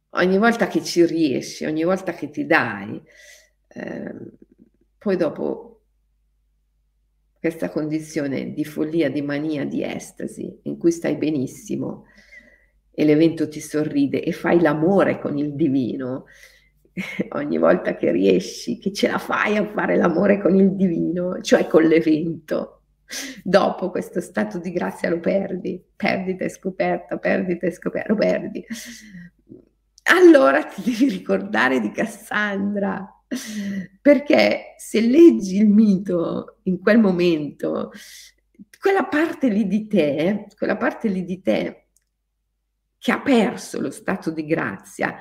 ogni 0.09 0.37
volta 0.37 0.67
che 0.67 0.83
ci 0.83 1.05
riesci, 1.05 1.65
ogni 1.65 1.83
volta 1.83 2.13
che 2.13 2.29
ti 2.29 2.45
dai, 2.45 3.01
Ehm, 3.69 4.31
poi 4.97 5.15
dopo 5.15 5.81
questa 7.39 7.69
condizione 7.69 8.53
di 8.53 8.65
follia, 8.65 9.09
di 9.09 9.21
mania, 9.21 9.65
di 9.65 9.83
estasi, 9.83 10.59
in 10.63 10.77
cui 10.77 10.91
stai 10.91 11.15
benissimo 11.15 12.05
e 12.91 13.05
l'evento 13.05 13.47
ti 13.47 13.61
sorride 13.61 14.21
e 14.21 14.33
fai 14.33 14.59
l'amore 14.59 15.19
con 15.19 15.37
il 15.37 15.55
divino, 15.55 16.25
ogni 17.29 17.57
volta 17.57 17.95
che 17.95 18.11
riesci, 18.11 18.77
che 18.77 18.91
ce 18.91 19.09
la 19.09 19.17
fai 19.17 19.55
a 19.55 19.65
fare 19.65 19.95
l'amore 19.95 20.41
con 20.41 20.55
il 20.55 20.75
divino, 20.75 21.39
cioè 21.41 21.65
con 21.67 21.83
l'evento, 21.83 22.81
dopo 23.41 23.89
questo 23.89 24.19
stato 24.19 24.59
di 24.59 24.71
grazia 24.71 25.09
lo 25.09 25.19
perdi, 25.19 25.81
perdita 25.95 26.43
e 26.43 26.49
scoperta, 26.49 27.17
perdita 27.17 27.67
e 27.67 27.71
scoperta, 27.71 28.11
lo 28.11 28.19
perdi. 28.19 28.65
Allora 30.11 30.63
ti 30.63 30.81
devi 30.81 31.09
ricordare 31.09 31.79
di 31.79 31.91
Cassandra, 31.91 33.18
perché 34.01 34.73
se 34.77 35.01
leggi 35.01 35.57
il 35.57 35.67
mito 35.67 36.59
in 36.63 36.79
quel 36.79 36.99
momento, 36.99 37.91
quella 38.79 39.05
parte 39.05 39.49
lì 39.49 39.67
di 39.67 39.87
te, 39.87 40.47
quella 40.57 40.77
parte 40.77 41.07
lì 41.07 41.23
di 41.23 41.41
te 41.41 41.87
che 42.97 43.11
ha 43.11 43.21
perso 43.21 43.79
lo 43.79 43.91
stato 43.91 44.31
di 44.31 44.45
grazia, 44.45 45.15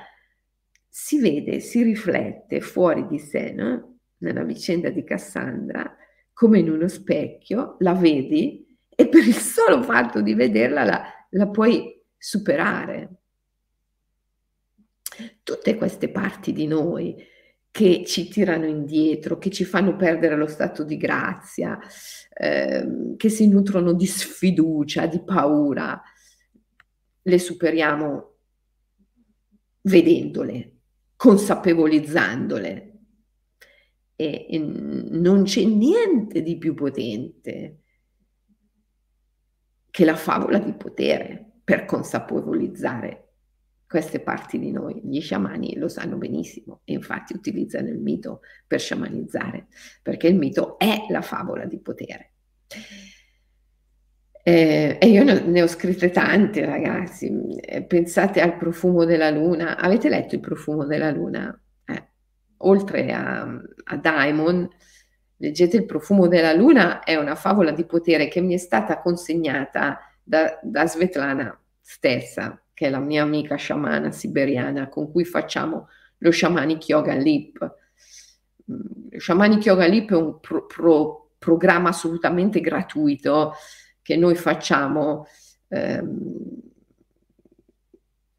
si 0.87 1.19
vede, 1.19 1.59
si 1.59 1.83
riflette 1.83 2.61
fuori 2.61 3.07
di 3.07 3.19
sé, 3.19 3.51
no? 3.51 3.99
nella 4.17 4.43
vicenda 4.43 4.89
di 4.89 5.03
Cassandra, 5.03 5.95
come 6.33 6.59
in 6.59 6.69
uno 6.69 6.87
specchio, 6.87 7.75
la 7.79 7.93
vedi 7.93 8.65
e 8.89 9.07
per 9.07 9.25
il 9.25 9.35
solo 9.35 9.81
fatto 9.83 10.21
di 10.21 10.33
vederla 10.33 10.83
la, 10.83 11.03
la 11.29 11.47
puoi 11.47 12.01
superare. 12.17 13.09
Tutte 15.43 15.75
queste 15.75 16.09
parti 16.09 16.51
di 16.51 16.67
noi 16.67 17.15
che 17.71 18.03
ci 18.05 18.27
tirano 18.29 18.65
indietro, 18.65 19.37
che 19.37 19.49
ci 19.49 19.63
fanno 19.63 19.95
perdere 19.95 20.35
lo 20.35 20.47
stato 20.47 20.83
di 20.83 20.97
grazia, 20.97 21.79
eh, 22.33 23.13
che 23.15 23.29
si 23.29 23.47
nutrono 23.47 23.93
di 23.93 24.05
sfiducia, 24.05 25.05
di 25.05 25.21
paura, 25.23 26.01
le 27.21 27.39
superiamo 27.39 28.35
vedendole, 29.81 30.77
consapevolizzandole. 31.15 32.85
E, 34.15 34.47
e 34.49 34.57
non 34.57 35.43
c'è 35.43 35.63
niente 35.63 36.41
di 36.41 36.57
più 36.57 36.73
potente 36.73 37.83
che 39.89 40.05
la 40.05 40.15
favola 40.15 40.59
di 40.59 40.73
potere 40.73 41.61
per 41.63 41.85
consapevolizzare 41.85 43.28
queste 43.89 44.19
parti 44.19 44.59
di 44.59 44.71
noi. 44.71 45.01
Gli 45.03 45.19
sciamani 45.19 45.75
lo 45.75 45.87
sanno 45.87 46.17
benissimo 46.17 46.81
infatti 46.85 47.33
utilizzano 47.33 47.87
il 47.87 47.97
mito 47.97 48.41
per 48.67 48.79
sciamanizzare, 48.79 49.65
perché 50.03 50.27
il 50.27 50.35
mito 50.35 50.77
è 50.77 51.07
la 51.09 51.23
favola 51.23 51.65
di 51.65 51.79
potere. 51.79 52.33
Eh, 54.43 54.97
e 54.99 55.07
io 55.07 55.23
ne 55.23 55.61
ho 55.63 55.67
scritte 55.67 56.11
tante, 56.11 56.65
ragazzi. 56.65 57.57
Eh, 57.59 57.83
pensate 57.83 58.41
al 58.41 58.57
profumo 58.57 59.05
della 59.05 59.31
luna. 59.31 59.75
Avete 59.77 60.07
letto 60.07 60.35
il 60.35 60.41
profumo 60.41 60.85
della 60.85 61.09
luna? 61.09 61.59
Eh, 61.85 62.09
oltre 62.57 63.11
a, 63.11 63.41
a 63.41 63.97
Daimon, 63.97 64.69
leggete 65.37 65.77
il 65.77 65.85
profumo 65.85 66.27
della 66.27 66.53
luna, 66.53 67.01
è 67.01 67.15
una 67.15 67.35
favola 67.35 67.71
di 67.71 67.85
potere 67.85 68.27
che 68.27 68.39
mi 68.39 68.53
è 68.53 68.57
stata 68.57 69.01
consegnata 69.01 69.99
da, 70.21 70.59
da 70.61 70.85
Svetlana 70.85 71.59
stessa 71.81 72.61
che 72.79 72.85
è 72.87 72.89
la 72.89 72.99
mia 72.99 73.23
amica 73.23 73.57
sciamana 73.57 74.09
siberiana 74.09 74.87
con 74.87 75.11
cui 75.11 75.25
facciamo 75.25 75.89
lo 76.19 76.31
Shamanic 76.31 76.87
Yoga 76.87 77.13
Lip. 77.13 77.75
Mm, 78.71 79.17
Shamanic 79.17 79.65
Yoga 79.65 79.85
Lip 79.85 80.11
è 80.11 80.15
un 80.15 80.39
pro, 80.39 80.65
pro, 80.65 81.31
programma 81.37 81.89
assolutamente 81.89 82.61
gratuito 82.61 83.51
che 84.01 84.15
noi 84.15 84.35
facciamo 84.35 85.27
ehm, 85.67 86.37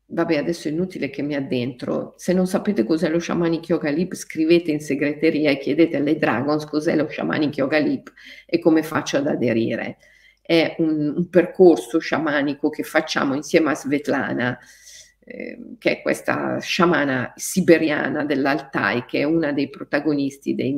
vabbè, 0.06 0.38
adesso 0.38 0.68
è 0.68 0.70
inutile 0.70 1.10
che 1.10 1.20
mi 1.20 1.34
addentro. 1.34 2.14
Se 2.16 2.32
non 2.32 2.46
sapete 2.46 2.84
cos'è 2.84 3.10
lo 3.10 3.18
Shamanic 3.18 3.68
Yoga 3.68 3.90
Lip, 3.90 4.14
scrivete 4.14 4.70
in 4.70 4.80
segreteria 4.80 5.50
e 5.50 5.58
chiedete 5.58 5.98
alle 5.98 6.16
Dragons 6.16 6.64
cos'è 6.64 6.96
lo 6.96 7.06
Shamanic 7.10 7.58
Yoga 7.58 7.76
Lip 7.76 8.10
e 8.46 8.58
come 8.58 8.82
faccio 8.82 9.18
ad 9.18 9.26
aderire. 9.26 9.98
È 10.50 10.74
un, 10.78 11.14
un 11.16 11.28
percorso 11.28 12.00
sciamanico 12.00 12.70
che 12.70 12.82
facciamo 12.82 13.36
insieme 13.36 13.70
a 13.70 13.76
Svetlana, 13.76 14.58
eh, 15.20 15.76
che 15.78 15.90
è 15.92 16.02
questa 16.02 16.58
sciamana 16.58 17.32
siberiana 17.36 18.24
dell'Altai, 18.24 19.04
che 19.04 19.20
è 19.20 19.22
una 19.22 19.52
dei 19.52 19.70
protagonisti 19.70 20.56
dei, 20.56 20.76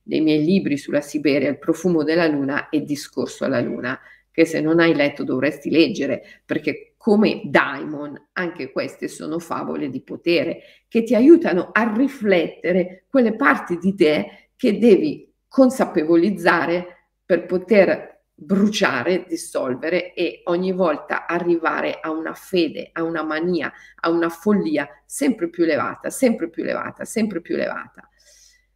dei 0.00 0.20
miei 0.20 0.44
libri 0.44 0.76
sulla 0.76 1.00
Siberia, 1.00 1.48
Il 1.48 1.58
profumo 1.58 2.04
della 2.04 2.28
luna 2.28 2.68
e 2.68 2.84
Discorso 2.84 3.44
alla 3.44 3.60
luna, 3.60 3.98
che 4.30 4.44
se 4.44 4.60
non 4.60 4.78
hai 4.78 4.94
letto 4.94 5.24
dovresti 5.24 5.68
leggere, 5.68 6.22
perché 6.44 6.92
come 6.96 7.40
Daimon, 7.46 8.28
anche 8.34 8.70
queste 8.70 9.08
sono 9.08 9.40
favole 9.40 9.90
di 9.90 10.00
potere 10.00 10.60
che 10.86 11.02
ti 11.02 11.16
aiutano 11.16 11.70
a 11.72 11.92
riflettere 11.92 13.06
quelle 13.08 13.34
parti 13.34 13.78
di 13.78 13.96
te 13.96 14.50
che 14.54 14.78
devi 14.78 15.28
consapevolizzare 15.48 17.08
per 17.24 17.46
poter 17.46 18.17
bruciare, 18.40 19.24
dissolvere 19.26 20.14
e 20.14 20.42
ogni 20.44 20.72
volta 20.72 21.26
arrivare 21.26 21.98
a 22.00 22.10
una 22.10 22.34
fede, 22.34 22.90
a 22.92 23.02
una 23.02 23.24
mania, 23.24 23.72
a 24.00 24.10
una 24.10 24.28
follia 24.28 24.88
sempre 25.04 25.48
più 25.48 25.64
elevata, 25.64 26.08
sempre 26.08 26.48
più 26.48 26.62
elevata, 26.62 27.04
sempre 27.04 27.40
più 27.40 27.56
elevata. 27.56 28.08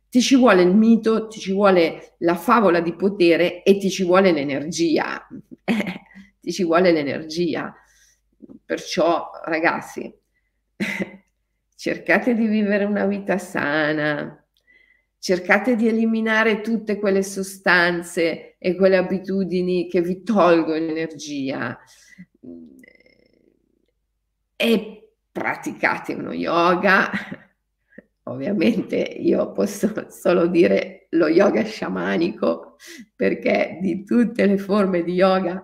Ti 0.09 0.21
ci 0.21 0.37
vuole 0.37 0.63
il 0.63 0.75
mito, 0.75 1.29
ti 1.29 1.39
ci 1.39 1.53
vuole 1.53 2.17
la 2.19 2.35
favola 2.35 2.81
di 2.81 2.95
potere 2.97 3.63
e 3.63 3.79
ti 3.79 3.89
ci 3.89 4.05
vuole 4.05 4.33
l'energia. 4.33 5.27
Ti 6.43 6.51
ci 6.53 6.65
vuole 6.65 6.91
l'energia. 6.91 7.73
Perciò, 8.65 9.31
ragazzi, 9.45 10.13
cercate 11.77 12.35
di 12.35 12.49
vivere 12.49 12.85
una 12.85 13.07
vita 13.07 13.39
sana, 13.39 14.42
cercate 15.23 15.77
di 15.77 15.87
eliminare 15.87 16.63
tutte 16.63 16.99
quelle 16.99 17.23
sostanze 17.23 18.57
e 18.59 18.75
quelle 18.75 18.97
abitudini 18.97 19.89
che 19.89 20.01
vi 20.01 20.25
tolgono 20.25 20.85
energia 20.85 21.79
e 24.57 25.13
praticate 25.31 26.15
uno 26.15 26.33
yoga. 26.33 27.09
Ovviamente 28.25 28.97
io 28.97 29.53
posso 29.53 29.93
solo 30.11 30.49
dire 30.49 31.07
lo 31.11 31.29
yoga 31.29 31.63
sciamanico 31.63 32.75
perché 33.15 33.79
di 33.81 34.03
tutte 34.03 34.45
le 34.45 34.59
forme 34.59 35.05
di 35.05 35.13
yoga 35.13 35.63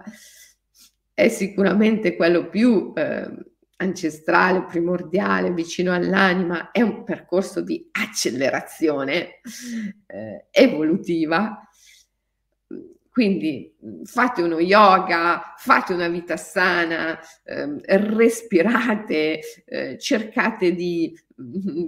è 1.13 1.29
sicuramente 1.29 2.15
quello 2.15 2.49
più 2.49 2.93
eh, 2.95 3.29
ancestrale, 3.79 4.65
primordiale, 4.65 5.53
vicino 5.53 5.93
all'anima, 5.93 6.71
è 6.71 6.83
un 6.83 7.05
percorso 7.05 7.61
di 7.61 7.89
accelerazione 7.93 9.41
eh, 10.07 10.47
evolutiva. 10.51 11.63
Quindi 13.09 13.75
fate 14.05 14.43
uno 14.43 14.61
yoga, 14.61 15.55
fate 15.57 15.93
una 15.93 16.07
vita 16.09 16.37
sana, 16.37 17.19
eh, 17.43 17.81
respirate, 17.85 19.41
eh, 19.65 19.99
cercate 19.99 20.73
di 20.73 21.13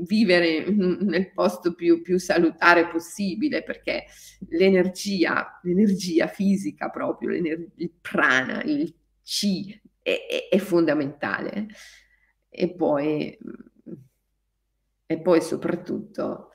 vivere 0.06 0.68
nel 0.70 1.32
posto 1.32 1.74
più, 1.74 2.02
più 2.02 2.18
salutare 2.18 2.88
possibile 2.88 3.62
perché 3.62 4.06
l'energia, 4.48 5.60
l'energia 5.62 6.26
fisica 6.26 6.88
proprio, 6.88 7.30
il 7.32 7.92
prana, 8.00 8.62
il 8.64 8.92
chi 9.22 9.80
è, 10.28 10.48
è, 10.50 10.58
fondamentale. 10.58 11.66
E 12.48 12.74
poi, 12.74 13.38
e 15.06 15.20
poi 15.20 15.40
soprattutto 15.40 16.50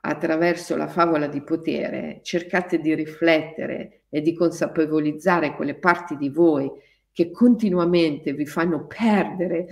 attraverso 0.00 0.76
la 0.76 0.86
favola 0.86 1.26
di 1.26 1.42
potere 1.42 2.20
cercate 2.22 2.78
di 2.78 2.94
riflettere 2.94 4.02
e 4.08 4.20
di 4.20 4.34
consapevolizzare 4.34 5.54
quelle 5.54 5.74
parti 5.74 6.16
di 6.16 6.28
voi 6.28 6.70
che 7.12 7.30
continuamente 7.30 8.32
vi 8.32 8.46
fanno 8.46 8.86
perdere 8.86 9.66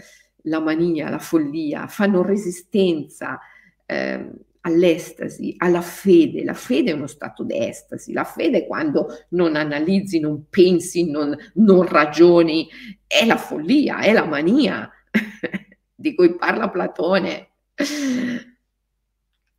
la 0.45 0.61
mania, 0.61 1.09
la 1.09 1.19
follia, 1.19 1.87
fanno 1.87 2.23
resistenza, 2.23 3.39
eh, 3.87 4.31
all'estasi, 4.67 5.55
alla 5.59 5.81
fede. 5.81 6.45
La 6.45 6.55
fede 6.55 6.91
è 6.91 6.95
uno 6.95 7.07
stato 7.07 7.43
d'estasi, 7.45 8.13
la 8.13 8.25
fede 8.25 8.59
è 8.59 8.67
quando 8.67 9.09
non 9.31 9.57
analizzi, 9.57 10.21
non 10.21 10.49
pensi, 10.49 11.11
non, 11.11 11.37
non 11.55 11.87
ragioni, 11.87 12.69
è 13.07 13.25
la 13.25 13.37
follia, 13.37 14.01
è 14.01 14.13
la 14.13 14.25
mania 14.25 14.91
di 15.95 16.15
cui 16.15 16.37
parla 16.37 16.71
Platone, 16.71 17.51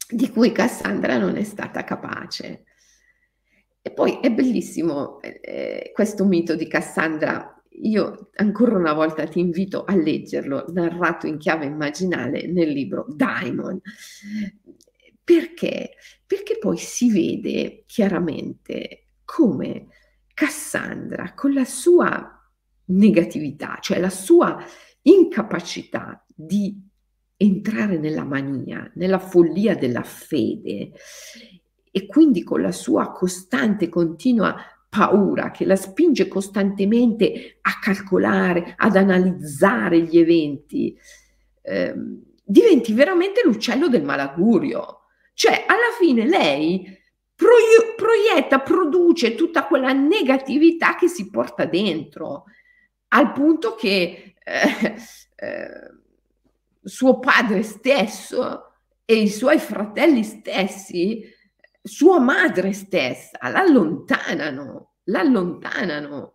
di 0.10 0.30
cui 0.30 0.51
Cassandra 0.51 1.18
non 1.18 1.38
è 1.38 1.43
stata 1.43 1.84
capace. 1.84 2.64
E 3.82 3.91
poi 3.91 4.20
è 4.20 4.32
bellissimo 4.32 5.22
eh, 5.22 5.91
questo 5.93 6.26
mito 6.26 6.56
di 6.56 6.68
Cassandra. 6.68 7.51
Io 7.84 8.30
ancora 8.38 8.78
una 8.78 8.93
volta 8.93 9.28
ti 9.28 9.39
invito 9.39 9.84
a 9.84 9.95
leggerlo, 9.95 10.66
narrato 10.70 11.28
in 11.28 11.38
chiave 11.38 11.66
immaginale 11.66 12.47
nel 12.47 12.70
libro 12.70 13.06
Daimon. 13.08 13.80
Perché? 15.26 15.95
Perché 16.26 16.59
poi 16.59 16.78
si 16.78 17.11
vede 17.11 17.84
chiaramente 17.88 19.07
come 19.26 19.88
Cassandra, 20.36 21.34
con 21.34 21.51
la 21.51 21.65
sua 21.65 22.32
negatività, 22.86 23.80
cioè 23.82 23.99
la 23.99 24.11
sua 24.11 24.63
incapacità 25.01 26.23
di 26.34 26.80
entrare 27.38 27.97
nella 27.97 28.23
mania, 28.23 28.89
nella 28.95 29.17
follia 29.17 29.76
della 29.76 30.03
fede 30.03 30.91
e 31.91 32.05
quindi 32.05 32.43
con 32.43 32.61
la 32.61 32.71
sua 32.71 33.11
costante, 33.11 33.89
continua 33.89 34.55
paura 34.88 35.49
che 35.49 35.65
la 35.65 35.76
spinge 35.76 36.28
costantemente 36.28 37.57
a 37.61 37.80
calcolare, 37.82 38.76
ad 38.78 38.95
analizzare 38.95 40.01
gli 40.01 40.19
eventi, 40.19 40.97
eh, 41.61 41.95
diventi 42.43 42.93
veramente 42.93 43.41
l'uccello 43.43 43.88
del 43.88 44.03
malagurio 44.03 44.99
cioè, 45.36 45.66
alla 45.68 45.94
fine 46.00 46.26
lei 46.26 47.04
proietta, 47.36 48.60
produce 48.60 49.36
tutta 49.36 49.66
quella 49.66 49.92
negatività 49.92 50.96
che 50.96 51.08
si 51.08 51.30
porta 51.30 51.66
dentro, 51.66 52.46
al 53.10 53.32
punto 53.34 53.76
che 53.76 54.36
eh, 54.42 54.96
eh, 55.36 55.94
suo 56.82 57.20
padre 57.20 57.64
stesso 57.64 58.72
e 59.04 59.16
i 59.16 59.30
suoi 59.30 59.60
fratelli 59.60 60.24
stessi, 60.24 61.24
sua 61.82 62.20
madre 62.20 62.72
stessa, 62.74 63.38
l'allontanano, 63.50 64.94
l'allontanano. 65.04 66.32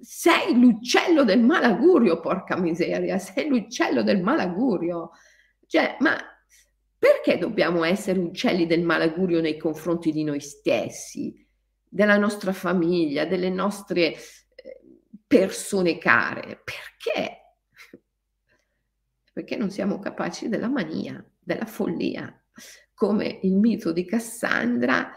Sei 0.00 0.58
l'uccello 0.58 1.24
del 1.24 1.40
malagurio, 1.40 2.20
porca 2.20 2.56
miseria, 2.56 3.18
sei 3.18 3.48
l'uccello 3.48 4.02
del 4.02 4.22
malagurio. 4.22 5.10
Cioè, 5.66 5.96
ma 6.00 6.16
perché 6.98 7.38
dobbiamo 7.38 7.84
essere 7.84 8.18
uccelli 8.18 8.66
del 8.66 8.82
malagurio 8.82 9.40
nei 9.40 9.56
confronti 9.56 10.10
di 10.10 10.24
noi 10.24 10.40
stessi, 10.40 11.46
della 11.88 12.16
nostra 12.16 12.52
famiglia, 12.52 13.24
delle 13.24 13.50
nostre 13.50 14.14
eh, 14.14 14.18
persone 15.26 15.98
care? 15.98 16.60
Perché? 16.64 17.36
Perché 19.32 19.56
non 19.56 19.70
siamo 19.70 20.00
capaci 20.00 20.48
della 20.48 20.68
mania, 20.68 21.24
della 21.38 21.66
follia, 21.66 22.32
come 22.92 23.38
il 23.42 23.54
mito 23.54 23.92
di 23.92 24.04
Cassandra 24.04 25.12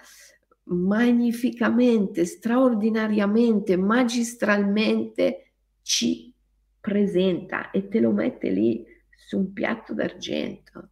magnificamente, 0.66 2.26
straordinariamente, 2.26 3.76
magistralmente 3.76 5.54
ci 5.82 6.32
presenta 6.80 7.72
e 7.72 7.88
te 7.88 8.00
lo 8.00 8.12
mette 8.12 8.50
lì 8.52 8.86
su 9.16 9.38
un 9.38 9.54
piatto 9.54 9.94
d'argento. 9.94 10.91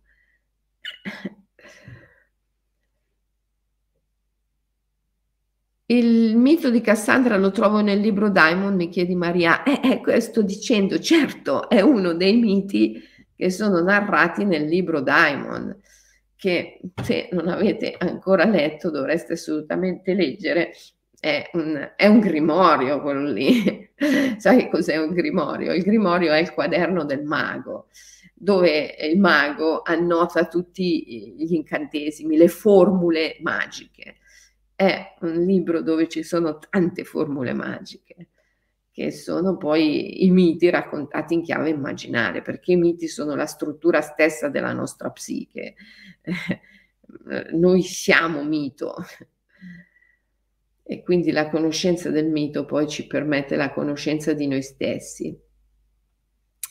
Il 5.92 6.38
mito 6.38 6.70
di 6.70 6.82
Cassandra 6.82 7.36
lo 7.36 7.50
trovo 7.50 7.82
nel 7.82 8.00
libro 8.00 8.30
Diamond, 8.30 8.76
mi 8.76 8.90
chiedi 8.90 9.16
Maria. 9.16 9.64
Eh, 9.64 10.02
eh, 10.06 10.20
sto 10.20 10.44
dicendo, 10.44 11.00
certo, 11.00 11.68
è 11.68 11.82
uno 11.82 12.14
dei 12.14 12.36
miti 12.36 13.02
che 13.36 13.50
sono 13.50 13.82
narrati 13.82 14.46
nel 14.46 14.68
libro 14.68 15.02
Diamond, 15.02 15.80
che 16.36 16.80
se 17.02 17.30
non 17.32 17.48
avete 17.48 17.96
ancora 17.98 18.46
letto 18.46 18.92
dovreste 18.92 19.34
assolutamente 19.34 20.14
leggere. 20.14 20.74
È 21.20 21.50
un, 21.54 21.94
è 21.96 22.06
un 22.06 22.20
grimorio 22.20 23.02
quello 23.02 23.28
lì. 23.32 23.90
Sai 24.38 24.70
cos'è 24.70 24.98
un 24.98 25.12
grimorio? 25.12 25.74
Il 25.74 25.82
grimorio 25.82 26.34
è 26.34 26.38
il 26.38 26.54
quaderno 26.54 27.04
del 27.04 27.24
mago 27.24 27.88
dove 28.42 28.96
il 29.02 29.20
mago 29.20 29.82
annota 29.82 30.48
tutti 30.48 31.36
gli 31.38 31.54
incantesimi, 31.54 32.38
le 32.38 32.48
formule 32.48 33.38
magiche. 33.42 34.16
È 34.74 35.16
un 35.22 35.44
libro 35.46 35.82
dove 35.82 36.08
ci 36.08 36.24
sono 36.24 36.58
tante 36.58 37.04
formule 37.04 37.54
magiche 37.54 38.30
che 38.92 39.12
sono 39.12 39.56
poi 39.56 40.26
i 40.26 40.30
miti 40.30 40.70
raccontati 40.70 41.34
in 41.34 41.42
chiave 41.42 41.70
immaginale, 41.70 42.42
perché 42.42 42.74
i 42.74 42.78
miti 42.78 43.08
sono 43.08 43.36
la 43.36 43.46
struttura 43.46 44.02
stessa 44.02 44.50
della 44.50 44.74
nostra 44.74 45.10
psiche. 45.10 45.76
Noi 47.52 47.82
siamo 47.82 48.44
mito 48.44 48.96
e 50.84 51.02
quindi 51.02 51.32
la 51.32 51.50
conoscenza 51.50 52.10
del 52.10 52.28
mito 52.28 52.66
poi 52.66 52.88
ci 52.88 53.08
permette 53.08 53.56
la 53.56 53.72
conoscenza 53.72 54.34
di 54.34 54.48
noi 54.48 54.62
stessi 54.62 55.38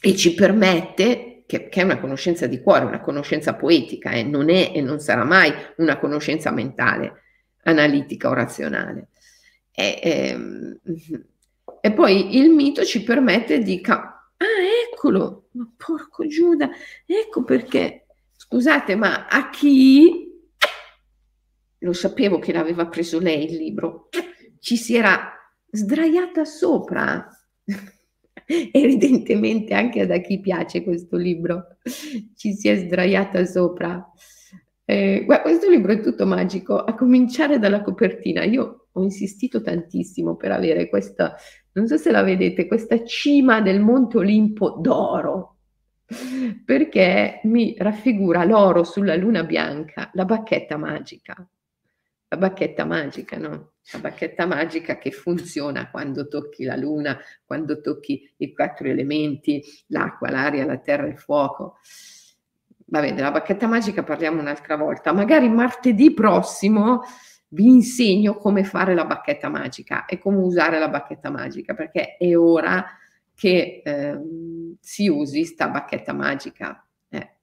e 0.01 0.17
ci 0.17 0.35
permette, 0.35 1.38
che, 1.49 1.71
che 1.71 1.81
è 1.81 1.83
una 1.85 1.99
conoscenza 1.99 2.47
di 2.47 2.61
cuore, 2.61 2.85
una 2.85 3.01
conoscenza 3.01 3.55
poetica, 3.55 4.11
eh, 4.11 4.23
non 4.23 4.51
è 4.51 4.71
e 4.75 4.83
non 4.83 5.01
sarà 5.01 5.25
mai 5.25 5.51
una 5.79 5.99
conoscenza 5.99 6.51
mentale, 6.51 7.23
analitica 7.63 8.29
o 8.29 8.35
razionale. 8.35 9.09
E, 9.71 9.99
ehm, 10.03 10.79
e 11.81 11.93
poi 11.93 12.37
il 12.37 12.51
mito 12.51 12.85
ci 12.85 13.03
permette 13.03 13.61
di... 13.61 13.81
Ca- 13.81 14.31
ah, 14.37 14.93
eccolo, 14.93 15.49
ma 15.53 15.67
porco 15.75 16.27
Giuda, 16.27 16.69
ecco 17.07 17.43
perché. 17.45 18.09
Scusate, 18.37 18.95
ma 18.95 19.27
a 19.27 19.49
chi... 19.49 20.27
Lo 21.79 21.93
sapevo 21.95 22.39
che 22.39 22.53
l'aveva 22.53 22.89
preso 22.89 23.19
lei 23.21 23.45
il 23.45 23.57
libro, 23.57 24.11
ci 24.61 24.77
si 24.77 24.97
era 24.97 25.33
sdraiata 25.71 26.45
sopra. 26.45 27.27
Evidentemente 28.73 29.75
anche 29.75 30.07
da 30.07 30.19
chi 30.19 30.41
piace 30.41 30.83
questo 30.83 31.17
libro 31.17 31.79
ci 32.37 32.53
si 32.53 32.69
è 32.69 32.77
sdraiata 32.77 33.45
sopra. 33.45 34.05
Eh, 34.85 35.23
guarda, 35.25 35.43
questo 35.43 35.69
libro 35.69 35.93
è 35.93 36.01
tutto 36.01 36.27
magico, 36.27 36.79
a 36.79 36.95
cominciare 36.95 37.59
dalla 37.59 37.83
copertina. 37.83 38.45
Io 38.45 38.89
ho 38.91 39.03
insistito 39.03 39.61
tantissimo 39.61 40.37
per 40.37 40.53
avere 40.53 40.89
questa, 40.89 41.37
non 41.73 41.87
so 41.87 41.97
se 41.97 42.11
la 42.11 42.23
vedete, 42.23 42.67
questa 42.67 43.05
cima 43.05 43.61
del 43.61 43.81
Monte 43.81 44.19
Olimpo 44.19 44.79
d'oro, 44.81 45.59
perché 46.65 47.41
mi 47.45 47.75
raffigura 47.77 48.45
l'oro 48.45 48.83
sulla 48.83 49.15
luna 49.15 49.45
bianca, 49.45 50.11
la 50.15 50.25
bacchetta 50.25 50.77
magica. 50.77 51.37
La 52.31 52.37
bacchetta 52.37 52.85
magica, 52.85 53.39
no? 53.39 53.73
La 53.93 54.01
bacchetta 54.01 54.47
magica 54.47 54.99
che 54.99 55.11
funziona 55.11 55.91
quando 55.91 56.29
tocchi 56.29 56.65
la 56.65 56.77
luna, 56.77 57.19
quando 57.45 57.81
tocchi 57.81 58.31
i 58.39 58.53
quattro 58.53 58.89
elementi, 58.89 59.63
l'acqua, 59.89 60.31
l'aria, 60.31 60.67
la 60.67 60.79
terra 60.79 61.07
e 61.07 61.11
il 61.11 61.19
fuoco 61.19 61.79
vabbè, 62.89 63.15
della 63.15 63.31
bacchetta 63.31 63.67
magica 63.67 64.03
parliamo 64.03 64.41
un'altra 64.41 64.77
volta. 64.77 65.13
Magari 65.13 65.49
martedì 65.49 66.13
prossimo 66.13 67.03
vi 67.49 67.67
insegno 67.67 68.37
come 68.37 68.65
fare 68.65 68.95
la 68.95 69.05
bacchetta 69.05 69.49
magica 69.49 70.05
e 70.05 70.19
come 70.19 70.39
usare 70.39 70.79
la 70.79 70.89
bacchetta 70.89 71.31
magica, 71.31 71.75
perché 71.75 72.17
è 72.17 72.37
ora 72.37 72.85
che 73.35 73.83
eh, 73.85 74.21
si 74.81 75.09
usi 75.09 75.45
sta 75.45 75.69
bacchetta 75.69 76.13
magica, 76.13 76.85
eh, 77.09 77.37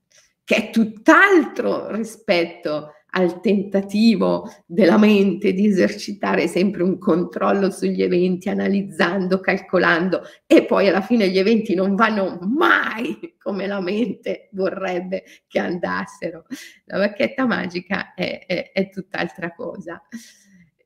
che 0.43 0.56
è 0.56 0.70
tutt'altro 0.70 1.91
rispetto 1.91 2.91
al 3.18 3.39
tentativo 3.39 4.51
della 4.66 4.97
mente 4.97 5.53
di 5.53 5.68
esercitare 5.68 6.47
sempre 6.47 6.84
un 6.84 6.97
controllo 6.97 7.72
sugli 7.72 8.01
eventi, 8.01 8.49
analizzando, 8.49 9.39
calcolando 9.39 10.22
e 10.45 10.66
poi 10.66 10.89
alla 10.89 11.01
fine 11.01 11.30
gli 11.30 11.38
eventi 11.38 11.76
non 11.76 11.95
vanno 11.95 12.38
mai 12.41 13.36
come 13.39 13.68
la 13.68 13.80
mente 13.80 14.49
vorrebbe 14.51 15.24
che 15.47 15.59
andassero. 15.59 16.45
La 16.86 16.97
bacchetta 16.97 17.45
magica 17.45 18.13
è, 18.13 18.45
è, 18.45 18.72
è 18.74 18.89
tutt'altra 18.89 19.53
cosa. 19.53 20.01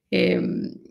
E, 0.07 0.29
ehm, 0.31 0.81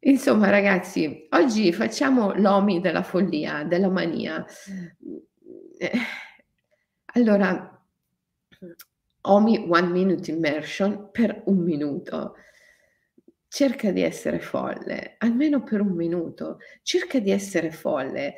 insomma, 0.00 0.50
ragazzi, 0.50 1.26
oggi 1.30 1.72
facciamo 1.72 2.34
l'OMI 2.34 2.80
della 2.80 3.02
follia, 3.02 3.64
della 3.64 3.88
mania. 3.88 4.44
Eh, 5.78 5.90
allora, 7.14 7.71
OMI 9.22 9.66
One 9.68 9.88
Minute 9.88 10.30
Immersion 10.30 11.10
per 11.10 11.42
un 11.46 11.58
minuto. 11.58 12.34
Cerca 13.48 13.90
di 13.90 14.00
essere 14.00 14.40
folle, 14.40 15.16
almeno 15.18 15.62
per 15.62 15.80
un 15.80 15.94
minuto. 15.94 16.58
Cerca 16.82 17.18
di 17.18 17.30
essere 17.30 17.70
folle. 17.70 18.34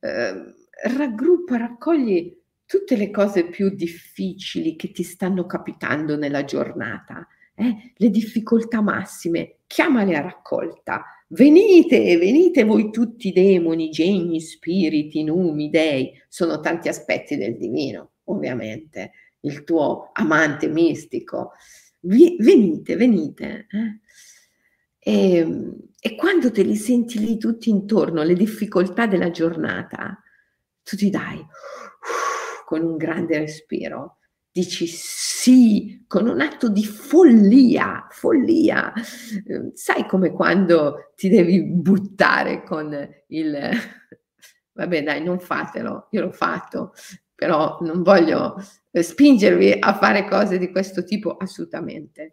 Eh, 0.00 0.54
raggruppa, 0.96 1.56
raccogli 1.56 2.36
tutte 2.64 2.96
le 2.96 3.10
cose 3.10 3.46
più 3.46 3.70
difficili 3.70 4.74
che 4.74 4.90
ti 4.90 5.02
stanno 5.02 5.46
capitando 5.46 6.16
nella 6.16 6.44
giornata, 6.44 7.26
eh? 7.54 7.92
le 7.94 8.10
difficoltà 8.10 8.80
massime, 8.80 9.58
chiamale 9.66 10.16
a 10.16 10.22
raccolta. 10.22 11.04
Venite, 11.28 12.16
venite 12.16 12.64
voi 12.64 12.90
tutti 12.90 13.32
demoni, 13.32 13.90
geni, 13.90 14.40
spiriti, 14.40 15.22
numi, 15.22 15.70
dei, 15.70 16.12
sono 16.28 16.60
tanti 16.60 16.88
aspetti 16.88 17.36
del 17.36 17.56
divino, 17.56 18.12
ovviamente 18.24 19.12
il 19.46 19.64
tuo 19.64 20.10
amante 20.12 20.68
mistico, 20.68 21.52
vi, 22.00 22.36
venite, 22.38 22.96
venite. 22.96 23.66
Eh? 23.70 24.00
E, 24.98 25.72
e, 25.98 26.14
quando 26.16 26.50
te 26.50 26.62
li 26.62 26.76
senti 26.76 27.18
lì 27.18 27.38
tutti 27.38 27.70
intorno, 27.70 28.22
le 28.22 28.34
difficoltà 28.34 29.06
della 29.06 29.30
giornata, 29.30 30.20
tu 30.82 30.96
ti 30.96 31.10
dai 31.10 31.44
con 32.64 32.82
un 32.82 32.96
grande 32.96 33.38
respiro, 33.38 34.18
dici 34.50 34.86
sì, 34.88 36.04
con 36.08 36.26
un 36.28 36.40
atto 36.40 36.68
di 36.68 36.84
follia, 36.84 38.08
follia. 38.10 38.92
Sai 39.74 40.06
come 40.06 40.32
quando 40.32 41.12
ti 41.14 41.28
devi 41.28 41.62
buttare 41.62 42.64
con 42.64 42.92
il... 43.28 43.70
Vabbè 44.76 45.02
dai, 45.02 45.22
non 45.24 45.38
fatelo, 45.38 46.08
io 46.10 46.20
l'ho 46.20 46.32
fatto, 46.32 46.92
però 47.36 47.76
non 47.82 48.02
voglio 48.02 48.56
eh, 48.90 49.02
spingervi 49.02 49.76
a 49.78 49.94
fare 49.94 50.26
cose 50.26 50.58
di 50.58 50.70
questo 50.70 51.04
tipo 51.04 51.36
assolutamente. 51.36 52.32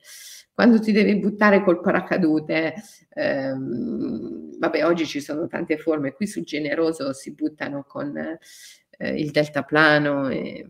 Quando 0.53 0.79
ti 0.79 0.91
devi 0.91 1.19
buttare 1.19 1.61
col 1.63 1.81
paracadute, 1.81 2.75
ehm, 3.09 4.57
vabbè, 4.59 4.85
oggi 4.85 5.05
ci 5.05 5.19
sono 5.19 5.47
tante 5.47 5.77
forme, 5.77 6.13
qui 6.13 6.25
sul 6.25 6.43
generoso 6.43 7.11
si 7.11 7.33
buttano 7.33 7.83
con 7.83 8.15
eh, 8.15 9.09
il 9.19 9.31
deltaplano 9.31 10.29
e 10.29 10.65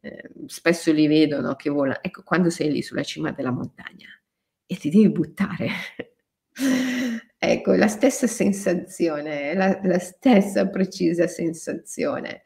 eh, 0.00 0.30
spesso 0.46 0.92
li 0.92 1.08
vedono 1.08 1.56
che 1.56 1.70
volano. 1.70 1.98
Ecco, 2.02 2.22
quando 2.22 2.50
sei 2.50 2.70
lì 2.70 2.82
sulla 2.82 3.02
cima 3.02 3.32
della 3.32 3.50
montagna 3.50 4.08
e 4.64 4.76
ti 4.76 4.90
devi 4.90 5.10
buttare. 5.10 5.68
ecco, 7.36 7.72
la 7.72 7.88
stessa 7.88 8.28
sensazione, 8.28 9.54
la, 9.54 9.80
la 9.82 9.98
stessa 9.98 10.68
precisa 10.68 11.26
sensazione 11.26 12.42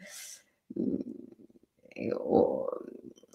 o, 2.13 2.69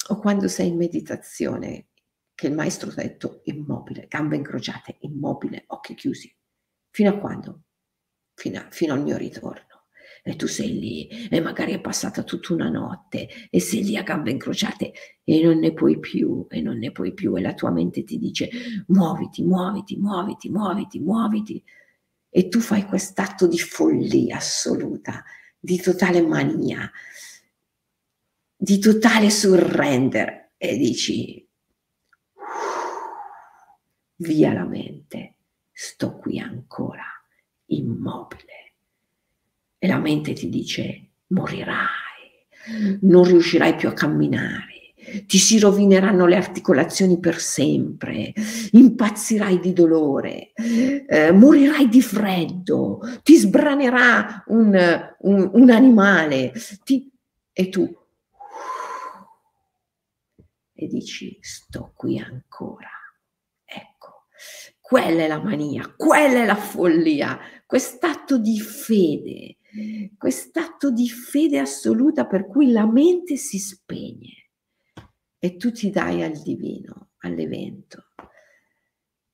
o 0.07 0.19
quando 0.19 0.47
sei 0.47 0.69
in 0.69 0.77
meditazione, 0.77 1.87
che 2.35 2.47
il 2.47 2.53
maestro 2.53 2.89
ha 2.89 2.95
detto 2.95 3.41
immobile, 3.45 4.07
gambe 4.09 4.35
incrociate, 4.35 4.97
immobile, 5.01 5.63
occhi 5.67 5.93
chiusi. 5.93 6.35
Fino 6.89 7.09
a 7.09 7.17
quando? 7.17 7.63
Fino, 8.33 8.59
a, 8.59 8.67
fino 8.69 8.93
al 8.93 9.01
mio 9.01 9.17
ritorno. 9.17 9.85
E 10.25 10.35
tu 10.35 10.47
sei 10.47 10.79
lì 10.79 11.07
e 11.29 11.41
magari 11.41 11.73
è 11.73 11.81
passata 11.81 12.23
tutta 12.23 12.53
una 12.53 12.69
notte 12.69 13.27
e 13.49 13.59
sei 13.59 13.83
lì 13.83 13.97
a 13.97 14.03
gambe 14.03 14.31
incrociate 14.31 14.93
e 15.23 15.41
non 15.43 15.59
ne 15.59 15.73
puoi 15.73 15.99
più 15.99 16.45
e 16.49 16.61
non 16.61 16.77
ne 16.77 16.91
puoi 16.91 17.13
più 17.13 17.35
e 17.35 17.41
la 17.41 17.53
tua 17.53 17.71
mente 17.71 18.05
ti 18.05 18.17
dice 18.17 18.49
muoviti, 18.87 19.43
muoviti, 19.43 19.97
muoviti, 19.97 20.49
muoviti, 20.49 20.99
muoviti 20.99 21.63
e 22.29 22.47
tu 22.47 22.61
fai 22.61 22.85
quest'atto 22.85 23.47
di 23.47 23.59
follia 23.59 24.37
assoluta, 24.37 25.23
di 25.59 25.79
totale 25.81 26.21
mania, 26.21 26.89
di 28.63 28.79
totale 28.79 29.29
surrender 29.29 30.51
e 30.55 30.77
dici 30.77 31.45
via 34.15 34.53
la 34.53 34.63
mente, 34.63 35.35
sto 35.69 36.15
qui 36.15 36.39
ancora 36.39 37.03
immobile. 37.65 38.75
E 39.77 39.85
la 39.85 39.99
mente 39.99 40.31
ti 40.31 40.47
dice 40.47 41.09
morirai, 41.27 42.97
non 43.01 43.25
riuscirai 43.25 43.75
più 43.75 43.89
a 43.89 43.93
camminare, 43.93 44.93
ti 45.25 45.39
si 45.39 45.59
rovineranno 45.59 46.25
le 46.25 46.37
articolazioni 46.37 47.19
per 47.19 47.39
sempre, 47.39 48.31
impazzirai 48.71 49.59
di 49.59 49.73
dolore, 49.73 50.53
eh, 50.53 51.33
morirai 51.33 51.89
di 51.89 52.01
freddo, 52.01 53.01
ti 53.23 53.35
sbranerà 53.35 54.45
un, 54.47 55.11
un, 55.19 55.49
un 55.51 55.69
animale 55.69 56.53
ti, 56.85 57.11
e 57.51 57.67
tu 57.67 57.93
e 60.83 60.87
dici 60.87 61.37
sto 61.41 61.93
qui 61.95 62.19
ancora. 62.19 62.89
Ecco, 63.63 64.25
quella 64.79 65.23
è 65.23 65.27
la 65.27 65.41
mania, 65.41 65.93
quella 65.95 66.43
è 66.43 66.45
la 66.45 66.55
follia, 66.55 67.39
quest'atto 67.65 68.37
di 68.37 68.59
fede, 68.59 69.57
quest'atto 70.17 70.91
di 70.91 71.09
fede 71.09 71.59
assoluta 71.59 72.27
per 72.27 72.47
cui 72.47 72.71
la 72.71 72.85
mente 72.85 73.37
si 73.37 73.57
spegne 73.57 74.49
e 75.39 75.57
tu 75.57 75.71
ti 75.71 75.89
dai 75.89 76.23
al 76.23 76.41
divino, 76.41 77.09
all'evento. 77.19 78.11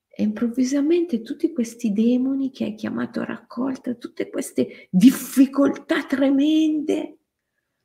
E 0.08 0.24
improvvisamente 0.24 1.22
tutti 1.22 1.54
questi 1.54 1.94
demoni 1.94 2.52
che 2.52 2.64
hai 2.66 2.76
chiamato 2.76 3.22
a 3.22 3.26
raccolta, 3.26 3.94
tutte 3.94 4.30
queste 4.30 4.88
difficoltà 4.90 6.04
tremende, 6.06 7.20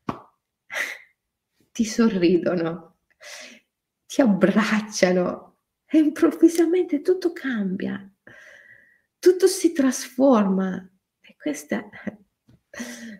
ti 1.70 1.84
sorridono, 1.84 2.93
ti 4.06 4.20
abbracciano 4.20 5.56
e 5.86 5.98
improvvisamente 5.98 7.00
tutto 7.00 7.32
cambia, 7.32 8.08
tutto 9.18 9.46
si 9.46 9.72
trasforma. 9.72 10.88
E 11.20 11.36
questa, 11.38 11.88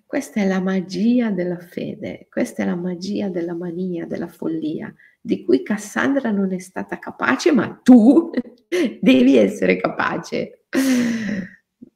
questa 0.04 0.40
è 0.40 0.46
la 0.46 0.60
magia 0.60 1.30
della 1.30 1.58
fede, 1.58 2.26
questa 2.30 2.62
è 2.62 2.66
la 2.66 2.76
magia 2.76 3.28
della 3.28 3.54
mania, 3.54 4.06
della 4.06 4.28
follia, 4.28 4.92
di 5.20 5.42
cui 5.42 5.62
Cassandra 5.62 6.30
non 6.30 6.52
è 6.52 6.58
stata 6.58 6.98
capace, 6.98 7.52
ma 7.52 7.80
tu 7.82 8.30
devi 9.00 9.36
essere 9.36 9.76
capace. 9.76 10.66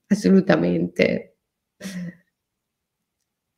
Assolutamente. 0.07 1.37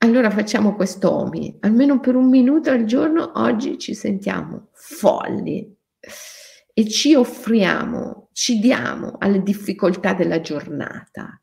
Allora 0.02 0.30
facciamo 0.30 0.74
questo 0.74 1.12
OMI, 1.12 1.58
almeno 1.60 2.00
per 2.00 2.16
un 2.16 2.30
minuto 2.30 2.70
al 2.70 2.84
giorno 2.84 3.32
oggi 3.34 3.78
ci 3.78 3.92
sentiamo 3.92 4.68
folli 4.72 5.76
e 6.72 6.88
ci 6.88 7.14
offriamo, 7.14 8.30
ci 8.32 8.60
diamo 8.60 9.16
alle 9.18 9.42
difficoltà 9.42 10.14
della 10.14 10.40
giornata, 10.40 11.38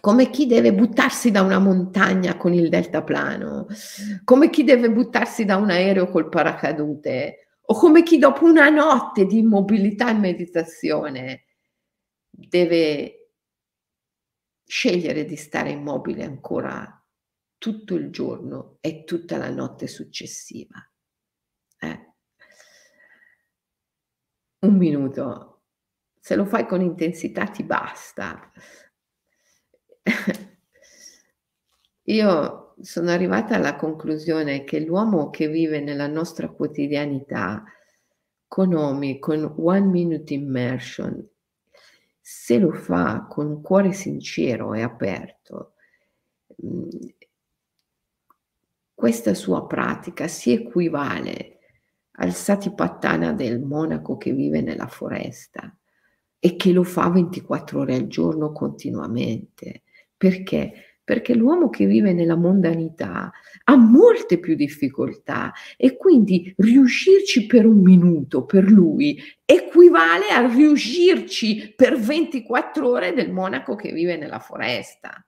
come 0.00 0.30
chi 0.30 0.46
deve 0.46 0.72
buttarsi 0.72 1.30
da 1.30 1.42
una 1.42 1.58
montagna 1.58 2.38
con 2.38 2.54
il 2.54 2.70
deltaplano, 2.70 3.66
come 4.24 4.48
chi 4.48 4.64
deve 4.64 4.90
buttarsi 4.90 5.44
da 5.44 5.56
un 5.56 5.68
aereo 5.68 6.08
col 6.08 6.30
paracadute, 6.30 7.58
o 7.60 7.74
come 7.74 8.02
chi 8.02 8.16
dopo 8.16 8.46
una 8.46 8.70
notte 8.70 9.26
di 9.26 9.40
immobilità 9.40 10.08
e 10.08 10.14
meditazione 10.14 11.44
deve 12.30 13.32
scegliere 14.64 15.26
di 15.26 15.36
stare 15.36 15.68
immobile 15.68 16.24
ancora 16.24 16.94
tutto 17.60 17.94
il 17.94 18.10
giorno 18.10 18.78
e 18.80 19.04
tutta 19.04 19.36
la 19.36 19.50
notte 19.50 19.86
successiva. 19.86 20.76
Eh. 21.78 22.14
Un 24.60 24.76
minuto, 24.76 25.64
se 26.18 26.36
lo 26.36 26.46
fai 26.46 26.66
con 26.66 26.80
intensità 26.80 27.44
ti 27.48 27.62
basta. 27.62 28.50
Io 32.04 32.74
sono 32.80 33.10
arrivata 33.10 33.56
alla 33.56 33.76
conclusione 33.76 34.64
che 34.64 34.80
l'uomo 34.80 35.28
che 35.28 35.46
vive 35.48 35.80
nella 35.80 36.06
nostra 36.06 36.48
quotidianità 36.48 37.62
con 38.46 38.72
OMI, 38.72 39.18
con 39.18 39.54
One 39.58 39.86
Minute 39.86 40.32
Immersion, 40.32 41.28
se 42.20 42.58
lo 42.58 42.72
fa 42.72 43.26
con 43.28 43.46
un 43.48 43.60
cuore 43.60 43.92
sincero 43.92 44.72
e 44.72 44.80
aperto, 44.80 45.74
mm, 46.64 46.88
questa 49.00 49.32
sua 49.32 49.66
pratica 49.66 50.28
si 50.28 50.52
equivale 50.52 51.60
al 52.18 52.34
Satipattana 52.34 53.32
del 53.32 53.58
monaco 53.58 54.18
che 54.18 54.30
vive 54.30 54.60
nella 54.60 54.88
foresta 54.88 55.74
e 56.38 56.54
che 56.56 56.70
lo 56.70 56.82
fa 56.84 57.08
24 57.08 57.80
ore 57.80 57.94
al 57.94 58.08
giorno 58.08 58.52
continuamente. 58.52 59.84
Perché? 60.14 60.98
Perché 61.02 61.34
l'uomo 61.34 61.70
che 61.70 61.86
vive 61.86 62.12
nella 62.12 62.36
mondanità 62.36 63.32
ha 63.64 63.76
molte 63.76 64.38
più 64.38 64.54
difficoltà 64.54 65.50
e 65.78 65.96
quindi 65.96 66.52
riuscirci 66.58 67.46
per 67.46 67.64
un 67.64 67.80
minuto 67.80 68.44
per 68.44 68.70
lui 68.70 69.18
equivale 69.46 70.28
a 70.28 70.46
riuscirci 70.46 71.72
per 71.74 71.98
24 71.98 72.86
ore 72.86 73.14
del 73.14 73.32
monaco 73.32 73.76
che 73.76 73.92
vive 73.92 74.18
nella 74.18 74.40
foresta. 74.40 75.24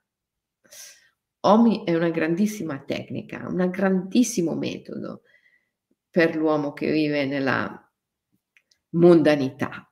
OMI 1.45 1.85
è 1.85 1.95
una 1.95 2.11
grandissima 2.11 2.79
tecnica, 2.79 3.47
un 3.49 3.69
grandissimo 3.69 4.55
metodo 4.55 5.23
per 6.09 6.37
l'uomo 6.37 6.73
che 6.73 6.91
vive 6.91 7.25
nella 7.25 7.91
mondanità. 8.91 9.91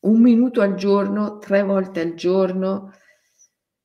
Un 0.00 0.20
minuto 0.20 0.60
al 0.60 0.74
giorno, 0.74 1.38
tre 1.38 1.62
volte 1.62 2.00
al 2.00 2.14
giorno, 2.14 2.92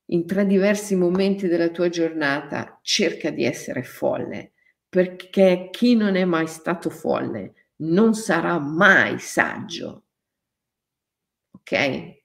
in 0.06 0.26
tre 0.26 0.46
diversi 0.46 0.96
momenti 0.96 1.46
della 1.46 1.68
tua 1.68 1.88
giornata, 1.88 2.80
cerca 2.82 3.30
di 3.30 3.44
essere 3.44 3.84
folle, 3.84 4.54
perché 4.88 5.68
chi 5.70 5.94
non 5.94 6.16
è 6.16 6.24
mai 6.24 6.48
stato 6.48 6.90
folle 6.90 7.70
non 7.76 8.14
sarà 8.14 8.58
mai 8.58 9.20
saggio. 9.20 10.06
Ok? 11.52 12.17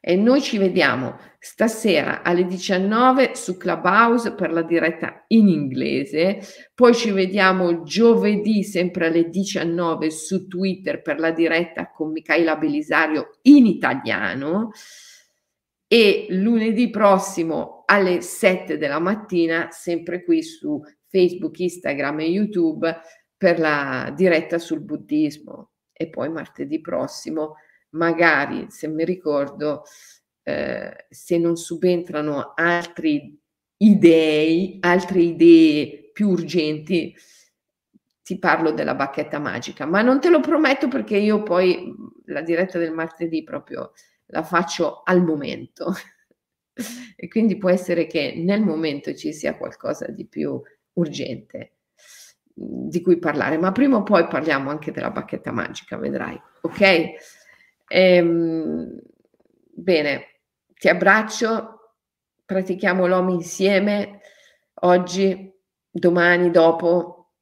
E 0.00 0.14
noi 0.14 0.40
ci 0.40 0.58
vediamo 0.58 1.18
stasera 1.40 2.22
alle 2.22 2.46
19 2.46 3.34
su 3.34 3.56
Clubhouse 3.56 4.32
per 4.32 4.52
la 4.52 4.62
diretta 4.62 5.24
in 5.28 5.48
inglese, 5.48 6.38
poi 6.72 6.94
ci 6.94 7.10
vediamo 7.10 7.82
giovedì 7.82 8.62
sempre 8.62 9.06
alle 9.08 9.28
19 9.28 10.10
su 10.10 10.46
Twitter 10.46 11.02
per 11.02 11.18
la 11.18 11.32
diretta 11.32 11.90
con 11.90 12.12
Michaela 12.12 12.56
Belisario 12.56 13.38
in 13.42 13.66
italiano. 13.66 14.70
E 15.90 16.26
lunedì 16.30 16.90
prossimo 16.90 17.82
alle 17.86 18.20
7 18.20 18.76
della 18.78 19.00
mattina 19.00 19.68
sempre 19.70 20.22
qui 20.22 20.42
su 20.42 20.80
Facebook, 21.08 21.58
Instagram 21.58 22.20
e 22.20 22.24
YouTube 22.24 23.00
per 23.36 23.58
la 23.58 24.12
diretta 24.14 24.58
sul 24.58 24.80
buddismo. 24.80 25.70
E 25.92 26.08
poi 26.08 26.28
martedì 26.28 26.80
prossimo 26.80 27.54
magari, 27.90 28.66
se 28.70 28.88
mi 28.88 29.04
ricordo, 29.04 29.84
eh, 30.42 31.06
se 31.08 31.38
non 31.38 31.56
subentrano 31.56 32.52
altri 32.54 33.38
idee, 33.78 34.78
altre 34.80 35.20
idee 35.20 36.10
più 36.12 36.30
urgenti, 36.30 37.14
ti 38.22 38.38
parlo 38.38 38.72
della 38.72 38.94
bacchetta 38.94 39.38
magica, 39.38 39.86
ma 39.86 40.02
non 40.02 40.20
te 40.20 40.28
lo 40.28 40.40
prometto 40.40 40.88
perché 40.88 41.16
io 41.16 41.42
poi 41.42 41.94
la 42.26 42.42
diretta 42.42 42.78
del 42.78 42.92
martedì 42.92 43.42
proprio 43.42 43.92
la 44.26 44.42
faccio 44.42 45.02
al 45.04 45.22
momento. 45.24 45.94
e 47.16 47.28
quindi 47.28 47.56
può 47.56 47.70
essere 47.70 48.06
che 48.06 48.34
nel 48.36 48.62
momento 48.62 49.14
ci 49.14 49.32
sia 49.32 49.56
qualcosa 49.56 50.06
di 50.08 50.26
più 50.26 50.60
urgente 50.94 51.72
di 52.60 53.00
cui 53.00 53.18
parlare, 53.18 53.56
ma 53.56 53.70
prima 53.70 53.96
o 53.98 54.02
poi 54.02 54.26
parliamo 54.26 54.68
anche 54.68 54.90
della 54.90 55.10
bacchetta 55.10 55.52
magica, 55.52 55.96
vedrai, 55.96 56.40
ok? 56.62 57.37
Ehm, 57.88 59.00
bene, 59.74 60.40
ti 60.74 60.88
abbraccio, 60.88 61.94
pratichiamo 62.44 63.06
l'OM 63.06 63.30
insieme 63.30 64.20
oggi, 64.82 65.52
domani, 65.90 66.50
dopo, 66.50 67.32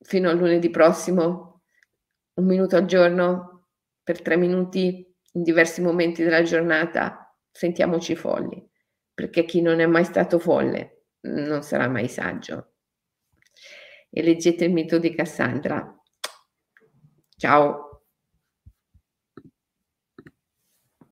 fino 0.00 0.28
a 0.28 0.32
lunedì 0.32 0.70
prossimo, 0.70 1.62
un 2.34 2.44
minuto 2.46 2.76
al 2.76 2.84
giorno, 2.86 3.66
per 4.02 4.22
tre 4.22 4.36
minuti, 4.36 5.06
in 5.34 5.42
diversi 5.42 5.80
momenti 5.80 6.24
della 6.24 6.42
giornata, 6.42 7.34
sentiamoci 7.50 8.16
folli, 8.16 8.68
perché 9.14 9.44
chi 9.44 9.62
non 9.62 9.80
è 9.80 9.86
mai 9.86 10.04
stato 10.04 10.38
folle 10.38 11.04
non 11.22 11.62
sarà 11.62 11.88
mai 11.88 12.08
saggio. 12.08 12.72
E 14.10 14.22
leggete 14.22 14.64
il 14.64 14.72
mito 14.72 14.98
di 14.98 15.14
Cassandra. 15.14 15.96
Ciao. 17.36 17.89